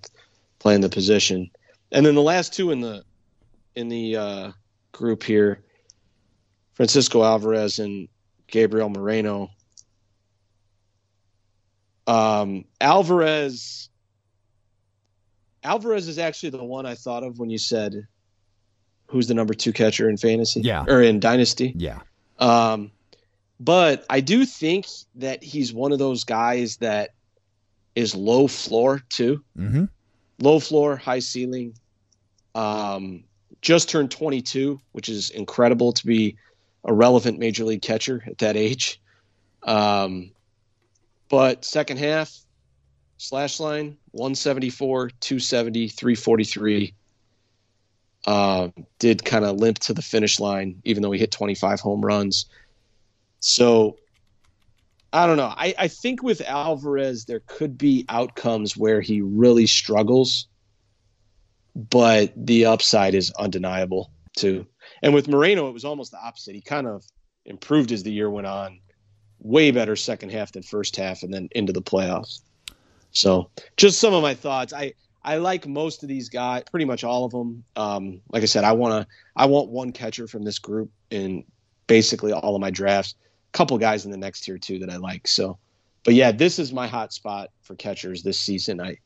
playing 0.60 0.82
the 0.82 0.90
position. 0.90 1.50
And 1.92 2.06
then 2.06 2.16
the 2.16 2.22
last 2.22 2.54
two 2.54 2.72
in 2.72 2.82
the 2.82 3.04
in 3.76 3.88
the 3.88 4.16
uh, 4.18 4.52
group 4.92 5.24
here, 5.24 5.64
Francisco 6.74 7.24
Alvarez 7.24 7.80
and 7.80 8.10
Gabriel 8.48 8.90
Moreno. 8.90 9.50
Um, 12.08 12.66
Alvarez. 12.82 13.90
Alvarez 15.64 16.08
is 16.08 16.18
actually 16.18 16.52
the 16.52 16.64
one 16.64 16.86
I 16.86 16.96
thought 16.96 17.24
of 17.24 17.40
when 17.40 17.50
you 17.50 17.58
said, 17.58 18.08
"Who's 19.08 19.28
the 19.28 19.34
number 19.34 19.54
two 19.54 19.74
catcher 19.74 20.10
in 20.10 20.18
fantasy?" 20.18 20.62
Yeah. 20.62 20.86
or 20.88 21.02
in 21.02 21.20
dynasty. 21.20 21.74
yeah. 21.76 22.00
Um, 22.40 22.92
but 23.60 24.06
I 24.10 24.22
do 24.22 24.46
think 24.46 24.86
that 25.16 25.44
he's 25.44 25.74
one 25.74 25.92
of 25.92 26.00
those 26.00 26.24
guys 26.24 26.78
that 26.78 27.10
is 27.96 28.16
low 28.16 28.48
floor 28.48 29.02
too. 29.10 29.44
Mm-hmm. 29.58 29.86
Low 30.40 30.60
floor, 30.60 30.96
high 30.96 31.20
ceiling. 31.20 31.74
Um, 32.56 33.26
just 33.62 33.90
turned 33.90 34.12
22, 34.12 34.80
which 34.94 35.10
is 35.10 35.30
incredible 35.32 35.92
to 35.92 36.06
be 36.06 36.38
a 36.86 36.94
relevant 36.94 37.40
major 37.40 37.66
league 37.66 37.82
catcher 37.82 38.24
at 38.26 38.38
that 38.38 38.56
age. 38.56 39.02
Um, 39.64 40.32
but 41.28 41.66
second 41.66 41.98
half, 41.98 42.34
slash 43.20 43.60
line 43.60 43.98
174, 44.12 45.12
270, 45.20 45.90
343. 45.90 46.94
Uh, 48.26 48.70
did 48.98 49.24
kind 49.24 49.46
of 49.46 49.58
limp 49.58 49.80
to 49.80 49.94
the 49.94 50.02
finish 50.02 50.40
line, 50.40 50.82
even 50.84 51.04
though 51.04 51.12
he 51.12 51.20
hit 51.20 51.32
25 51.32 51.80
home 51.80 52.02
runs. 52.02 52.48
So 53.40 53.98
I 55.14 55.26
don't 55.26 55.38
know. 55.38 55.54
I, 55.56 55.74
I 55.78 55.88
think 55.88 56.22
with 56.22 56.42
Alvarez, 56.42 57.26
there 57.26 57.42
could 57.46 57.78
be 57.78 58.06
outcomes 58.10 58.76
where 58.76 59.00
he 59.00 59.22
really 59.22 59.68
struggles, 59.68 60.48
but 61.76 62.34
the 62.36 62.66
upside 62.66 63.16
is 63.16 63.32
undeniable 63.32 64.12
too. 64.36 64.66
And 65.02 65.14
with 65.14 65.28
Moreno, 65.28 65.70
it 65.70 65.74
was 65.74 65.86
almost 65.86 66.12
the 66.12 66.20
opposite. 66.20 66.56
He 66.56 66.62
kind 66.62 66.88
of 66.88 67.06
improved 67.46 67.92
as 67.92 68.04
the 68.04 68.12
year 68.12 68.30
went 68.30 68.48
on. 68.48 68.80
Way 69.40 69.72
better 69.72 69.96
second 69.96 70.32
half 70.32 70.52
than 70.52 70.64
first 70.64 70.98
half, 70.98 71.24
and 71.24 71.34
then 71.34 71.48
into 71.54 71.72
the 71.72 71.82
playoffs. 71.82 72.42
So, 73.12 73.50
just 73.78 74.00
some 74.00 74.14
of 74.14 74.22
my 74.22 74.34
thoughts. 74.34 74.74
I 74.74 74.94
I 75.24 75.38
like 75.38 75.68
most 75.68 76.04
of 76.04 76.10
these 76.10 76.30
guys, 76.30 76.64
pretty 76.72 76.86
much 76.86 77.04
all 77.04 77.26
of 77.26 77.32
them. 77.32 77.64
Um, 77.76 78.22
like 78.32 78.44
I 78.44 78.46
said, 78.46 78.64
I 78.64 78.72
want 78.74 79.02
to 79.04 79.08
I 79.36 79.46
want 79.48 79.70
one 79.70 79.92
catcher 79.92 80.28
from 80.28 80.44
this 80.44 80.60
group 80.60 80.92
in 81.10 81.44
basically 81.88 82.32
all 82.32 82.56
of 82.56 82.62
my 82.62 82.70
drafts. 82.72 83.16
A 83.54 83.58
couple 83.58 83.78
guys 83.78 84.06
in 84.06 84.12
the 84.12 84.18
next 84.18 84.42
tier 84.42 84.58
too 84.58 84.80
that 84.80 84.90
I 84.90 84.98
like. 84.98 85.28
So, 85.28 85.58
but 86.06 86.14
yeah, 86.14 86.32
this 86.32 86.60
is 86.60 86.72
my 86.72 86.88
hot 86.88 87.12
spot 87.14 87.50
for 87.62 87.76
catchers 87.76 88.24
this 88.24 88.40
season. 88.40 88.80
I 88.80 88.98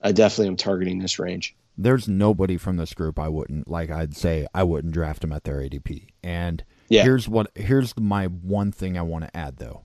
I 0.00 0.12
definitely 0.12 0.48
am 0.48 0.56
targeting 0.56 0.98
this 0.98 1.18
range. 1.18 1.56
There's 1.76 2.06
nobody 2.06 2.56
from 2.56 2.76
this 2.76 2.94
group 2.94 3.18
I 3.18 3.28
wouldn't 3.28 3.68
like. 3.68 3.90
I'd 3.90 4.16
say 4.16 4.46
I 4.54 4.62
wouldn't 4.62 4.94
draft 4.94 5.24
him 5.24 5.32
at 5.32 5.42
their 5.42 5.56
ADP. 5.58 6.06
And 6.22 6.62
Yeah. 6.88 7.02
here's 7.02 7.28
what 7.28 7.50
here's 7.56 7.98
my 7.98 8.26
one 8.26 8.70
thing 8.70 8.96
I 8.96 9.02
want 9.02 9.24
to 9.24 9.36
add 9.36 9.56
though. 9.56 9.84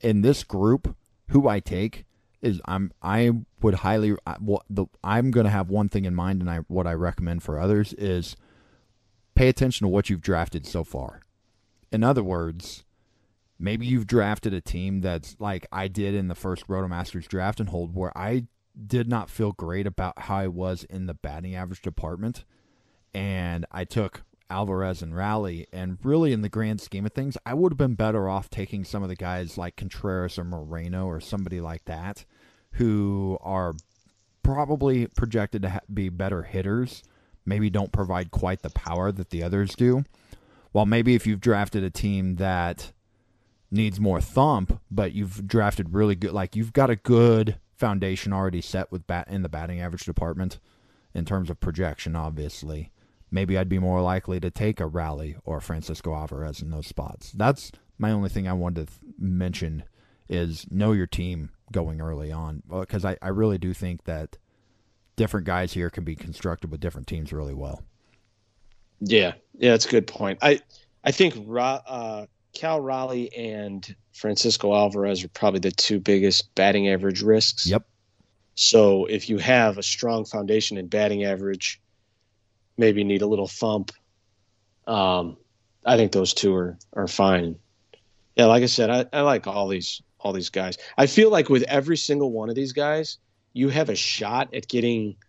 In 0.00 0.22
this 0.22 0.42
group, 0.42 0.96
who 1.28 1.48
I 1.48 1.60
take 1.60 2.06
is 2.46 2.60
I'm 2.64 2.92
I 3.02 3.30
would 3.60 3.74
highly 3.74 4.16
I, 4.26 4.34
what 4.34 4.64
the 4.70 4.86
I'm 5.02 5.30
going 5.30 5.44
to 5.44 5.50
have 5.50 5.70
one 5.70 5.88
thing 5.88 6.04
in 6.04 6.14
mind, 6.14 6.40
and 6.40 6.50
I 6.50 6.58
what 6.68 6.86
I 6.86 6.92
recommend 6.92 7.42
for 7.42 7.58
others 7.58 7.92
is 7.94 8.36
pay 9.34 9.48
attention 9.48 9.84
to 9.84 9.88
what 9.88 10.08
you've 10.10 10.22
drafted 10.22 10.66
so 10.66 10.84
far. 10.84 11.20
In 11.92 12.02
other 12.02 12.22
words, 12.22 12.84
maybe 13.58 13.86
you've 13.86 14.06
drafted 14.06 14.52
a 14.52 14.60
team 14.60 15.00
that's 15.00 15.36
like 15.38 15.66
I 15.70 15.88
did 15.88 16.14
in 16.14 16.28
the 16.28 16.34
first 16.34 16.66
Rotomasters 16.66 17.28
draft 17.28 17.60
and 17.60 17.68
hold 17.68 17.94
where 17.94 18.16
I 18.16 18.46
did 18.86 19.08
not 19.08 19.30
feel 19.30 19.52
great 19.52 19.86
about 19.86 20.18
how 20.20 20.36
I 20.36 20.48
was 20.48 20.84
in 20.84 21.06
the 21.06 21.14
batting 21.14 21.54
average 21.54 21.82
department. 21.82 22.44
And 23.14 23.64
I 23.72 23.84
took 23.84 24.22
Alvarez 24.50 25.02
and 25.02 25.16
Raleigh. 25.16 25.66
And 25.72 25.98
really, 26.02 26.32
in 26.32 26.42
the 26.42 26.48
grand 26.48 26.80
scheme 26.80 27.06
of 27.06 27.12
things, 27.12 27.36
I 27.46 27.54
would 27.54 27.72
have 27.72 27.78
been 27.78 27.94
better 27.94 28.28
off 28.28 28.50
taking 28.50 28.84
some 28.84 29.02
of 29.02 29.08
the 29.08 29.16
guys 29.16 29.56
like 29.56 29.76
Contreras 29.76 30.38
or 30.38 30.44
Moreno 30.44 31.06
or 31.06 31.20
somebody 31.20 31.60
like 31.60 31.84
that 31.86 32.24
who 32.76 33.38
are 33.40 33.74
probably 34.42 35.06
projected 35.06 35.62
to 35.62 35.70
ha- 35.70 35.80
be 35.92 36.08
better 36.08 36.42
hitters, 36.42 37.02
maybe 37.44 37.70
don't 37.70 37.92
provide 37.92 38.30
quite 38.30 38.62
the 38.62 38.70
power 38.70 39.10
that 39.12 39.30
the 39.30 39.42
others 39.42 39.74
do. 39.74 40.04
While 40.72 40.86
maybe 40.86 41.14
if 41.14 41.26
you've 41.26 41.40
drafted 41.40 41.82
a 41.82 41.90
team 41.90 42.36
that 42.36 42.92
needs 43.70 43.98
more 43.98 44.20
thump, 44.20 44.80
but 44.90 45.12
you've 45.12 45.46
drafted 45.46 45.94
really 45.94 46.14
good, 46.14 46.32
like 46.32 46.54
you've 46.54 46.72
got 46.72 46.90
a 46.90 46.96
good 46.96 47.58
foundation 47.76 48.32
already 48.32 48.60
set 48.60 48.92
with 48.92 49.06
bat 49.06 49.28
in 49.28 49.42
the 49.42 49.48
batting 49.48 49.80
average 49.80 50.04
department 50.04 50.58
in 51.14 51.24
terms 51.24 51.50
of 51.50 51.60
projection, 51.60 52.14
obviously. 52.14 52.92
Maybe 53.30 53.56
I'd 53.56 53.68
be 53.68 53.78
more 53.78 54.02
likely 54.02 54.38
to 54.40 54.50
take 54.50 54.80
a 54.80 54.86
Raleigh 54.86 55.36
or 55.44 55.60
Francisco 55.60 56.14
Alvarez 56.14 56.60
in 56.62 56.70
those 56.70 56.86
spots. 56.86 57.32
That's 57.32 57.72
my 57.98 58.12
only 58.12 58.28
thing 58.28 58.46
I 58.46 58.52
wanted 58.52 58.86
to 58.86 59.00
th- 59.00 59.14
mention 59.18 59.84
is 60.28 60.66
know 60.70 60.92
your 60.92 61.06
team 61.06 61.50
going 61.72 62.00
early 62.00 62.32
on 62.32 62.62
because 62.68 63.04
I, 63.04 63.16
I 63.20 63.28
really 63.28 63.58
do 63.58 63.74
think 63.74 64.04
that 64.04 64.36
different 65.16 65.46
guys 65.46 65.72
here 65.72 65.90
can 65.90 66.04
be 66.04 66.14
constructed 66.14 66.70
with 66.70 66.80
different 66.80 67.06
teams 67.06 67.32
really 67.32 67.54
well. 67.54 67.82
Yeah, 69.00 69.34
yeah, 69.54 69.72
that's 69.72 69.86
a 69.86 69.90
good 69.90 70.06
point. 70.06 70.38
I 70.42 70.60
I 71.04 71.12
think 71.12 71.34
Ra, 71.46 71.80
uh, 71.86 72.26
Cal 72.54 72.80
Raleigh 72.80 73.34
and 73.36 73.94
Francisco 74.12 74.74
Alvarez 74.74 75.22
are 75.24 75.28
probably 75.28 75.60
the 75.60 75.70
two 75.70 76.00
biggest 76.00 76.54
batting 76.54 76.88
average 76.88 77.22
risks. 77.22 77.66
Yep. 77.66 77.86
So 78.54 79.04
if 79.04 79.28
you 79.28 79.38
have 79.38 79.76
a 79.76 79.82
strong 79.82 80.24
foundation 80.24 80.78
in 80.78 80.86
batting 80.86 81.24
average, 81.24 81.80
maybe 82.78 83.04
need 83.04 83.22
a 83.22 83.26
little 83.26 83.48
thump. 83.48 83.92
Um, 84.86 85.36
I 85.84 85.96
think 85.96 86.12
those 86.12 86.32
two 86.32 86.54
are 86.54 86.78
are 86.94 87.08
fine. 87.08 87.56
Yeah, 88.34 88.46
like 88.46 88.62
I 88.62 88.66
said, 88.66 88.90
I, 88.90 89.06
I 89.12 89.20
like 89.22 89.46
all 89.46 89.68
these 89.68 90.02
all 90.26 90.32
these 90.32 90.50
guys. 90.50 90.76
I 90.98 91.06
feel 91.06 91.30
like 91.30 91.48
with 91.48 91.62
every 91.64 91.96
single 91.96 92.32
one 92.32 92.48
of 92.48 92.54
these 92.54 92.72
guys, 92.72 93.18
you 93.52 93.68
have 93.70 93.88
a 93.88 93.96
shot 93.96 94.52
at 94.54 94.68
getting. 94.68 95.16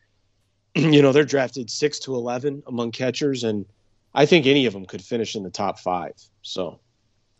You 0.75 1.01
know, 1.01 1.11
they're 1.11 1.25
drafted 1.25 1.71
six 1.71 1.97
to 1.99 2.13
eleven 2.13 2.61
among 2.67 2.91
catchers, 2.91 3.43
and 3.43 3.65
I 4.13 4.27
think 4.27 4.45
any 4.45 4.67
of 4.67 4.73
them 4.73 4.85
could 4.85 5.01
finish 5.01 5.35
in 5.35 5.41
the 5.41 5.49
top 5.49 5.79
five. 5.79 6.13
So 6.43 6.79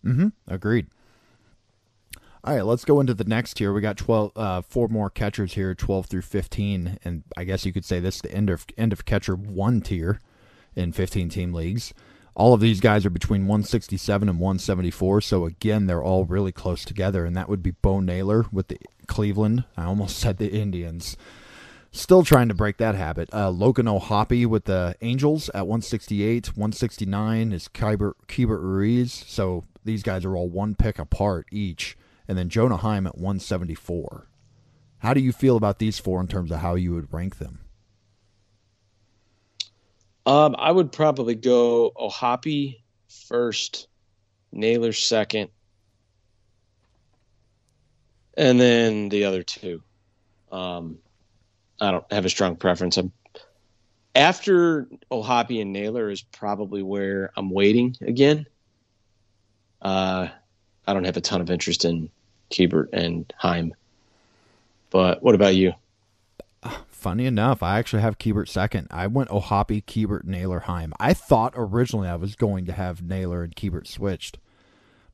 Mm-hmm. 0.07 0.27
Agreed. 0.47 0.87
All 2.43 2.55
right, 2.55 2.63
let's 2.63 2.85
go 2.85 3.01
into 3.01 3.13
the 3.13 3.25
next 3.25 3.55
tier. 3.55 3.73
We 3.73 3.81
got 3.81 3.97
twelve, 3.97 4.31
uh, 4.35 4.61
four 4.61 4.87
more 4.87 5.09
catchers 5.09 5.53
here, 5.53 5.75
twelve 5.75 6.05
through 6.05 6.21
fifteen, 6.21 6.97
and 7.03 7.23
I 7.35 7.43
guess 7.43 7.65
you 7.65 7.73
could 7.73 7.83
say 7.83 7.99
this 7.99 8.17
is 8.17 8.21
the 8.21 8.33
end 8.33 8.49
of 8.49 8.65
end 8.77 8.93
of 8.93 9.05
catcher 9.05 9.35
one 9.35 9.81
tier 9.81 10.21
in 10.75 10.93
fifteen 10.93 11.27
team 11.27 11.53
leagues. 11.53 11.93
All 12.37 12.53
of 12.53 12.61
these 12.61 12.79
guys 12.79 13.03
are 13.03 13.09
between 13.09 13.47
167 13.47 14.29
and 14.29 14.39
174, 14.39 15.21
so 15.21 15.45
again, 15.45 15.87
they're 15.87 16.03
all 16.03 16.23
really 16.23 16.51
close 16.51 16.85
together, 16.85 17.25
and 17.25 17.35
that 17.35 17.49
would 17.49 17.63
be 17.63 17.71
Bo 17.71 17.99
Naylor 17.99 18.45
with 18.51 18.67
the 18.67 18.77
Cleveland. 19.07 19.63
I 19.75 19.85
almost 19.85 20.17
said 20.19 20.37
the 20.37 20.51
Indians. 20.51 21.17
Still 21.89 22.23
trying 22.23 22.47
to 22.49 22.53
break 22.53 22.77
that 22.77 22.93
habit. 22.93 23.33
Uh, 23.33 23.49
Logan 23.49 23.87
O'Hoppe 23.87 24.45
with 24.45 24.65
the 24.65 24.95
Angels 25.01 25.49
at 25.49 25.65
168. 25.65 26.49
169 26.49 27.51
is 27.51 27.67
Keibert 27.69 28.13
Ruiz. 28.27 29.11
So 29.25 29.63
these 29.83 30.03
guys 30.03 30.23
are 30.23 30.35
all 30.35 30.47
one 30.47 30.75
pick 30.75 30.99
apart 30.99 31.47
each. 31.51 31.97
And 32.27 32.37
then 32.37 32.49
Jonah 32.49 32.77
Heim 32.77 33.07
at 33.07 33.17
174. 33.17 34.27
How 34.99 35.15
do 35.15 35.21
you 35.21 35.31
feel 35.31 35.57
about 35.57 35.79
these 35.79 35.97
four 35.97 36.21
in 36.21 36.27
terms 36.27 36.51
of 36.51 36.59
how 36.59 36.75
you 36.75 36.93
would 36.93 37.11
rank 37.11 37.39
them? 37.39 37.61
Um, 40.27 40.57
I 40.59 40.69
would 40.69 40.91
probably 40.91 41.35
go 41.35 41.93
O'Hoppe 41.95 42.81
first, 43.07 43.87
Naylor 44.51 44.91
second, 44.91 45.49
and 48.35 48.59
then 48.59 49.07
the 49.07 49.23
other 49.23 49.41
two. 49.41 49.81
Um, 50.51 50.97
I 51.79 51.91
don't 51.91 52.11
have 52.11 52.25
a 52.25 52.29
strong 52.29 52.57
preference. 52.57 52.97
I'm, 52.97 53.13
after 54.15 54.89
O'Hoppe 55.09 55.61
and 55.61 55.71
Naylor 55.71 56.09
is 56.09 56.23
probably 56.23 56.83
where 56.83 57.31
I'm 57.37 57.49
waiting 57.49 57.95
again. 58.01 58.47
Uh, 59.81 60.27
I 60.85 60.93
don't 60.93 61.05
have 61.05 61.15
a 61.15 61.21
ton 61.21 61.39
of 61.39 61.49
interest 61.49 61.85
in 61.85 62.09
Keibert 62.51 62.89
and 62.91 63.31
Heim. 63.37 63.73
But 64.89 65.23
what 65.23 65.35
about 65.35 65.55
you? 65.55 65.73
Funny 66.87 67.25
enough, 67.25 67.61
I 67.63 67.79
actually 67.79 68.01
have 68.01 68.17
Keibert 68.17 68.49
second. 68.49 68.87
I 68.91 69.07
went 69.07 69.31
O'Hoppe, 69.31 69.85
Keibert, 69.85 70.23
Naylor, 70.23 70.61
Heim. 70.61 70.93
I 70.99 71.13
thought 71.13 71.53
originally 71.55 72.09
I 72.09 72.15
was 72.15 72.35
going 72.35 72.65
to 72.65 72.73
have 72.73 73.01
Naylor 73.01 73.43
and 73.43 73.55
Keibert 73.55 73.87
switched. 73.87 74.39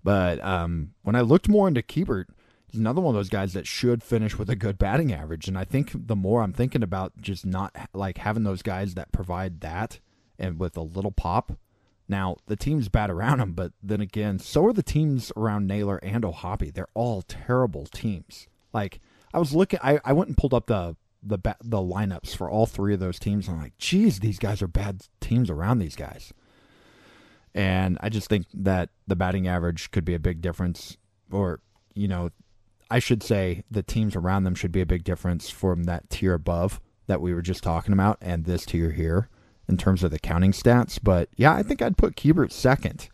But 0.03 0.43
um, 0.43 0.93
when 1.03 1.15
I 1.15 1.21
looked 1.21 1.49
more 1.49 1.67
into 1.67 1.81
Keibert– 1.81 2.25
he's 2.73 2.79
another 2.79 3.01
one 3.01 3.13
of 3.13 3.19
those 3.19 3.29
guys 3.29 3.53
that 3.53 3.67
should 3.67 4.01
finish 4.03 4.37
with 4.37 4.49
a 4.49 4.55
good 4.55 4.79
batting 4.79 5.13
average. 5.13 5.47
And 5.47 5.57
I 5.57 5.63
think 5.63 5.91
the 5.93 6.15
more 6.15 6.41
I'm 6.41 6.53
thinking 6.53 6.81
about 6.81 7.13
just 7.21 7.45
not 7.45 7.73
like 7.93 8.17
having 8.17 8.43
those 8.43 8.63
guys 8.63 8.95
that 8.95 9.11
provide 9.11 9.61
that 9.61 9.99
and 10.39 10.59
with 10.59 10.75
a 10.75 10.81
little 10.81 11.11
pop. 11.11 11.53
Now 12.09 12.37
the 12.47 12.55
teams 12.55 12.89
bat 12.89 13.11
around 13.11 13.39
him, 13.39 13.53
but 13.53 13.73
then 13.81 14.01
again, 14.01 14.39
so 14.39 14.65
are 14.65 14.73
the 14.73 14.83
teams 14.83 15.31
around 15.37 15.67
Naylor 15.67 15.97
and 15.97 16.25
O'Hoppe. 16.25 16.73
They're 16.73 16.87
all 16.95 17.21
terrible 17.21 17.85
teams. 17.85 18.47
Like 18.73 18.99
I 19.33 19.39
was 19.39 19.53
looking, 19.53 19.79
I, 19.83 19.99
I 20.03 20.13
went 20.13 20.29
and 20.29 20.37
pulled 20.37 20.53
up 20.53 20.65
the 20.65 20.95
the 21.25 21.37
the 21.63 21.77
lineups 21.77 22.35
for 22.35 22.49
all 22.49 22.65
three 22.65 22.93
of 22.93 22.99
those 22.99 23.19
teams. 23.19 23.47
I'm 23.47 23.61
like, 23.61 23.77
geez, 23.77 24.19
these 24.19 24.39
guys 24.39 24.61
are 24.61 24.67
bad 24.67 25.03
teams 25.21 25.49
around 25.49 25.79
these 25.79 25.95
guys. 25.95 26.33
And 27.55 27.97
I 28.01 28.09
just 28.09 28.27
think 28.29 28.47
that 28.53 28.89
the 29.07 29.15
batting 29.15 29.47
average 29.47 29.91
could 29.91 30.05
be 30.05 30.15
a 30.15 30.19
big 30.19 30.41
difference, 30.41 30.97
or 31.31 31.59
you 31.93 32.07
know, 32.07 32.31
I 32.89 32.99
should 32.99 33.23
say 33.23 33.63
the 33.69 33.83
teams 33.83 34.15
around 34.15 34.43
them 34.43 34.55
should 34.55 34.71
be 34.71 34.81
a 34.81 34.85
big 34.85 35.03
difference 35.03 35.49
from 35.49 35.83
that 35.83 36.09
tier 36.09 36.33
above 36.33 36.81
that 37.07 37.21
we 37.21 37.33
were 37.33 37.41
just 37.41 37.63
talking 37.63 37.93
about 37.93 38.17
and 38.21 38.45
this 38.45 38.65
tier 38.65 38.91
here 38.91 39.29
in 39.67 39.77
terms 39.77 40.03
of 40.03 40.11
the 40.11 40.19
counting 40.19 40.51
stats. 40.51 40.99
But 41.01 41.29
yeah, 41.35 41.53
I 41.53 41.63
think 41.63 41.81
I'd 41.81 41.97
put 41.97 42.15
Keibert 42.15 42.51
second 42.51 43.09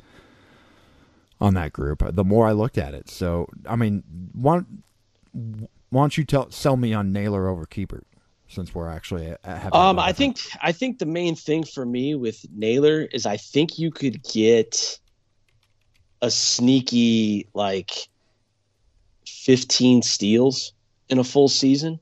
on 1.41 1.53
that 1.55 1.73
group. 1.73 2.03
The 2.05 2.23
more 2.23 2.47
I 2.47 2.51
looked 2.53 2.77
at 2.77 2.93
it, 2.93 3.09
so 3.09 3.47
I 3.67 3.75
mean, 3.75 4.03
why, 4.33 4.61
why 5.89 6.03
don't 6.03 6.17
you 6.17 6.23
tell 6.23 6.51
sell 6.51 6.77
me 6.77 6.93
on 6.93 7.11
Naylor 7.11 7.47
over 7.47 7.65
Keibert? 7.65 8.03
Since 8.47 8.73
we're 8.73 8.89
actually 8.89 9.35
having 9.43 9.73
um, 9.73 9.99
I 9.99 10.11
think 10.11 10.39
I 10.61 10.71
think 10.71 10.97
the 10.97 11.05
main 11.05 11.35
thing 11.35 11.63
for 11.63 11.85
me 11.85 12.15
with 12.15 12.45
Naylor 12.51 13.01
is 13.11 13.27
I 13.27 13.37
think 13.37 13.77
you 13.77 13.91
could 13.91 14.23
get 14.23 14.99
a 16.21 16.31
sneaky 16.31 17.47
like 17.53 17.91
15 19.27 20.01
steals 20.01 20.73
in 21.09 21.19
a 21.19 21.23
full 21.23 21.47
season, 21.47 21.99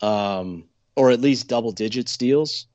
um, 0.00 0.64
or 0.96 1.10
at 1.10 1.20
least 1.20 1.48
double 1.48 1.72
digit 1.72 2.08
steals. 2.08 2.66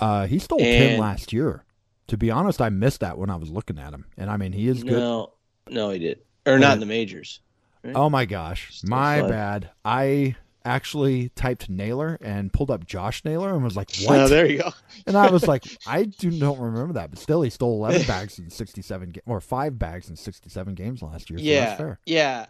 Uh, 0.00 0.26
he 0.26 0.38
stole 0.38 0.60
and, 0.60 0.90
10 0.90 1.00
last 1.00 1.32
year. 1.32 1.64
To 2.08 2.16
be 2.16 2.30
honest, 2.30 2.60
I 2.60 2.70
missed 2.70 3.00
that 3.00 3.18
when 3.18 3.30
I 3.30 3.36
was 3.36 3.50
looking 3.50 3.78
at 3.78 3.92
him. 3.92 4.06
And 4.16 4.30
I 4.30 4.36
mean, 4.36 4.52
he 4.52 4.68
is 4.68 4.82
good. 4.82 4.92
No, 4.92 5.32
no, 5.68 5.90
he 5.90 5.98
did. 5.98 6.20
Or 6.46 6.58
not 6.58 6.74
in 6.74 6.80
the 6.80 6.86
majors. 6.86 7.40
Right? 7.84 7.94
Oh 7.96 8.10
my 8.10 8.24
gosh. 8.24 8.80
My 8.84 9.22
bad. 9.22 9.70
I 9.84 10.36
actually 10.64 11.30
typed 11.30 11.70
Naylor 11.70 12.18
and 12.20 12.52
pulled 12.52 12.70
up 12.70 12.84
Josh 12.86 13.24
Naylor 13.24 13.54
and 13.54 13.62
was 13.64 13.76
like, 13.76 13.90
"What?" 14.04 14.18
Oh, 14.18 14.28
there 14.28 14.46
you 14.50 14.58
go. 14.58 14.70
and 15.06 15.16
I 15.16 15.30
was 15.30 15.46
like, 15.48 15.64
"I 15.86 16.04
do 16.04 16.30
don't 16.30 16.58
remember 16.58 16.94
that," 16.94 17.10
but 17.10 17.18
still, 17.18 17.42
he 17.42 17.50
stole 17.50 17.72
eleven 17.84 18.02
bags 18.06 18.38
in 18.38 18.50
sixty-seven 18.50 19.12
ga- 19.12 19.20
or 19.26 19.40
five 19.40 19.78
bags 19.78 20.10
in 20.10 20.16
sixty-seven 20.16 20.74
games 20.74 21.02
last 21.02 21.30
year. 21.30 21.38
So 21.38 21.44
yeah, 21.44 21.94
yeah. 22.04 22.46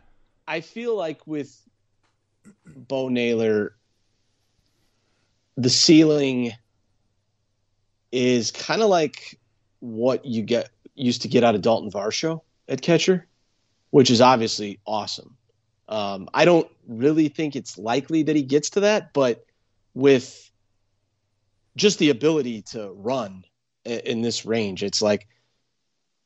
I 0.49 0.62
feel 0.62 0.97
like 0.97 1.26
with 1.26 1.55
Bo 2.66 3.09
Naylor, 3.11 3.76
the 5.57 5.70
ceiling 5.70 6.53
is 8.11 8.51
kind 8.51 8.81
of 8.83 8.89
like 8.89 9.39
what 9.81 10.24
you 10.24 10.43
get 10.43 10.70
used 10.95 11.22
to 11.22 11.29
get 11.29 11.45
out 11.45 11.55
of 11.55 11.61
Dalton 11.61 11.91
Varsho 11.91 12.41
at 12.68 12.81
catcher, 12.81 13.26
which 13.91 14.11
is 14.11 14.20
obviously 14.20 14.80
awesome. 14.86 15.36
Um, 15.89 16.28
I 16.34 16.45
don't 16.45 16.68
really 16.86 17.28
think 17.28 17.57
it's 17.57 17.78
likely 17.78 18.22
that 18.24 18.36
he 18.36 18.43
gets 18.43 18.70
to 18.70 18.80
that, 18.80 19.12
but 19.12 19.47
with 19.95 20.51
just 21.76 21.99
the 21.99 22.11
ability 22.11 22.62
to 22.62 22.91
run 22.93 23.45
in, 23.84 24.20
this 24.20 24.45
range, 24.45 24.82
it's 24.82 25.01
like 25.01 25.26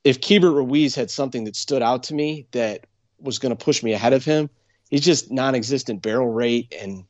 if 0.02 0.20
Keibert 0.20 0.54
Ruiz 0.54 0.94
had 0.94 1.10
something 1.10 1.44
that 1.44 1.54
stood 1.54 1.82
out 1.82 2.04
to 2.04 2.14
me 2.14 2.46
that 2.50 2.86
was 3.22 3.38
going 3.38 3.56
to 3.56 3.64
push 3.64 3.82
me 3.82 3.92
ahead 3.92 4.12
of 4.12 4.24
him. 4.24 4.50
He's 4.90 5.02
just 5.02 5.30
non-existent 5.30 6.02
barrel 6.02 6.28
rate, 6.28 6.74
and 6.78 7.04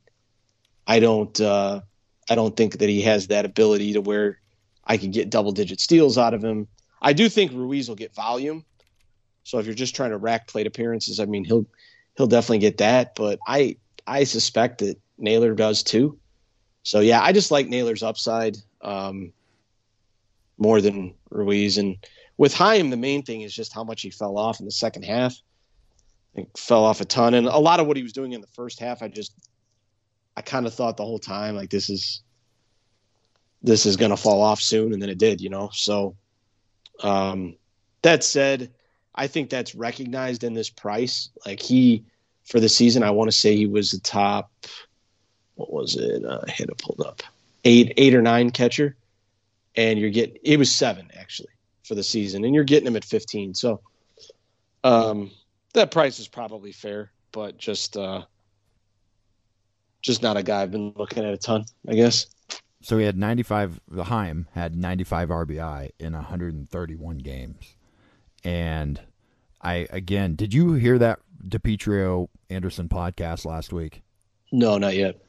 I 0.86 1.00
don't 1.00 1.40
uh, 1.40 1.80
I 2.30 2.34
don't 2.34 2.57
think 2.57 2.78
that 2.78 2.88
he 2.88 3.03
has 3.03 3.28
that 3.28 3.44
ability 3.44 3.94
to 3.94 4.00
where 4.00 4.38
I 4.84 4.98
could 4.98 5.12
get 5.12 5.30
double-digit 5.30 5.80
steals 5.80 6.18
out 6.18 6.34
of 6.34 6.44
him. 6.44 6.68
I 7.00 7.12
do 7.12 7.28
think 7.28 7.53
Ruiz 7.53 7.88
will 7.88 7.96
get 7.96 8.14
volume. 8.14 8.64
So 9.45 9.59
if 9.59 9.66
you're 9.66 9.74
just 9.74 9.97
trying 9.97 10.11
to 10.11 10.18
rack 10.18 10.49
plate 10.49 10.66
appearances, 10.66 11.20
I 11.20 11.24
mean 11.24 11.45
he'll 11.45 11.66
he'll 12.16 12.26
definitely 12.26 12.59
get 12.59 12.78
that. 12.78 13.14
But 13.14 13.38
I 13.47 13.76
I 14.07 14.24
suspect 14.24 14.78
that 14.78 14.99
Naylor 15.18 15.55
does 15.55 15.82
too. 15.82 16.18
So 16.82 17.01
yeah, 17.01 17.22
I 17.22 17.32
just 17.32 17.51
like 17.51 17.68
Naylor's 17.68 18.03
upside 18.03 18.57
um, 18.82 19.32
more 20.59 20.80
than 20.80 21.14
Ruiz. 21.30 21.78
And 21.78 21.97
with 22.36 22.55
Heim, 22.55 22.90
the 22.90 22.97
main 22.97 23.22
thing 23.22 23.43
is 23.43 23.55
just 23.55 23.72
how 23.72 23.84
much 23.84 24.03
he 24.03 24.11
fell 24.11 24.36
off 24.36 24.59
in 24.59 24.66
the 24.66 24.72
second 24.72 25.05
half 25.05 25.36
fell 26.57 26.84
off 26.84 27.01
a 27.01 27.05
ton. 27.05 27.34
And 27.34 27.47
a 27.47 27.59
lot 27.59 27.80
of 27.80 27.86
what 27.86 27.97
he 27.97 28.03
was 28.03 28.12
doing 28.12 28.32
in 28.32 28.40
the 28.40 28.47
first 28.49 28.80
half, 28.80 29.03
I 29.03 29.09
just, 29.09 29.34
I 30.36 30.43
kind 30.43 30.66
of 30.66 30.74
thought 30.74 30.97
the 30.97 31.05
whole 31.05 31.18
time 31.18 31.55
like 31.55 31.70
this 31.70 31.90
is, 31.90 32.22
this 33.62 33.86
is 33.86 33.97
going 33.97 34.11
to 34.11 34.16
fall 34.16 34.40
off 34.40 34.61
soon, 34.61 34.93
and 34.93 35.01
then 35.01 35.11
it 35.11 35.18
did, 35.18 35.40
you 35.40 35.51
know. 35.51 35.70
So, 35.72 36.16
um, 37.01 37.57
that 38.03 38.24
said, 38.24 38.72
I 39.14 39.26
think 39.26 39.50
that's 39.50 39.74
recognized 39.74 40.44
in 40.44 40.54
this 40.54 40.70
price. 40.70 41.28
Like 41.44 41.60
he, 41.60 42.04
for 42.44 42.60
the 42.60 42.68
season, 42.68 43.02
I 43.02 43.10
want 43.10 43.30
to 43.30 43.36
say 43.36 43.56
he 43.56 43.66
was 43.66 43.90
the 43.90 44.00
top. 44.00 44.50
What 45.54 45.72
was 45.72 45.96
it? 45.96 46.24
Uh, 46.24 46.40
I 46.46 46.50
had 46.50 46.68
it 46.68 46.78
pulled 46.78 47.06
up. 47.06 47.22
Eight, 47.64 47.92
eight 47.96 48.14
or 48.14 48.22
nine 48.22 48.50
catcher, 48.50 48.96
and 49.76 49.98
you're 49.98 50.10
getting. 50.10 50.38
It 50.42 50.58
was 50.58 50.72
seven 50.72 51.10
actually 51.16 51.52
for 51.84 51.94
the 51.94 52.02
season, 52.02 52.44
and 52.44 52.54
you're 52.54 52.64
getting 52.64 52.86
him 52.86 52.96
at 52.96 53.04
15. 53.04 53.54
So, 53.54 53.80
um, 54.82 55.30
that 55.74 55.90
price 55.90 56.18
is 56.18 56.26
probably 56.26 56.72
fair, 56.72 57.12
but 57.30 57.58
just 57.58 57.96
uh, 57.96 58.22
just 60.00 60.22
not 60.22 60.36
a 60.36 60.42
guy 60.42 60.62
I've 60.62 60.70
been 60.70 60.92
looking 60.96 61.24
at 61.24 61.32
a 61.32 61.38
ton, 61.38 61.64
I 61.88 61.94
guess. 61.94 62.26
So 62.82 62.98
he 62.98 63.04
had 63.04 63.16
95. 63.16 63.80
The 63.88 64.04
Heim 64.04 64.48
had 64.52 64.74
95 64.76 65.28
RBI 65.28 65.90
in 66.00 66.12
131 66.14 67.18
games, 67.18 67.76
and 68.45 69.01
I 69.61 69.86
again, 69.90 70.34
did 70.34 70.55
you 70.55 70.74
hear 70.74 70.99
that 70.99 71.20
DiPietro 71.47 72.28
Anderson 72.51 72.88
podcast 72.88 73.45
last 73.45 73.72
week? 73.72 74.03
No, 74.51 74.78
not 74.78 74.95
yet. 74.95 75.20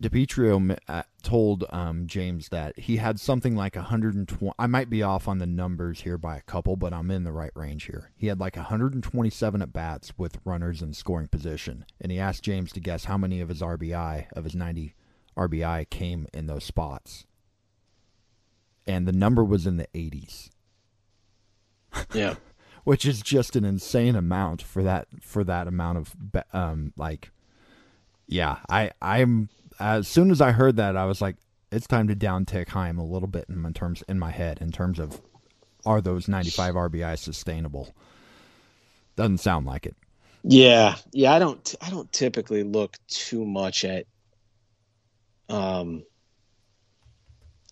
DiPietro 0.00 0.78
uh, 0.88 1.02
told 1.22 1.64
um, 1.68 2.06
James 2.06 2.48
that 2.48 2.78
he 2.78 2.96
had 2.96 3.20
something 3.20 3.54
like 3.54 3.76
120. 3.76 4.52
I 4.58 4.66
might 4.66 4.88
be 4.88 5.02
off 5.02 5.28
on 5.28 5.38
the 5.38 5.46
numbers 5.46 6.00
here 6.00 6.16
by 6.16 6.38
a 6.38 6.42
couple, 6.42 6.76
but 6.76 6.94
I'm 6.94 7.10
in 7.10 7.24
the 7.24 7.32
right 7.32 7.50
range 7.54 7.84
here. 7.84 8.10
He 8.16 8.28
had 8.28 8.40
like 8.40 8.56
127 8.56 9.60
at 9.60 9.72
bats 9.74 10.12
with 10.16 10.38
runners 10.44 10.80
in 10.80 10.94
scoring 10.94 11.28
position, 11.28 11.84
and 12.00 12.10
he 12.10 12.18
asked 12.18 12.42
James 12.42 12.72
to 12.72 12.80
guess 12.80 13.04
how 13.04 13.18
many 13.18 13.42
of 13.42 13.50
his 13.50 13.60
RBI 13.60 14.28
of 14.32 14.44
his 14.44 14.54
90 14.54 14.94
RBI 15.36 15.90
came 15.90 16.26
in 16.32 16.46
those 16.46 16.64
spots, 16.64 17.26
and 18.86 19.06
the 19.06 19.12
number 19.12 19.44
was 19.44 19.66
in 19.66 19.76
the 19.76 19.88
80s. 19.94 20.48
Yeah, 22.14 22.34
which 22.84 23.04
is 23.04 23.22
just 23.22 23.56
an 23.56 23.64
insane 23.64 24.16
amount 24.16 24.62
for 24.62 24.82
that 24.82 25.08
for 25.20 25.44
that 25.44 25.68
amount 25.68 25.98
of 25.98 26.14
um 26.52 26.92
like. 26.96 27.30
Yeah, 28.26 28.58
I 28.68 28.92
I'm 29.02 29.48
as 29.80 30.06
soon 30.06 30.30
as 30.30 30.40
I 30.40 30.52
heard 30.52 30.76
that, 30.76 30.96
I 30.96 31.04
was 31.04 31.20
like, 31.20 31.36
it's 31.72 31.86
time 31.86 32.06
to 32.08 32.14
downtick 32.14 32.68
Heim 32.68 32.98
a 32.98 33.04
little 33.04 33.28
bit 33.28 33.46
in 33.48 33.72
terms 33.72 34.02
in 34.08 34.18
my 34.18 34.30
head 34.30 34.58
in 34.60 34.70
terms 34.70 34.98
of 34.98 35.20
are 35.86 36.00
those 36.00 36.28
95 36.28 36.74
RBI 36.74 37.18
sustainable? 37.18 37.94
Doesn't 39.16 39.38
sound 39.38 39.66
like 39.66 39.86
it. 39.86 39.96
Yeah, 40.42 40.96
yeah. 41.12 41.32
I 41.32 41.38
don't. 41.38 41.74
I 41.80 41.90
don't 41.90 42.10
typically 42.12 42.62
look 42.62 42.96
too 43.08 43.44
much 43.44 43.84
at 43.84 44.06
um, 45.50 46.04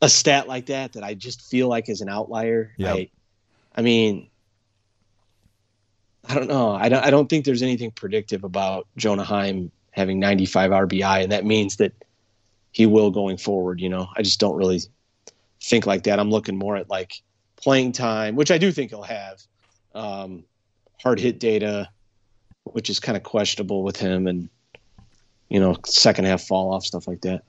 a 0.02 0.08
stat 0.08 0.48
like 0.48 0.66
that 0.66 0.92
that 0.92 1.02
I 1.02 1.14
just 1.14 1.42
feel 1.42 1.68
like 1.68 1.88
is 1.88 2.02
an 2.02 2.10
outlier. 2.10 2.72
Yep. 2.76 2.96
I, 2.96 3.10
I 3.78 3.80
mean, 3.80 4.28
I 6.28 6.34
don't 6.34 6.48
know. 6.48 6.72
I 6.72 6.88
don't. 6.88 7.04
I 7.04 7.10
don't 7.10 7.28
think 7.28 7.44
there's 7.44 7.62
anything 7.62 7.92
predictive 7.92 8.42
about 8.42 8.88
Jonah 8.96 9.22
Heim 9.22 9.70
having 9.92 10.18
95 10.18 10.72
RBI, 10.72 11.22
and 11.22 11.30
that 11.30 11.44
means 11.44 11.76
that 11.76 11.92
he 12.72 12.86
will 12.86 13.12
going 13.12 13.36
forward. 13.36 13.80
You 13.80 13.88
know, 13.88 14.08
I 14.16 14.22
just 14.22 14.40
don't 14.40 14.56
really 14.56 14.80
think 15.62 15.86
like 15.86 16.02
that. 16.02 16.18
I'm 16.18 16.28
looking 16.28 16.58
more 16.58 16.74
at 16.74 16.90
like 16.90 17.22
playing 17.54 17.92
time, 17.92 18.34
which 18.34 18.50
I 18.50 18.58
do 18.58 18.72
think 18.72 18.90
he'll 18.90 19.02
have. 19.02 19.40
Um, 19.94 20.42
hard 21.00 21.20
hit 21.20 21.38
data, 21.38 21.88
which 22.64 22.90
is 22.90 22.98
kind 22.98 23.16
of 23.16 23.22
questionable 23.22 23.84
with 23.84 23.96
him, 23.96 24.26
and 24.26 24.48
you 25.48 25.60
know, 25.60 25.76
second 25.86 26.24
half 26.24 26.42
fall 26.42 26.72
off 26.72 26.84
stuff 26.84 27.06
like 27.06 27.20
that. 27.20 27.44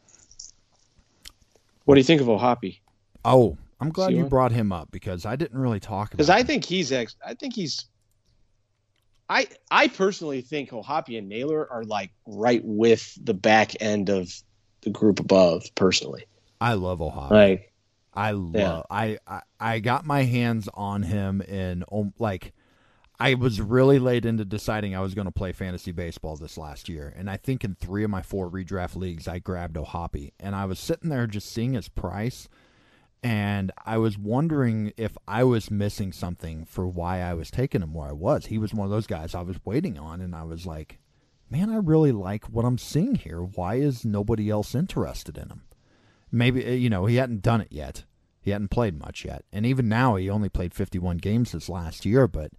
What 1.86 1.96
do 1.96 2.00
you 2.00 2.06
think 2.06 2.22
of 2.22 2.30
O'Hoppe? 2.30 2.78
Oh, 3.26 3.58
I'm 3.80 3.90
glad 3.90 4.10
See 4.10 4.18
you 4.18 4.26
brought 4.26 4.52
him 4.52 4.72
up 4.72 4.90
because 4.92 5.26
I 5.26 5.36
didn't 5.36 5.60
really 5.60 5.80
talk 5.80 6.08
about. 6.10 6.18
Because 6.18 6.30
I 6.30 6.40
him. 6.42 6.48
think 6.48 6.66
he's 6.66 6.92
ex- 6.92 7.16
I 7.26 7.34
think 7.34 7.54
he's. 7.54 7.86
I 9.30 9.48
I 9.70 9.88
personally 9.88 10.42
think 10.42 10.74
O'Hoppe 10.74 11.18
and 11.18 11.30
Naylor 11.30 11.72
are 11.72 11.84
like 11.84 12.12
right 12.26 12.62
with 12.64 13.18
the 13.24 13.34
back 13.34 13.82
end 13.82 14.10
of 14.10 14.34
the 14.82 14.90
group 14.90 15.20
above. 15.20 15.64
Personally, 15.76 16.26
I 16.60 16.74
love 16.74 17.02
O'Hoppe. 17.02 17.32
like 17.32 17.72
I 18.14 18.32
love. 18.32 18.56
Yeah. 18.56 18.82
I, 18.90 19.18
I 19.28 19.42
I 19.60 19.80
got 19.80 20.06
my 20.06 20.24
hands 20.24 20.68
on 20.74 21.04
him 21.04 21.42
in 21.42 21.84
um, 21.92 22.14
like. 22.20 22.54
I 23.22 23.34
was 23.34 23.60
really 23.60 24.00
late 24.00 24.26
into 24.26 24.46
deciding 24.46 24.96
I 24.96 25.02
was 25.02 25.14
going 25.14 25.26
to 25.26 25.32
play 25.32 25.52
fantasy 25.52 25.92
baseball 25.92 26.38
this 26.38 26.58
last 26.58 26.88
year, 26.88 27.14
and 27.18 27.30
I 27.30 27.36
think 27.36 27.66
in 27.66 27.76
three 27.76 28.06
of 28.06 28.10
my 28.10 28.22
four 28.22 28.50
redraft 28.50 28.96
leagues 28.96 29.28
I 29.28 29.40
grabbed 29.40 29.76
O'Hoppe, 29.76 30.32
and 30.40 30.56
I 30.56 30.64
was 30.64 30.80
sitting 30.80 31.10
there 31.10 31.28
just 31.28 31.52
seeing 31.52 31.74
his 31.74 31.90
price, 31.90 32.48
and 33.22 33.72
I 33.86 33.98
was 33.98 34.18
wondering 34.18 34.94
if 34.96 35.18
I 35.28 35.44
was 35.44 35.70
missing 35.70 36.14
something 36.14 36.66
for 36.66 36.88
why 36.88 37.20
I 37.22 37.34
was 37.34 37.52
taking 37.52 37.82
him 37.82 37.94
where 37.94 38.08
I 38.08 38.14
was. 38.14 38.46
He 38.46 38.58
was 38.58 38.74
one 38.74 38.86
of 38.86 38.92
those 38.92 39.08
guys 39.08 39.36
I 39.36 39.42
was 39.42 39.58
waiting 39.66 39.98
on, 39.98 40.22
and 40.22 40.34
I 40.34 40.44
was 40.44 40.66
like, 40.66 41.00
man, 41.50 41.70
I 41.70 41.78
really 41.78 42.12
like 42.12 42.46
what 42.46 42.66
I'm 42.66 42.78
seeing 42.78 43.16
here. 43.16 43.42
Why 43.42 43.76
is 43.76 44.06
nobody 44.06 44.50
else 44.50 44.74
interested 44.74 45.38
in 45.38 45.50
him? 45.50 45.64
Maybe 46.32 46.66
uh, 46.66 46.72
you 46.72 46.90
know 46.90 47.06
he 47.08 47.16
hadn't 47.16 47.42
done 47.42 47.62
it 47.62 47.72
yet. 47.72 48.06
He 48.42 48.52
hadn't 48.52 48.70
played 48.70 48.98
much 48.98 49.26
yet, 49.26 49.44
and 49.52 49.66
even 49.66 49.90
now 49.90 50.16
he 50.16 50.30
only 50.30 50.50
played 50.50 50.74
51 50.74 51.18
games 51.18 51.52
this 51.52 51.68
last 51.68 52.06
year. 52.06 52.28
But 52.28 52.52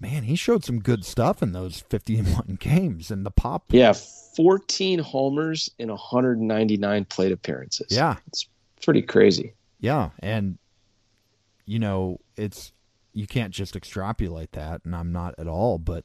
man, 0.00 0.24
he 0.24 0.34
showed 0.34 0.64
some 0.64 0.80
good 0.80 1.04
stuff 1.04 1.40
in 1.42 1.52
those 1.52 1.84
51 1.88 2.56
games, 2.60 3.10
and 3.12 3.24
the 3.24 3.30
pop. 3.30 3.66
yeah, 3.68 3.92
14 3.92 4.98
homers 4.98 5.70
in 5.78 5.88
199 5.88 7.04
plate 7.04 7.30
appearances. 7.30 7.88
Yeah, 7.90 8.16
it's 8.26 8.48
pretty 8.82 9.02
crazy. 9.02 9.54
Yeah, 9.80 10.10
and 10.20 10.58
you 11.66 11.78
know 11.78 12.18
it's 12.36 12.72
you 13.12 13.26
can't 13.26 13.52
just 13.52 13.74
extrapolate 13.74 14.52
that, 14.52 14.82
and 14.84 14.94
I'm 14.94 15.10
not 15.12 15.34
at 15.38 15.48
all. 15.48 15.78
But 15.78 16.04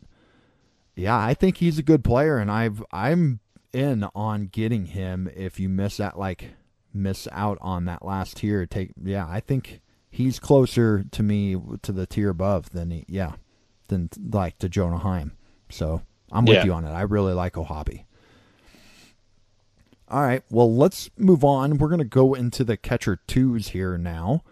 yeah, 0.96 1.18
I 1.18 1.34
think 1.34 1.58
he's 1.58 1.78
a 1.78 1.84
good 1.84 2.04
player, 2.04 2.38
and 2.38 2.50
I've 2.50 2.84
I'm 2.92 3.42
in 3.74 4.06
on 4.16 4.46
getting 4.48 4.86
him. 4.88 5.30
If 5.36 5.60
you 5.60 5.68
miss 5.70 5.98
that, 5.98 6.18
like 6.18 6.52
miss 6.94 7.28
out 7.34 7.58
on 7.60 7.86
that 7.86 8.06
last 8.06 8.38
tier, 8.38 8.66
take 8.66 8.92
yeah, 9.04 9.28
I 9.30 9.42
think 9.42 9.82
he's 10.10 10.40
closer 10.40 11.04
to 11.12 11.22
me 11.24 11.58
to 11.82 11.92
the 11.92 12.06
tier 12.06 12.30
above 12.30 12.70
than 12.72 12.92
he, 12.92 13.06
yeah, 13.10 13.34
than 13.90 14.10
like 14.32 14.58
to 14.60 14.70
Jonah 14.70 15.00
Heim. 15.00 15.34
So 15.70 16.02
I'm 16.32 16.46
with 16.46 16.58
Yeah. 16.58 16.66
you 16.66 16.74
on 16.74 16.86
it. 16.86 16.92
I 16.92 17.02
really 17.02 17.34
like 17.34 17.58
O'Hoppe. 17.58 18.05
All 20.08 20.22
right, 20.22 20.44
well 20.52 20.74
let's 20.74 21.10
move 21.18 21.44
on. 21.44 21.78
We're 21.78 21.90
gonna 21.90 22.04
go 22.04 22.34
into 22.34 22.64
the 22.64 22.78
catcher 22.78 23.20
twos 23.28 23.70
here 23.70 23.98
now, 23.98 24.44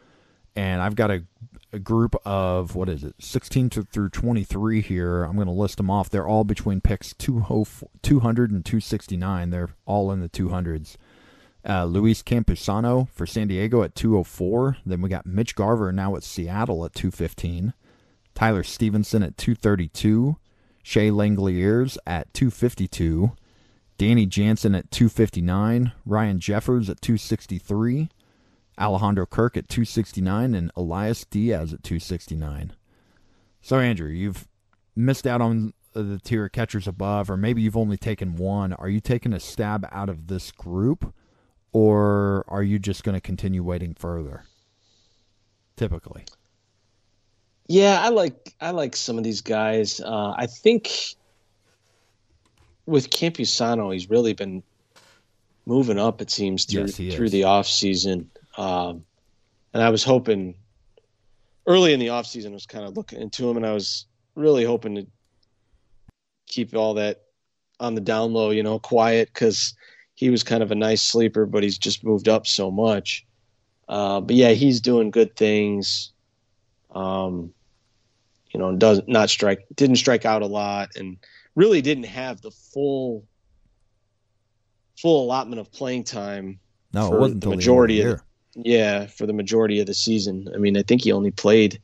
and 0.55 0.81
I've 0.81 0.95
got 0.95 1.11
a, 1.11 1.25
a 1.71 1.77
group 1.77 2.15
of 2.25 2.75
what 2.75 2.89
is 2.89 3.03
it, 3.03 3.15
16 3.19 3.69
to, 3.71 3.83
through 3.83 4.09
23 4.09 4.81
here. 4.81 5.23
I'm 5.23 5.37
gonna 5.37 5.53
list 5.53 5.77
them 5.77 5.91
off. 5.91 6.09
They're 6.09 6.27
all 6.27 6.43
between 6.43 6.81
picks 6.81 7.13
204 7.13 7.89
200 8.01 8.51
and 8.51 8.65
269. 8.65 9.51
They're 9.51 9.69
all 9.85 10.11
in 10.11 10.21
the 10.21 10.29
200s. 10.29 10.97
Uh, 11.67 11.85
Luis 11.85 12.21
Campusano 12.23 13.07
for 13.09 13.25
San 13.25 13.47
Diego 13.47 13.83
at 13.83 13.95
204. 13.95 14.77
Then 14.85 15.01
we 15.01 15.09
got 15.09 15.25
Mitch 15.25 15.55
Garver 15.55 15.91
now 15.91 16.15
at 16.15 16.23
Seattle 16.23 16.83
at 16.83 16.93
215. 16.93 17.73
Tyler 18.35 18.63
Stephenson 18.63 19.23
at 19.23 19.37
232. 19.37 20.37
Shea 20.81 21.09
Langeliers 21.09 21.97
at 22.05 22.33
252. 22.33 23.31
Danny 23.97 24.25
Jansen 24.25 24.75
at 24.75 24.91
259. 24.91 25.91
Ryan 26.05 26.39
Jeffers 26.39 26.89
at 26.89 27.01
263. 27.01 28.09
Alejandro 28.79 29.25
Kirk 29.25 29.57
at 29.57 29.69
269. 29.69 30.55
And 30.55 30.71
Elias 30.75 31.25
Diaz 31.25 31.73
at 31.73 31.83
269. 31.83 32.73
So, 33.61 33.79
Andrew, 33.79 34.09
you've 34.09 34.47
missed 34.95 35.25
out 35.25 35.41
on 35.41 35.73
the 35.93 36.19
tier 36.19 36.45
of 36.45 36.51
catchers 36.51 36.87
above, 36.87 37.29
or 37.29 37.37
maybe 37.37 37.61
you've 37.61 37.77
only 37.77 37.97
taken 37.97 38.35
one. 38.35 38.73
Are 38.73 38.89
you 38.89 38.99
taking 38.99 39.33
a 39.33 39.39
stab 39.39 39.87
out 39.91 40.09
of 40.09 40.27
this 40.27 40.51
group, 40.51 41.13
or 41.71 42.43
are 42.47 42.63
you 42.63 42.79
just 42.79 43.03
going 43.03 43.15
to 43.15 43.21
continue 43.21 43.63
waiting 43.63 43.93
further? 43.93 44.43
Typically. 45.75 46.25
Yeah, 47.67 47.99
I 48.01 48.09
like 48.09 48.53
I 48.59 48.71
like 48.71 48.95
some 48.95 49.17
of 49.17 49.23
these 49.23 49.41
guys. 49.41 50.01
Uh, 50.01 50.33
I 50.35 50.47
think 50.47 51.15
with 52.85 53.09
Campusano, 53.09 53.93
he's 53.93 54.09
really 54.09 54.33
been 54.33 54.63
moving 55.65 55.99
up. 55.99 56.21
It 56.21 56.31
seems 56.31 56.65
through 56.65 56.87
Yes, 56.97 57.15
through 57.15 57.29
the 57.29 57.45
off 57.45 57.67
season, 57.67 58.29
um, 58.57 59.05
and 59.73 59.81
I 59.81 59.89
was 59.89 60.03
hoping 60.03 60.55
early 61.65 61.93
in 61.93 61.99
the 61.99 62.09
off 62.09 62.25
season, 62.25 62.51
I 62.51 62.55
was 62.55 62.65
kind 62.65 62.85
of 62.85 62.97
looking 62.97 63.21
into 63.21 63.49
him, 63.49 63.57
and 63.57 63.65
I 63.65 63.73
was 63.73 64.05
really 64.35 64.65
hoping 64.65 64.95
to 64.95 65.07
keep 66.47 66.75
all 66.75 66.95
that 66.95 67.21
on 67.79 67.95
the 67.95 68.01
down 68.01 68.33
low, 68.33 68.51
you 68.51 68.63
know, 68.63 68.79
quiet 68.79 69.29
because 69.33 69.73
he 70.15 70.29
was 70.29 70.43
kind 70.43 70.61
of 70.61 70.71
a 70.71 70.75
nice 70.75 71.01
sleeper, 71.01 71.45
but 71.45 71.63
he's 71.63 71.77
just 71.77 72.03
moved 72.03 72.27
up 72.27 72.45
so 72.45 72.69
much. 72.69 73.25
Uh, 73.87 74.21
but 74.21 74.35
yeah, 74.35 74.51
he's 74.51 74.79
doing 74.79 75.11
good 75.11 75.35
things. 75.35 76.11
Um, 76.93 77.53
you 78.51 78.59
know, 78.59 78.75
does 78.75 79.01
not 79.07 79.29
strike, 79.29 79.65
didn't 79.75 79.95
strike 79.95 80.25
out 80.25 80.43
a 80.43 80.47
lot, 80.47 80.89
and 80.95 81.17
really 81.55 81.81
didn't 81.81 82.05
have 82.05 82.41
the 82.41 82.51
full 82.51 83.25
full 84.99 85.25
allotment 85.25 85.59
of 85.59 85.71
playing 85.71 86.03
time. 86.03 86.59
No, 86.93 87.09
For 87.09 87.17
it 87.17 87.19
wasn't 87.19 87.41
the 87.41 87.49
the 87.49 87.55
majority 87.55 88.01
of 88.01 88.13
of 88.13 88.21
Yeah, 88.55 89.07
for 89.07 89.25
the 89.25 89.33
majority 89.33 89.79
of 89.79 89.87
the 89.87 89.93
season. 89.93 90.49
I 90.53 90.57
mean, 90.57 90.77
I 90.77 90.83
think 90.83 91.03
he 91.03 91.11
only 91.11 91.31
played 91.31 91.81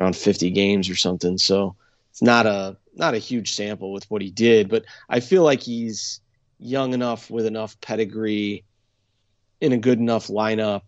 around 0.00 0.16
50 0.16 0.50
games 0.50 0.88
or 0.88 0.96
something, 0.96 1.38
so 1.38 1.76
it's 2.10 2.22
not 2.22 2.46
a 2.46 2.76
not 2.94 3.14
a 3.14 3.18
huge 3.18 3.54
sample 3.54 3.92
with 3.92 4.10
what 4.10 4.22
he 4.22 4.30
did, 4.30 4.68
but 4.68 4.84
I 5.08 5.20
feel 5.20 5.42
like 5.42 5.62
he's 5.62 6.20
young 6.58 6.92
enough 6.92 7.30
with 7.30 7.46
enough 7.46 7.80
pedigree 7.80 8.64
in 9.60 9.72
a 9.72 9.78
good 9.78 9.98
enough 9.98 10.28
lineup 10.28 10.82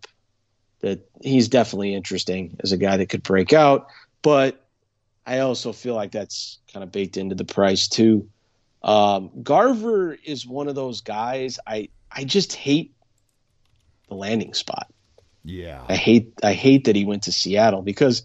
that 0.81 1.09
he's 1.21 1.47
definitely 1.47 1.93
interesting 1.93 2.57
as 2.63 2.71
a 2.71 2.77
guy 2.77 2.97
that 2.97 3.09
could 3.09 3.23
break 3.23 3.53
out. 3.53 3.87
But 4.21 4.64
I 5.25 5.39
also 5.39 5.73
feel 5.73 5.95
like 5.95 6.11
that's 6.11 6.59
kind 6.71 6.83
of 6.83 6.91
baked 6.91 7.17
into 7.17 7.35
the 7.35 7.45
price 7.45 7.87
too. 7.87 8.29
Um, 8.83 9.31
Garver 9.41 10.13
is 10.23 10.45
one 10.45 10.67
of 10.67 10.75
those 10.75 11.01
guys. 11.01 11.59
I 11.65 11.89
I 12.11 12.23
just 12.25 12.53
hate 12.53 12.93
the 14.07 14.15
landing 14.15 14.53
spot. 14.53 14.87
year. 15.43 15.85
I 15.87 15.93
Yeah. 15.93 15.95
hate 15.95 16.33
I 16.43 16.53
hate 16.53 16.85
that 16.85 16.95
he 16.95 17.05
went 17.05 17.23
to 17.23 17.31
Seattle 17.31 17.81
because 17.81 18.23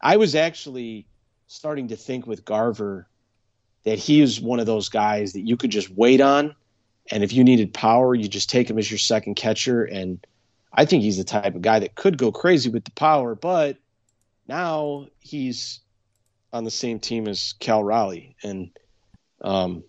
I 0.00 0.16
was 0.16 0.34
actually 0.34 1.06
starting 1.46 1.88
to 1.88 1.96
think 1.96 2.26
with 2.26 2.44
Garver 2.44 3.08
that 3.84 3.98
he 3.98 4.20
is 4.20 4.40
one 4.40 4.60
of 4.60 4.66
those 4.66 4.88
guys 4.88 5.32
that 5.32 5.42
you 5.42 5.56
could 5.56 5.70
just 5.70 5.90
wait 5.90 6.20
on 6.20 6.54
and 7.10 7.22
if 7.24 7.32
you 7.32 7.44
needed 7.44 7.74
power 7.74 8.14
you 8.14 8.28
just 8.28 8.50
take 8.50 8.70
him 8.70 8.78
as 8.78 8.90
your 8.90 8.98
second 8.98 9.34
catcher 9.34 9.84
and 9.84 10.24
I 10.72 10.84
think 10.86 11.02
he's 11.02 11.18
the 11.18 11.24
type 11.24 11.54
of 11.54 11.62
guy 11.62 11.80
that 11.80 11.94
could 11.94 12.16
go 12.16 12.32
crazy 12.32 12.70
with 12.70 12.84
the 12.84 12.90
power 12.92 13.34
but 13.34 13.78
now 14.48 15.06
he's 15.20 15.80
on 16.52 16.64
the 16.64 16.70
same 16.70 16.98
team 16.98 17.28
as 17.28 17.54
Cal 17.60 17.82
Raleigh 17.82 18.36
and 18.42 18.70
um 19.42 19.82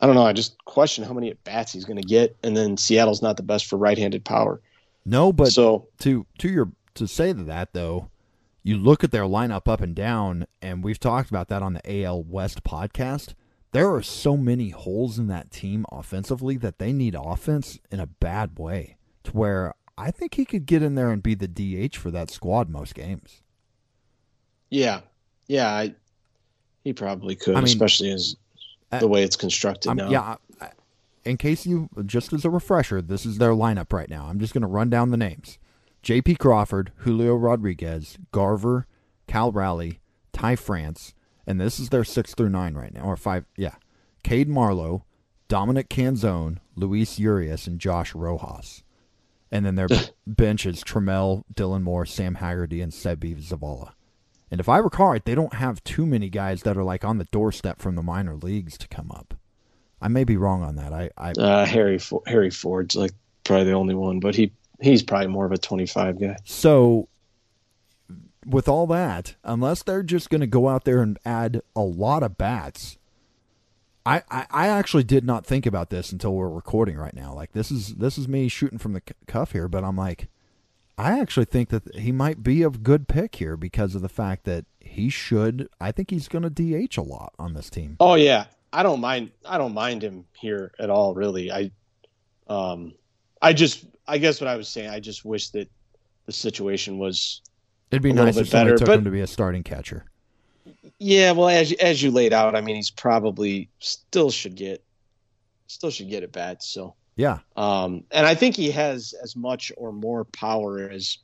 I 0.00 0.06
don't 0.06 0.16
know 0.16 0.26
I 0.26 0.32
just 0.32 0.62
question 0.64 1.04
how 1.04 1.12
many 1.12 1.30
at 1.30 1.42
bats 1.44 1.72
he's 1.72 1.84
going 1.84 2.00
to 2.00 2.06
get 2.06 2.36
and 2.42 2.56
then 2.56 2.76
Seattle's 2.76 3.22
not 3.22 3.36
the 3.36 3.42
best 3.42 3.66
for 3.66 3.76
right-handed 3.76 4.24
power 4.24 4.60
No, 5.04 5.32
but 5.32 5.52
so 5.52 5.88
to 6.00 6.26
to 6.38 6.48
your 6.48 6.72
to 6.94 7.06
say 7.06 7.32
that 7.32 7.72
though, 7.72 8.10
you 8.62 8.78
look 8.78 9.04
at 9.04 9.10
their 9.10 9.24
lineup 9.24 9.68
up 9.68 9.80
and 9.80 9.94
down, 9.94 10.46
and 10.62 10.82
we've 10.82 11.00
talked 11.00 11.28
about 11.28 11.48
that 11.48 11.62
on 11.62 11.74
the 11.74 12.04
AL 12.04 12.22
West 12.22 12.64
podcast. 12.64 13.34
There 13.72 13.92
are 13.92 14.02
so 14.02 14.36
many 14.36 14.70
holes 14.70 15.18
in 15.18 15.26
that 15.26 15.50
team 15.50 15.84
offensively 15.90 16.56
that 16.58 16.78
they 16.78 16.92
need 16.92 17.16
offense 17.18 17.78
in 17.90 18.00
a 18.00 18.06
bad 18.06 18.58
way. 18.58 18.96
To 19.24 19.32
where 19.32 19.74
I 19.98 20.10
think 20.10 20.34
he 20.34 20.44
could 20.44 20.64
get 20.66 20.82
in 20.82 20.94
there 20.94 21.10
and 21.10 21.22
be 21.22 21.34
the 21.34 21.48
DH 21.48 21.96
for 21.96 22.10
that 22.12 22.30
squad 22.30 22.70
most 22.70 22.94
games. 22.94 23.42
Yeah, 24.70 25.00
yeah, 25.46 25.68
I, 25.68 25.94
he 26.84 26.92
probably 26.92 27.34
could, 27.34 27.54
I 27.54 27.58
mean, 27.58 27.64
especially 27.64 28.10
as 28.10 28.36
uh, 28.92 28.98
the 28.98 29.08
way 29.08 29.22
it's 29.22 29.36
constructed 29.36 29.90
I'm, 29.90 29.96
now. 29.96 30.10
yeah, 30.10 30.36
I, 30.60 30.70
in 31.24 31.36
case 31.36 31.66
you, 31.66 31.88
just 32.06 32.32
as 32.32 32.44
a 32.44 32.50
refresher, 32.50 33.00
this 33.00 33.24
is 33.24 33.38
their 33.38 33.52
lineup 33.52 33.92
right 33.92 34.08
now. 34.08 34.26
I'm 34.26 34.38
just 34.38 34.52
going 34.52 34.62
to 34.62 34.68
run 34.68 34.90
down 34.90 35.10
the 35.10 35.16
names 35.16 35.58
J.P. 36.02 36.36
Crawford, 36.36 36.92
Julio 36.96 37.34
Rodriguez, 37.34 38.18
Garver, 38.30 38.86
Cal 39.26 39.50
Raleigh, 39.50 40.00
Ty 40.32 40.56
France, 40.56 41.14
and 41.46 41.60
this 41.60 41.80
is 41.80 41.88
their 41.88 42.04
six 42.04 42.34
through 42.34 42.50
nine 42.50 42.74
right 42.74 42.92
now, 42.92 43.04
or 43.04 43.16
five. 43.16 43.46
Yeah. 43.56 43.76
Cade 44.22 44.48
Marlowe, 44.48 45.04
Dominic 45.48 45.88
Canzone, 45.88 46.58
Luis 46.76 47.18
Urias, 47.18 47.66
and 47.66 47.78
Josh 47.78 48.14
Rojas. 48.14 48.82
And 49.50 49.64
then 49.64 49.74
their 49.76 49.88
bench 50.26 50.66
is 50.66 50.82
Trammell, 50.82 51.44
Dylan 51.54 51.82
Moore, 51.82 52.06
Sam 52.06 52.36
Haggerty, 52.36 52.80
and 52.80 52.92
Seby 52.92 53.36
Zavala. 53.36 53.92
And 54.50 54.60
if 54.60 54.68
I 54.68 54.78
recall 54.78 55.10
right, 55.10 55.24
they 55.24 55.34
don't 55.34 55.54
have 55.54 55.82
too 55.84 56.06
many 56.06 56.28
guys 56.28 56.62
that 56.62 56.76
are 56.76 56.84
like 56.84 57.04
on 57.04 57.18
the 57.18 57.24
doorstep 57.24 57.80
from 57.80 57.94
the 57.94 58.02
minor 58.02 58.36
leagues 58.36 58.78
to 58.78 58.88
come 58.88 59.10
up. 59.10 59.34
I 60.00 60.08
may 60.08 60.24
be 60.24 60.36
wrong 60.36 60.62
on 60.62 60.76
that. 60.76 60.92
I, 60.92 61.10
I 61.16 61.32
uh, 61.32 61.66
Harry 61.66 61.98
Harry 62.26 62.50
Ford's 62.50 62.94
like 62.94 63.12
probably 63.42 63.64
the 63.64 63.72
only 63.72 63.94
one, 63.94 64.20
but 64.20 64.34
he 64.34 64.52
he's 64.80 65.02
probably 65.02 65.28
more 65.28 65.46
of 65.46 65.52
a 65.52 65.58
25 65.58 66.20
guy. 66.20 66.36
So 66.44 67.08
with 68.46 68.68
all 68.68 68.86
that, 68.88 69.36
unless 69.44 69.82
they're 69.82 70.02
just 70.02 70.30
going 70.30 70.40
to 70.40 70.46
go 70.46 70.68
out 70.68 70.84
there 70.84 71.00
and 71.00 71.18
add 71.24 71.62
a 71.74 71.80
lot 71.80 72.22
of 72.22 72.36
bats, 72.36 72.98
I, 74.04 74.22
I, 74.30 74.46
I 74.50 74.68
actually 74.68 75.04
did 75.04 75.24
not 75.24 75.46
think 75.46 75.64
about 75.64 75.90
this 75.90 76.12
until 76.12 76.34
we're 76.34 76.48
recording 76.48 76.96
right 76.96 77.14
now. 77.14 77.32
Like 77.32 77.52
this 77.52 77.70
is 77.70 77.94
this 77.94 78.18
is 78.18 78.28
me 78.28 78.48
shooting 78.48 78.78
from 78.78 78.92
the 78.92 79.02
cuff 79.26 79.52
here, 79.52 79.68
but 79.68 79.84
I'm 79.84 79.96
like, 79.96 80.28
I 80.96 81.18
actually 81.18 81.46
think 81.46 81.70
that 81.70 81.94
he 81.96 82.12
might 82.12 82.42
be 82.42 82.62
a 82.62 82.70
good 82.70 83.08
pick 83.08 83.36
here 83.36 83.56
because 83.56 83.94
of 83.94 84.02
the 84.02 84.08
fact 84.08 84.44
that 84.44 84.64
he 84.80 85.08
should. 85.08 85.68
I 85.80 85.90
think 85.90 86.10
he's 86.10 86.28
going 86.28 86.42
to 86.42 86.50
DH 86.50 86.96
a 86.96 87.02
lot 87.02 87.34
on 87.38 87.54
this 87.54 87.68
team. 87.68 87.96
Oh 87.98 88.14
yeah, 88.14 88.46
I 88.72 88.82
don't 88.82 89.00
mind. 89.00 89.30
I 89.44 89.58
don't 89.58 89.74
mind 89.74 90.02
him 90.02 90.24
here 90.38 90.72
at 90.78 90.90
all. 90.90 91.14
Really, 91.14 91.50
I, 91.50 91.70
um, 92.48 92.94
I 93.42 93.52
just 93.52 93.84
I 94.06 94.18
guess 94.18 94.40
what 94.40 94.48
I 94.48 94.56
was 94.56 94.68
saying. 94.68 94.90
I 94.90 95.00
just 95.00 95.24
wish 95.24 95.50
that 95.50 95.68
the 96.26 96.32
situation 96.32 96.98
was 96.98 97.40
It'd 97.90 98.02
be 98.02 98.12
nice 98.12 98.36
if 98.36 98.50
better, 98.50 98.76
took 98.76 98.86
but, 98.86 98.98
him 98.98 99.04
to 99.04 99.10
be 99.10 99.20
a 99.20 99.26
starting 99.26 99.62
catcher. 99.62 100.04
Yeah, 100.98 101.32
well, 101.32 101.48
as 101.48 101.72
as 101.74 102.02
you 102.02 102.10
laid 102.10 102.32
out, 102.32 102.56
I 102.56 102.60
mean, 102.60 102.76
he's 102.76 102.90
probably 102.90 103.68
still 103.78 104.30
should 104.30 104.56
get 104.56 104.82
still 105.66 105.90
should 105.90 106.08
get 106.08 106.22
at 106.22 106.32
bats. 106.32 106.68
So 106.68 106.94
yeah, 107.16 107.38
um, 107.56 108.04
and 108.10 108.26
I 108.26 108.34
think 108.34 108.56
he 108.56 108.70
has 108.72 109.14
as 109.22 109.36
much 109.36 109.72
or 109.76 109.92
more 109.92 110.24
power 110.24 110.88
as 110.88 111.18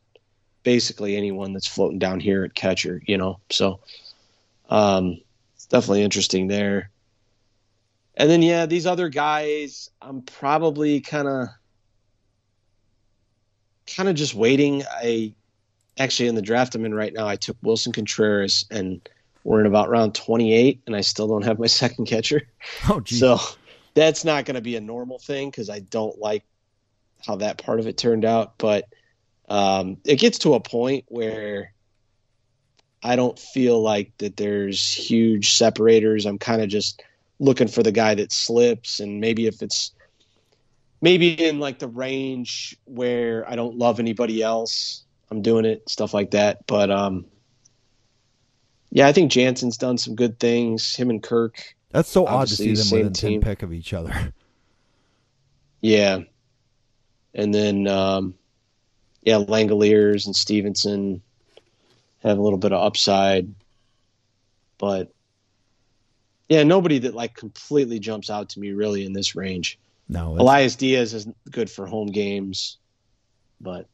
basically 0.63 1.17
anyone 1.17 1.53
that's 1.53 1.67
floating 1.67 1.99
down 1.99 2.21
here 2.21 2.45
at 2.45 2.55
catcher. 2.55 3.03
You 3.07 3.19
know, 3.19 3.41
so 3.51 3.81
um, 4.69 5.21
it's 5.55 5.67
definitely 5.67 6.03
interesting 6.03 6.47
there. 6.47 6.91
And 8.17 8.31
then 8.31 8.43
yeah, 8.43 8.67
these 8.67 8.87
other 8.87 9.09
guys, 9.09 9.91
I'm 10.03 10.23
probably 10.23 11.01
kind 11.01 11.27
of 11.27 11.49
kind 13.97 14.09
of 14.09 14.15
just 14.15 14.35
waiting. 14.35 14.85
I 14.91 15.33
actually 15.99 16.29
in 16.29 16.35
the 16.35 16.43
draft 16.43 16.75
I'm 16.75 16.85
in 16.85 16.95
right 16.95 17.13
now, 17.13 17.27
I 17.27 17.37
took 17.37 17.57
Willson 17.63 17.93
Contreras, 17.93 18.65
and 18.71 19.07
we're 19.45 19.61
in 19.61 19.67
about 19.67 19.89
round 19.89 20.15
28, 20.15 20.83
and 20.87 20.97
I 20.97 21.01
still 21.01 21.29
don't 21.29 21.45
have 21.45 21.59
my 21.59 21.67
second 21.83 22.07
catcher. 22.07 22.43
Oh, 22.89 23.01
geez. 23.01 23.21
so 23.21 23.39
that's 23.95 24.25
not 24.25 24.45
going 24.45 24.55
to 24.55 24.61
be 24.61 24.77
a 24.77 24.81
normal 24.81 25.19
thing 25.19 25.51
because 25.51 25.71
I 25.71 25.81
don't 25.81 26.19
like 26.19 26.45
how 27.27 27.37
that 27.37 27.59
part 27.59 27.81
of 27.81 27.87
it 27.87 27.99
turned 27.99 28.25
out. 28.25 28.59
But 28.59 28.87
um, 29.49 29.99
it 30.05 30.17
gets 30.17 30.39
to 30.41 30.55
a 30.55 30.61
point 30.61 31.05
where 31.09 31.73
I 33.03 33.17
don't 33.17 33.39
feel 33.39 33.81
like 33.81 34.13
that 34.19 34.37
there's 34.37 34.93
huge 34.93 35.55
separators. 35.55 36.27
I'm 36.27 36.39
kind 36.39 36.63
of 36.63 36.69
just 36.69 37.03
looking 37.39 37.69
for 37.69 37.83
the 37.83 37.93
guy 37.93 38.15
that 38.15 38.33
slips, 38.33 39.01
and 39.01 39.21
maybe 39.21 39.47
if 39.47 39.63
it's 39.63 39.93
maybe 41.01 41.33
in 41.33 41.59
like 41.59 41.79
the 41.79 41.89
range 41.89 42.77
where 42.85 43.49
I 43.49 43.57
don't 43.57 43.77
love 43.77 44.01
anybody 44.01 44.43
else, 44.43 45.05
I'm 45.31 45.43
doing 45.43 45.65
it, 45.65 45.89
stuff 45.89 46.13
like 46.13 46.33
that. 46.33 46.67
But 46.67 46.91
um, 46.91 47.25
yeah, 48.91 49.09
I 49.09 49.13
think 49.13 49.33
Jansen's 49.33 49.79
done 49.79 49.99
some 49.99 50.15
good 50.15 50.39
things. 50.39 50.95
Him 50.95 51.11
and 51.11 51.23
Kirk. 51.23 51.75
That's 51.91 52.09
so 52.09 52.27
odd 52.27 52.49
to 52.49 52.57
see 52.57 52.75
them 52.75 52.87
within 52.91 53.13
team. 53.13 53.41
ten 53.41 53.51
pick 53.51 53.63
of 53.63 53.73
each 53.73 53.93
other. 53.93 54.33
Yeah, 55.83 56.25
and 57.33 57.55
then 57.55 57.87
um, 57.87 58.35
yeah, 59.23 59.37
Langeliers 59.37 60.27
and 60.27 60.37
Stephenson 60.37 61.23
have 62.19 62.37
a 62.37 62.43
little 62.43 62.59
bit 62.59 62.75
of 62.75 62.83
upside, 62.83 63.49
but 64.77 65.11
yeah, 66.51 66.65
nobody 66.65 66.99
that 66.99 67.15
like 67.15 67.35
completely 67.35 67.99
jumps 67.99 68.29
out 68.29 68.51
to 68.51 68.61
me 68.61 68.73
really 68.73 69.07
in 69.07 69.15
this 69.15 69.35
range. 69.35 69.79
No, 70.07 70.37
Elias 70.39 70.77
Diaz 70.77 71.15
is 71.15 71.27
good 71.51 71.71
for 71.71 71.87
home 71.87 72.09
games, 72.09 72.77
but 73.59 73.87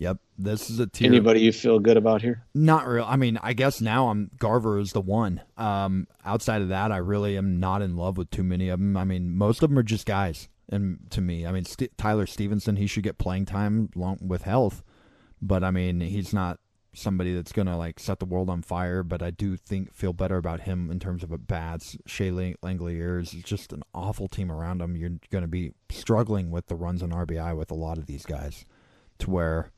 Yep, 0.00 0.16
this 0.38 0.70
is 0.70 0.80
a 0.80 0.86
tier. 0.86 1.08
Anybody 1.08 1.42
you 1.42 1.52
feel 1.52 1.78
good 1.78 1.98
about 1.98 2.22
here? 2.22 2.42
Not 2.54 2.88
real. 2.88 3.04
I 3.06 3.16
mean, 3.16 3.38
I 3.42 3.52
guess 3.52 3.82
now 3.82 4.08
I'm 4.08 4.30
Garver 4.38 4.78
is 4.78 4.92
the 4.92 5.00
one. 5.02 5.42
Um, 5.58 6.06
outside 6.24 6.62
of 6.62 6.70
that, 6.70 6.90
I 6.90 6.96
really 6.96 7.36
am 7.36 7.60
not 7.60 7.82
in 7.82 7.98
love 7.98 8.16
with 8.16 8.30
too 8.30 8.42
many 8.42 8.70
of 8.70 8.80
them. 8.80 8.96
I 8.96 9.04
mean, 9.04 9.36
most 9.36 9.62
of 9.62 9.68
them 9.68 9.78
are 9.78 9.82
just 9.82 10.06
guys. 10.06 10.48
And 10.70 11.00
to 11.10 11.20
me, 11.20 11.44
I 11.44 11.52
mean, 11.52 11.66
St- 11.66 11.96
Tyler 11.98 12.26
Stephenson, 12.26 12.76
he 12.76 12.86
should 12.86 13.02
get 13.02 13.18
playing 13.18 13.44
time 13.44 13.90
long 13.94 14.16
with 14.26 14.42
health, 14.42 14.82
but 15.42 15.62
I 15.62 15.70
mean, 15.70 16.00
he's 16.00 16.32
not 16.32 16.60
somebody 16.94 17.34
that's 17.34 17.52
gonna 17.52 17.76
like 17.76 18.00
set 18.00 18.20
the 18.20 18.24
world 18.24 18.48
on 18.48 18.62
fire. 18.62 19.02
But 19.02 19.22
I 19.22 19.30
do 19.30 19.54
think 19.54 19.92
feel 19.92 20.14
better 20.14 20.38
about 20.38 20.62
him 20.62 20.90
in 20.90 20.98
terms 20.98 21.22
of 21.22 21.30
a 21.30 21.36
bats. 21.36 21.98
Shea 22.06 22.30
Langeliers 22.30 23.34
is 23.34 23.42
just 23.42 23.74
an 23.74 23.82
awful 23.92 24.28
team 24.28 24.50
around 24.50 24.80
him. 24.80 24.96
You're 24.96 25.18
gonna 25.30 25.46
be 25.46 25.74
struggling 25.90 26.50
with 26.50 26.68
the 26.68 26.74
runs 26.74 27.02
on 27.02 27.10
RBI 27.10 27.54
with 27.54 27.70
a 27.70 27.74
lot 27.74 27.98
of 27.98 28.06
these 28.06 28.24
guys, 28.24 28.64
to 29.18 29.28
where 29.28 29.72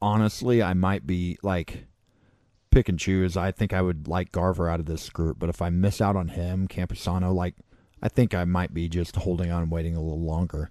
honestly, 0.00 0.62
I 0.62 0.74
might 0.74 1.06
be 1.06 1.38
like 1.42 1.86
pick 2.70 2.88
and 2.88 2.98
choose. 2.98 3.36
I 3.36 3.52
think 3.52 3.72
I 3.72 3.82
would 3.82 4.08
like 4.08 4.32
Garver 4.32 4.68
out 4.68 4.80
of 4.80 4.86
this 4.86 5.08
group, 5.10 5.38
but 5.38 5.48
if 5.48 5.62
I 5.62 5.70
miss 5.70 6.00
out 6.00 6.16
on 6.16 6.28
him, 6.28 6.68
Campusano, 6.68 7.34
like 7.34 7.54
I 8.02 8.08
think 8.08 8.34
I 8.34 8.44
might 8.44 8.74
be 8.74 8.88
just 8.88 9.16
holding 9.16 9.50
on, 9.50 9.70
waiting 9.70 9.96
a 9.96 10.00
little 10.00 10.20
longer. 10.20 10.70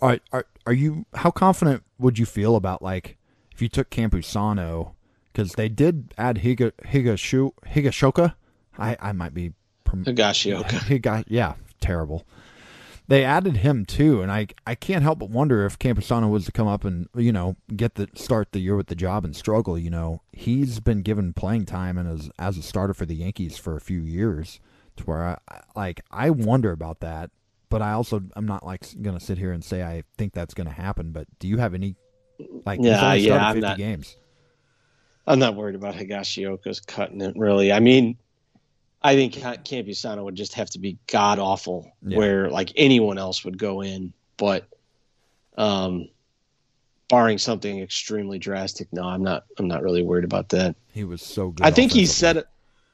Right, 0.00 0.22
are 0.32 0.46
are 0.66 0.72
you? 0.72 1.06
How 1.14 1.30
confident 1.30 1.82
would 1.98 2.18
you 2.18 2.26
feel 2.26 2.56
about 2.56 2.82
like 2.82 3.18
if 3.52 3.62
you 3.62 3.68
took 3.68 3.90
Campusano? 3.90 4.94
Because 5.32 5.52
they 5.52 5.68
did 5.68 6.12
add 6.18 6.38
Higa 6.38 6.72
Higashu 6.84 7.52
Higashoka. 7.66 8.34
I 8.78 8.96
I 9.00 9.12
might 9.12 9.34
be 9.34 9.52
Higashioka. 9.86 10.64
Higa, 10.64 11.24
yeah, 11.28 11.54
terrible 11.80 12.26
they 13.12 13.26
added 13.26 13.58
him 13.58 13.84
too, 13.84 14.22
and 14.22 14.32
I 14.32 14.46
I 14.66 14.74
can't 14.74 15.02
help 15.02 15.18
but 15.18 15.28
wonder 15.28 15.66
if 15.66 15.78
Campusano 15.78 16.30
was 16.30 16.46
to 16.46 16.52
come 16.52 16.66
up 16.66 16.82
and 16.82 17.08
you 17.14 17.30
know 17.30 17.56
get 17.76 17.96
the 17.96 18.08
start 18.14 18.52
the 18.52 18.58
year 18.58 18.74
with 18.74 18.86
the 18.86 18.94
job 18.94 19.26
and 19.26 19.36
struggle. 19.36 19.78
You 19.78 19.90
know, 19.90 20.22
he's 20.32 20.80
been 20.80 21.02
given 21.02 21.34
playing 21.34 21.66
time 21.66 21.98
and 21.98 22.08
as 22.08 22.30
as 22.38 22.56
a 22.56 22.62
starter 22.62 22.94
for 22.94 23.04
the 23.04 23.14
Yankees 23.14 23.58
for 23.58 23.76
a 23.76 23.82
few 23.82 24.00
years, 24.00 24.60
to 24.96 25.04
where 25.04 25.38
I 25.46 25.60
like 25.76 26.00
I 26.10 26.30
wonder 26.30 26.72
about 26.72 27.00
that. 27.00 27.30
But 27.68 27.82
I 27.82 27.92
also 27.92 28.22
I'm 28.34 28.46
not 28.46 28.64
like 28.64 28.86
gonna 29.02 29.20
sit 29.20 29.36
here 29.36 29.52
and 29.52 29.62
say 29.62 29.82
I 29.82 30.04
think 30.16 30.32
that's 30.32 30.54
gonna 30.54 30.70
happen. 30.70 31.12
But 31.12 31.28
do 31.38 31.48
you 31.48 31.58
have 31.58 31.74
any 31.74 31.96
like 32.64 32.80
yeah 32.82 33.12
yeah 33.12 33.46
I'm 33.46 33.60
not, 33.60 33.76
games? 33.76 34.16
I'm 35.26 35.38
not 35.38 35.54
worried 35.54 35.74
about 35.74 35.96
Higashioka's 35.96 36.80
cutting 36.80 37.20
it 37.20 37.36
really. 37.36 37.72
I 37.72 37.80
mean, 37.80 38.16
I 39.04 39.16
think 39.16 39.34
Campusano 39.34 40.24
would 40.24 40.36
just 40.36 40.54
have 40.54 40.70
to 40.70 40.78
be 40.78 40.98
god 41.06 41.38
awful, 41.38 41.90
yeah. 42.06 42.16
where 42.16 42.50
like 42.50 42.72
anyone 42.76 43.18
else 43.18 43.44
would 43.44 43.58
go 43.58 43.82
in. 43.82 44.12
But, 44.36 44.66
um, 45.56 46.08
barring 47.08 47.38
something 47.38 47.80
extremely 47.80 48.38
drastic, 48.38 48.92
no, 48.92 49.02
I'm 49.02 49.22
not. 49.22 49.44
I'm 49.58 49.68
not 49.68 49.82
really 49.82 50.02
worried 50.02 50.24
about 50.24 50.48
that. 50.50 50.76
He 50.92 51.04
was 51.04 51.22
so 51.22 51.50
good. 51.50 51.66
I 51.66 51.70
think 51.70 51.92
he's 51.92 52.14
set. 52.14 52.46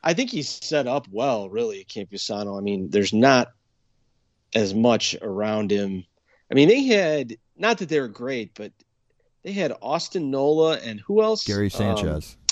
I 0.02 0.14
think 0.14 0.30
he's 0.30 0.48
set 0.48 0.86
up 0.86 1.06
well, 1.11 1.48
really, 1.50 1.84
Campusano. 1.84 2.59
I 2.59 2.61
mean, 2.61 2.90
there's 2.90 3.12
not 3.12 3.52
as 4.54 4.74
much 4.74 5.14
around 5.22 5.70
him. 5.70 6.04
I 6.50 6.54
mean, 6.54 6.68
they 6.68 6.84
had 6.84 7.36
not 7.56 7.78
that 7.78 7.88
they 7.88 8.00
were 8.00 8.09
great, 8.09 8.54
but 8.54 8.72
they 9.42 9.52
had 9.52 9.72
Austin 9.82 10.30
Nola 10.30 10.78
and 10.78 11.00
who 11.00 11.22
else? 11.22 11.44
Gary 11.44 11.70
Sanchez. 11.70 12.36
Um, 12.40 12.47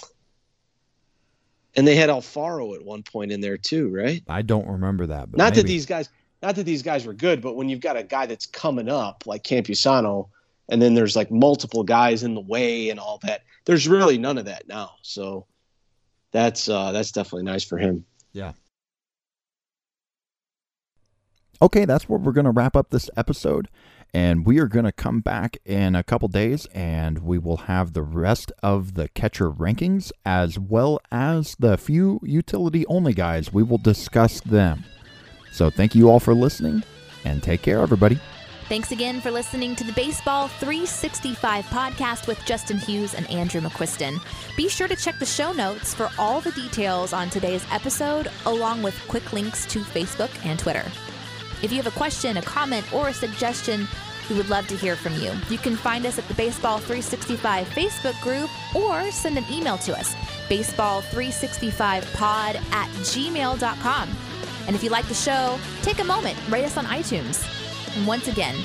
and 1.76 1.86
they 1.86 1.94
had 1.94 2.08
Alfaro 2.08 2.74
at 2.74 2.84
one 2.84 3.02
point 3.02 3.30
in 3.30 3.40
there 3.40 3.58
too, 3.58 3.94
right? 3.94 4.22
I 4.28 4.42
don't 4.42 4.66
remember 4.66 5.06
that. 5.06 5.28
not 5.36 5.50
maybe. 5.50 5.56
that 5.56 5.66
these 5.66 5.86
guys, 5.86 6.08
not 6.42 6.56
that 6.56 6.64
these 6.64 6.82
guys 6.82 7.06
were 7.06 7.12
good, 7.12 7.42
but 7.42 7.54
when 7.54 7.68
you've 7.68 7.80
got 7.80 7.96
a 7.96 8.02
guy 8.02 8.26
that's 8.26 8.46
coming 8.46 8.88
up 8.88 9.24
like 9.26 9.44
Campusano, 9.44 10.28
and 10.68 10.82
then 10.82 10.94
there's 10.94 11.14
like 11.14 11.30
multiple 11.30 11.84
guys 11.84 12.22
in 12.22 12.34
the 12.34 12.40
way 12.40 12.90
and 12.90 12.98
all 12.98 13.18
that. 13.22 13.42
There's 13.66 13.86
really 13.86 14.18
none 14.18 14.38
of 14.38 14.46
that 14.46 14.66
now. 14.66 14.92
So 15.02 15.46
that's 16.32 16.68
uh, 16.68 16.92
that's 16.92 17.12
definitely 17.12 17.44
nice 17.44 17.64
for 17.64 17.78
him. 17.78 18.04
Yeah. 18.32 18.52
Okay, 21.62 21.84
that's 21.84 22.08
where 22.08 22.18
we're 22.18 22.32
going 22.32 22.44
to 22.44 22.50
wrap 22.50 22.76
up 22.76 22.90
this 22.90 23.08
episode. 23.16 23.68
And 24.16 24.46
we 24.46 24.58
are 24.60 24.66
going 24.66 24.86
to 24.86 24.92
come 24.92 25.20
back 25.20 25.58
in 25.66 25.94
a 25.94 26.02
couple 26.02 26.28
days 26.28 26.64
and 26.72 27.18
we 27.18 27.36
will 27.36 27.58
have 27.58 27.92
the 27.92 28.02
rest 28.02 28.50
of 28.62 28.94
the 28.94 29.08
catcher 29.08 29.50
rankings 29.50 30.10
as 30.24 30.58
well 30.58 30.98
as 31.12 31.54
the 31.58 31.76
few 31.76 32.20
utility 32.22 32.86
only 32.86 33.12
guys. 33.12 33.52
We 33.52 33.62
will 33.62 33.76
discuss 33.76 34.40
them. 34.40 34.84
So 35.52 35.68
thank 35.68 35.94
you 35.94 36.08
all 36.08 36.18
for 36.18 36.32
listening 36.32 36.82
and 37.26 37.42
take 37.42 37.60
care, 37.60 37.80
everybody. 37.80 38.18
Thanks 38.70 38.90
again 38.90 39.20
for 39.20 39.30
listening 39.30 39.76
to 39.76 39.84
the 39.84 39.92
Baseball 39.92 40.48
365 40.48 41.66
podcast 41.66 42.26
with 42.26 42.42
Justin 42.46 42.78
Hughes 42.78 43.12
and 43.12 43.30
Andrew 43.30 43.60
McQuiston. 43.60 44.18
Be 44.56 44.70
sure 44.70 44.88
to 44.88 44.96
check 44.96 45.18
the 45.18 45.26
show 45.26 45.52
notes 45.52 45.92
for 45.92 46.08
all 46.18 46.40
the 46.40 46.52
details 46.52 47.12
on 47.12 47.28
today's 47.28 47.66
episode, 47.70 48.30
along 48.46 48.82
with 48.82 48.98
quick 49.08 49.34
links 49.34 49.66
to 49.66 49.80
Facebook 49.80 50.30
and 50.46 50.58
Twitter. 50.58 50.84
If 51.62 51.70
you 51.70 51.76
have 51.76 51.86
a 51.86 51.98
question, 51.98 52.36
a 52.36 52.42
comment, 52.42 52.92
or 52.92 53.08
a 53.08 53.14
suggestion, 53.14 53.86
we 54.28 54.36
would 54.36 54.48
love 54.48 54.66
to 54.68 54.76
hear 54.76 54.94
from 54.96 55.14
you. 55.14 55.32
You 55.48 55.58
can 55.58 55.76
find 55.76 56.06
us 56.06 56.18
at 56.18 56.26
the 56.28 56.34
Baseball 56.34 56.78
365 56.78 57.68
Facebook 57.68 58.20
group 58.20 58.50
or 58.74 59.10
send 59.10 59.38
an 59.38 59.44
email 59.50 59.78
to 59.78 59.96
us, 59.96 60.14
baseball365pod 60.48 62.56
at 62.72 62.88
gmail.com. 62.90 64.08
And 64.66 64.74
if 64.74 64.82
you 64.82 64.90
like 64.90 65.06
the 65.06 65.14
show, 65.14 65.58
take 65.82 66.00
a 66.00 66.04
moment, 66.04 66.36
rate 66.48 66.64
us 66.64 66.76
on 66.76 66.84
iTunes. 66.86 67.46
And 67.96 68.06
once 68.06 68.28
again, 68.28 68.56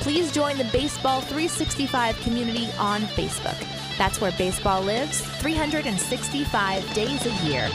please 0.00 0.32
join 0.32 0.56
the 0.56 0.64
Baseball 0.64 1.20
365 1.20 2.18
community 2.20 2.68
on 2.78 3.02
Facebook. 3.02 3.58
That's 3.98 4.20
where 4.20 4.32
baseball 4.32 4.82
lives 4.82 5.20
365 5.20 6.94
days 6.94 7.26
a 7.26 7.46
year. 7.46 7.68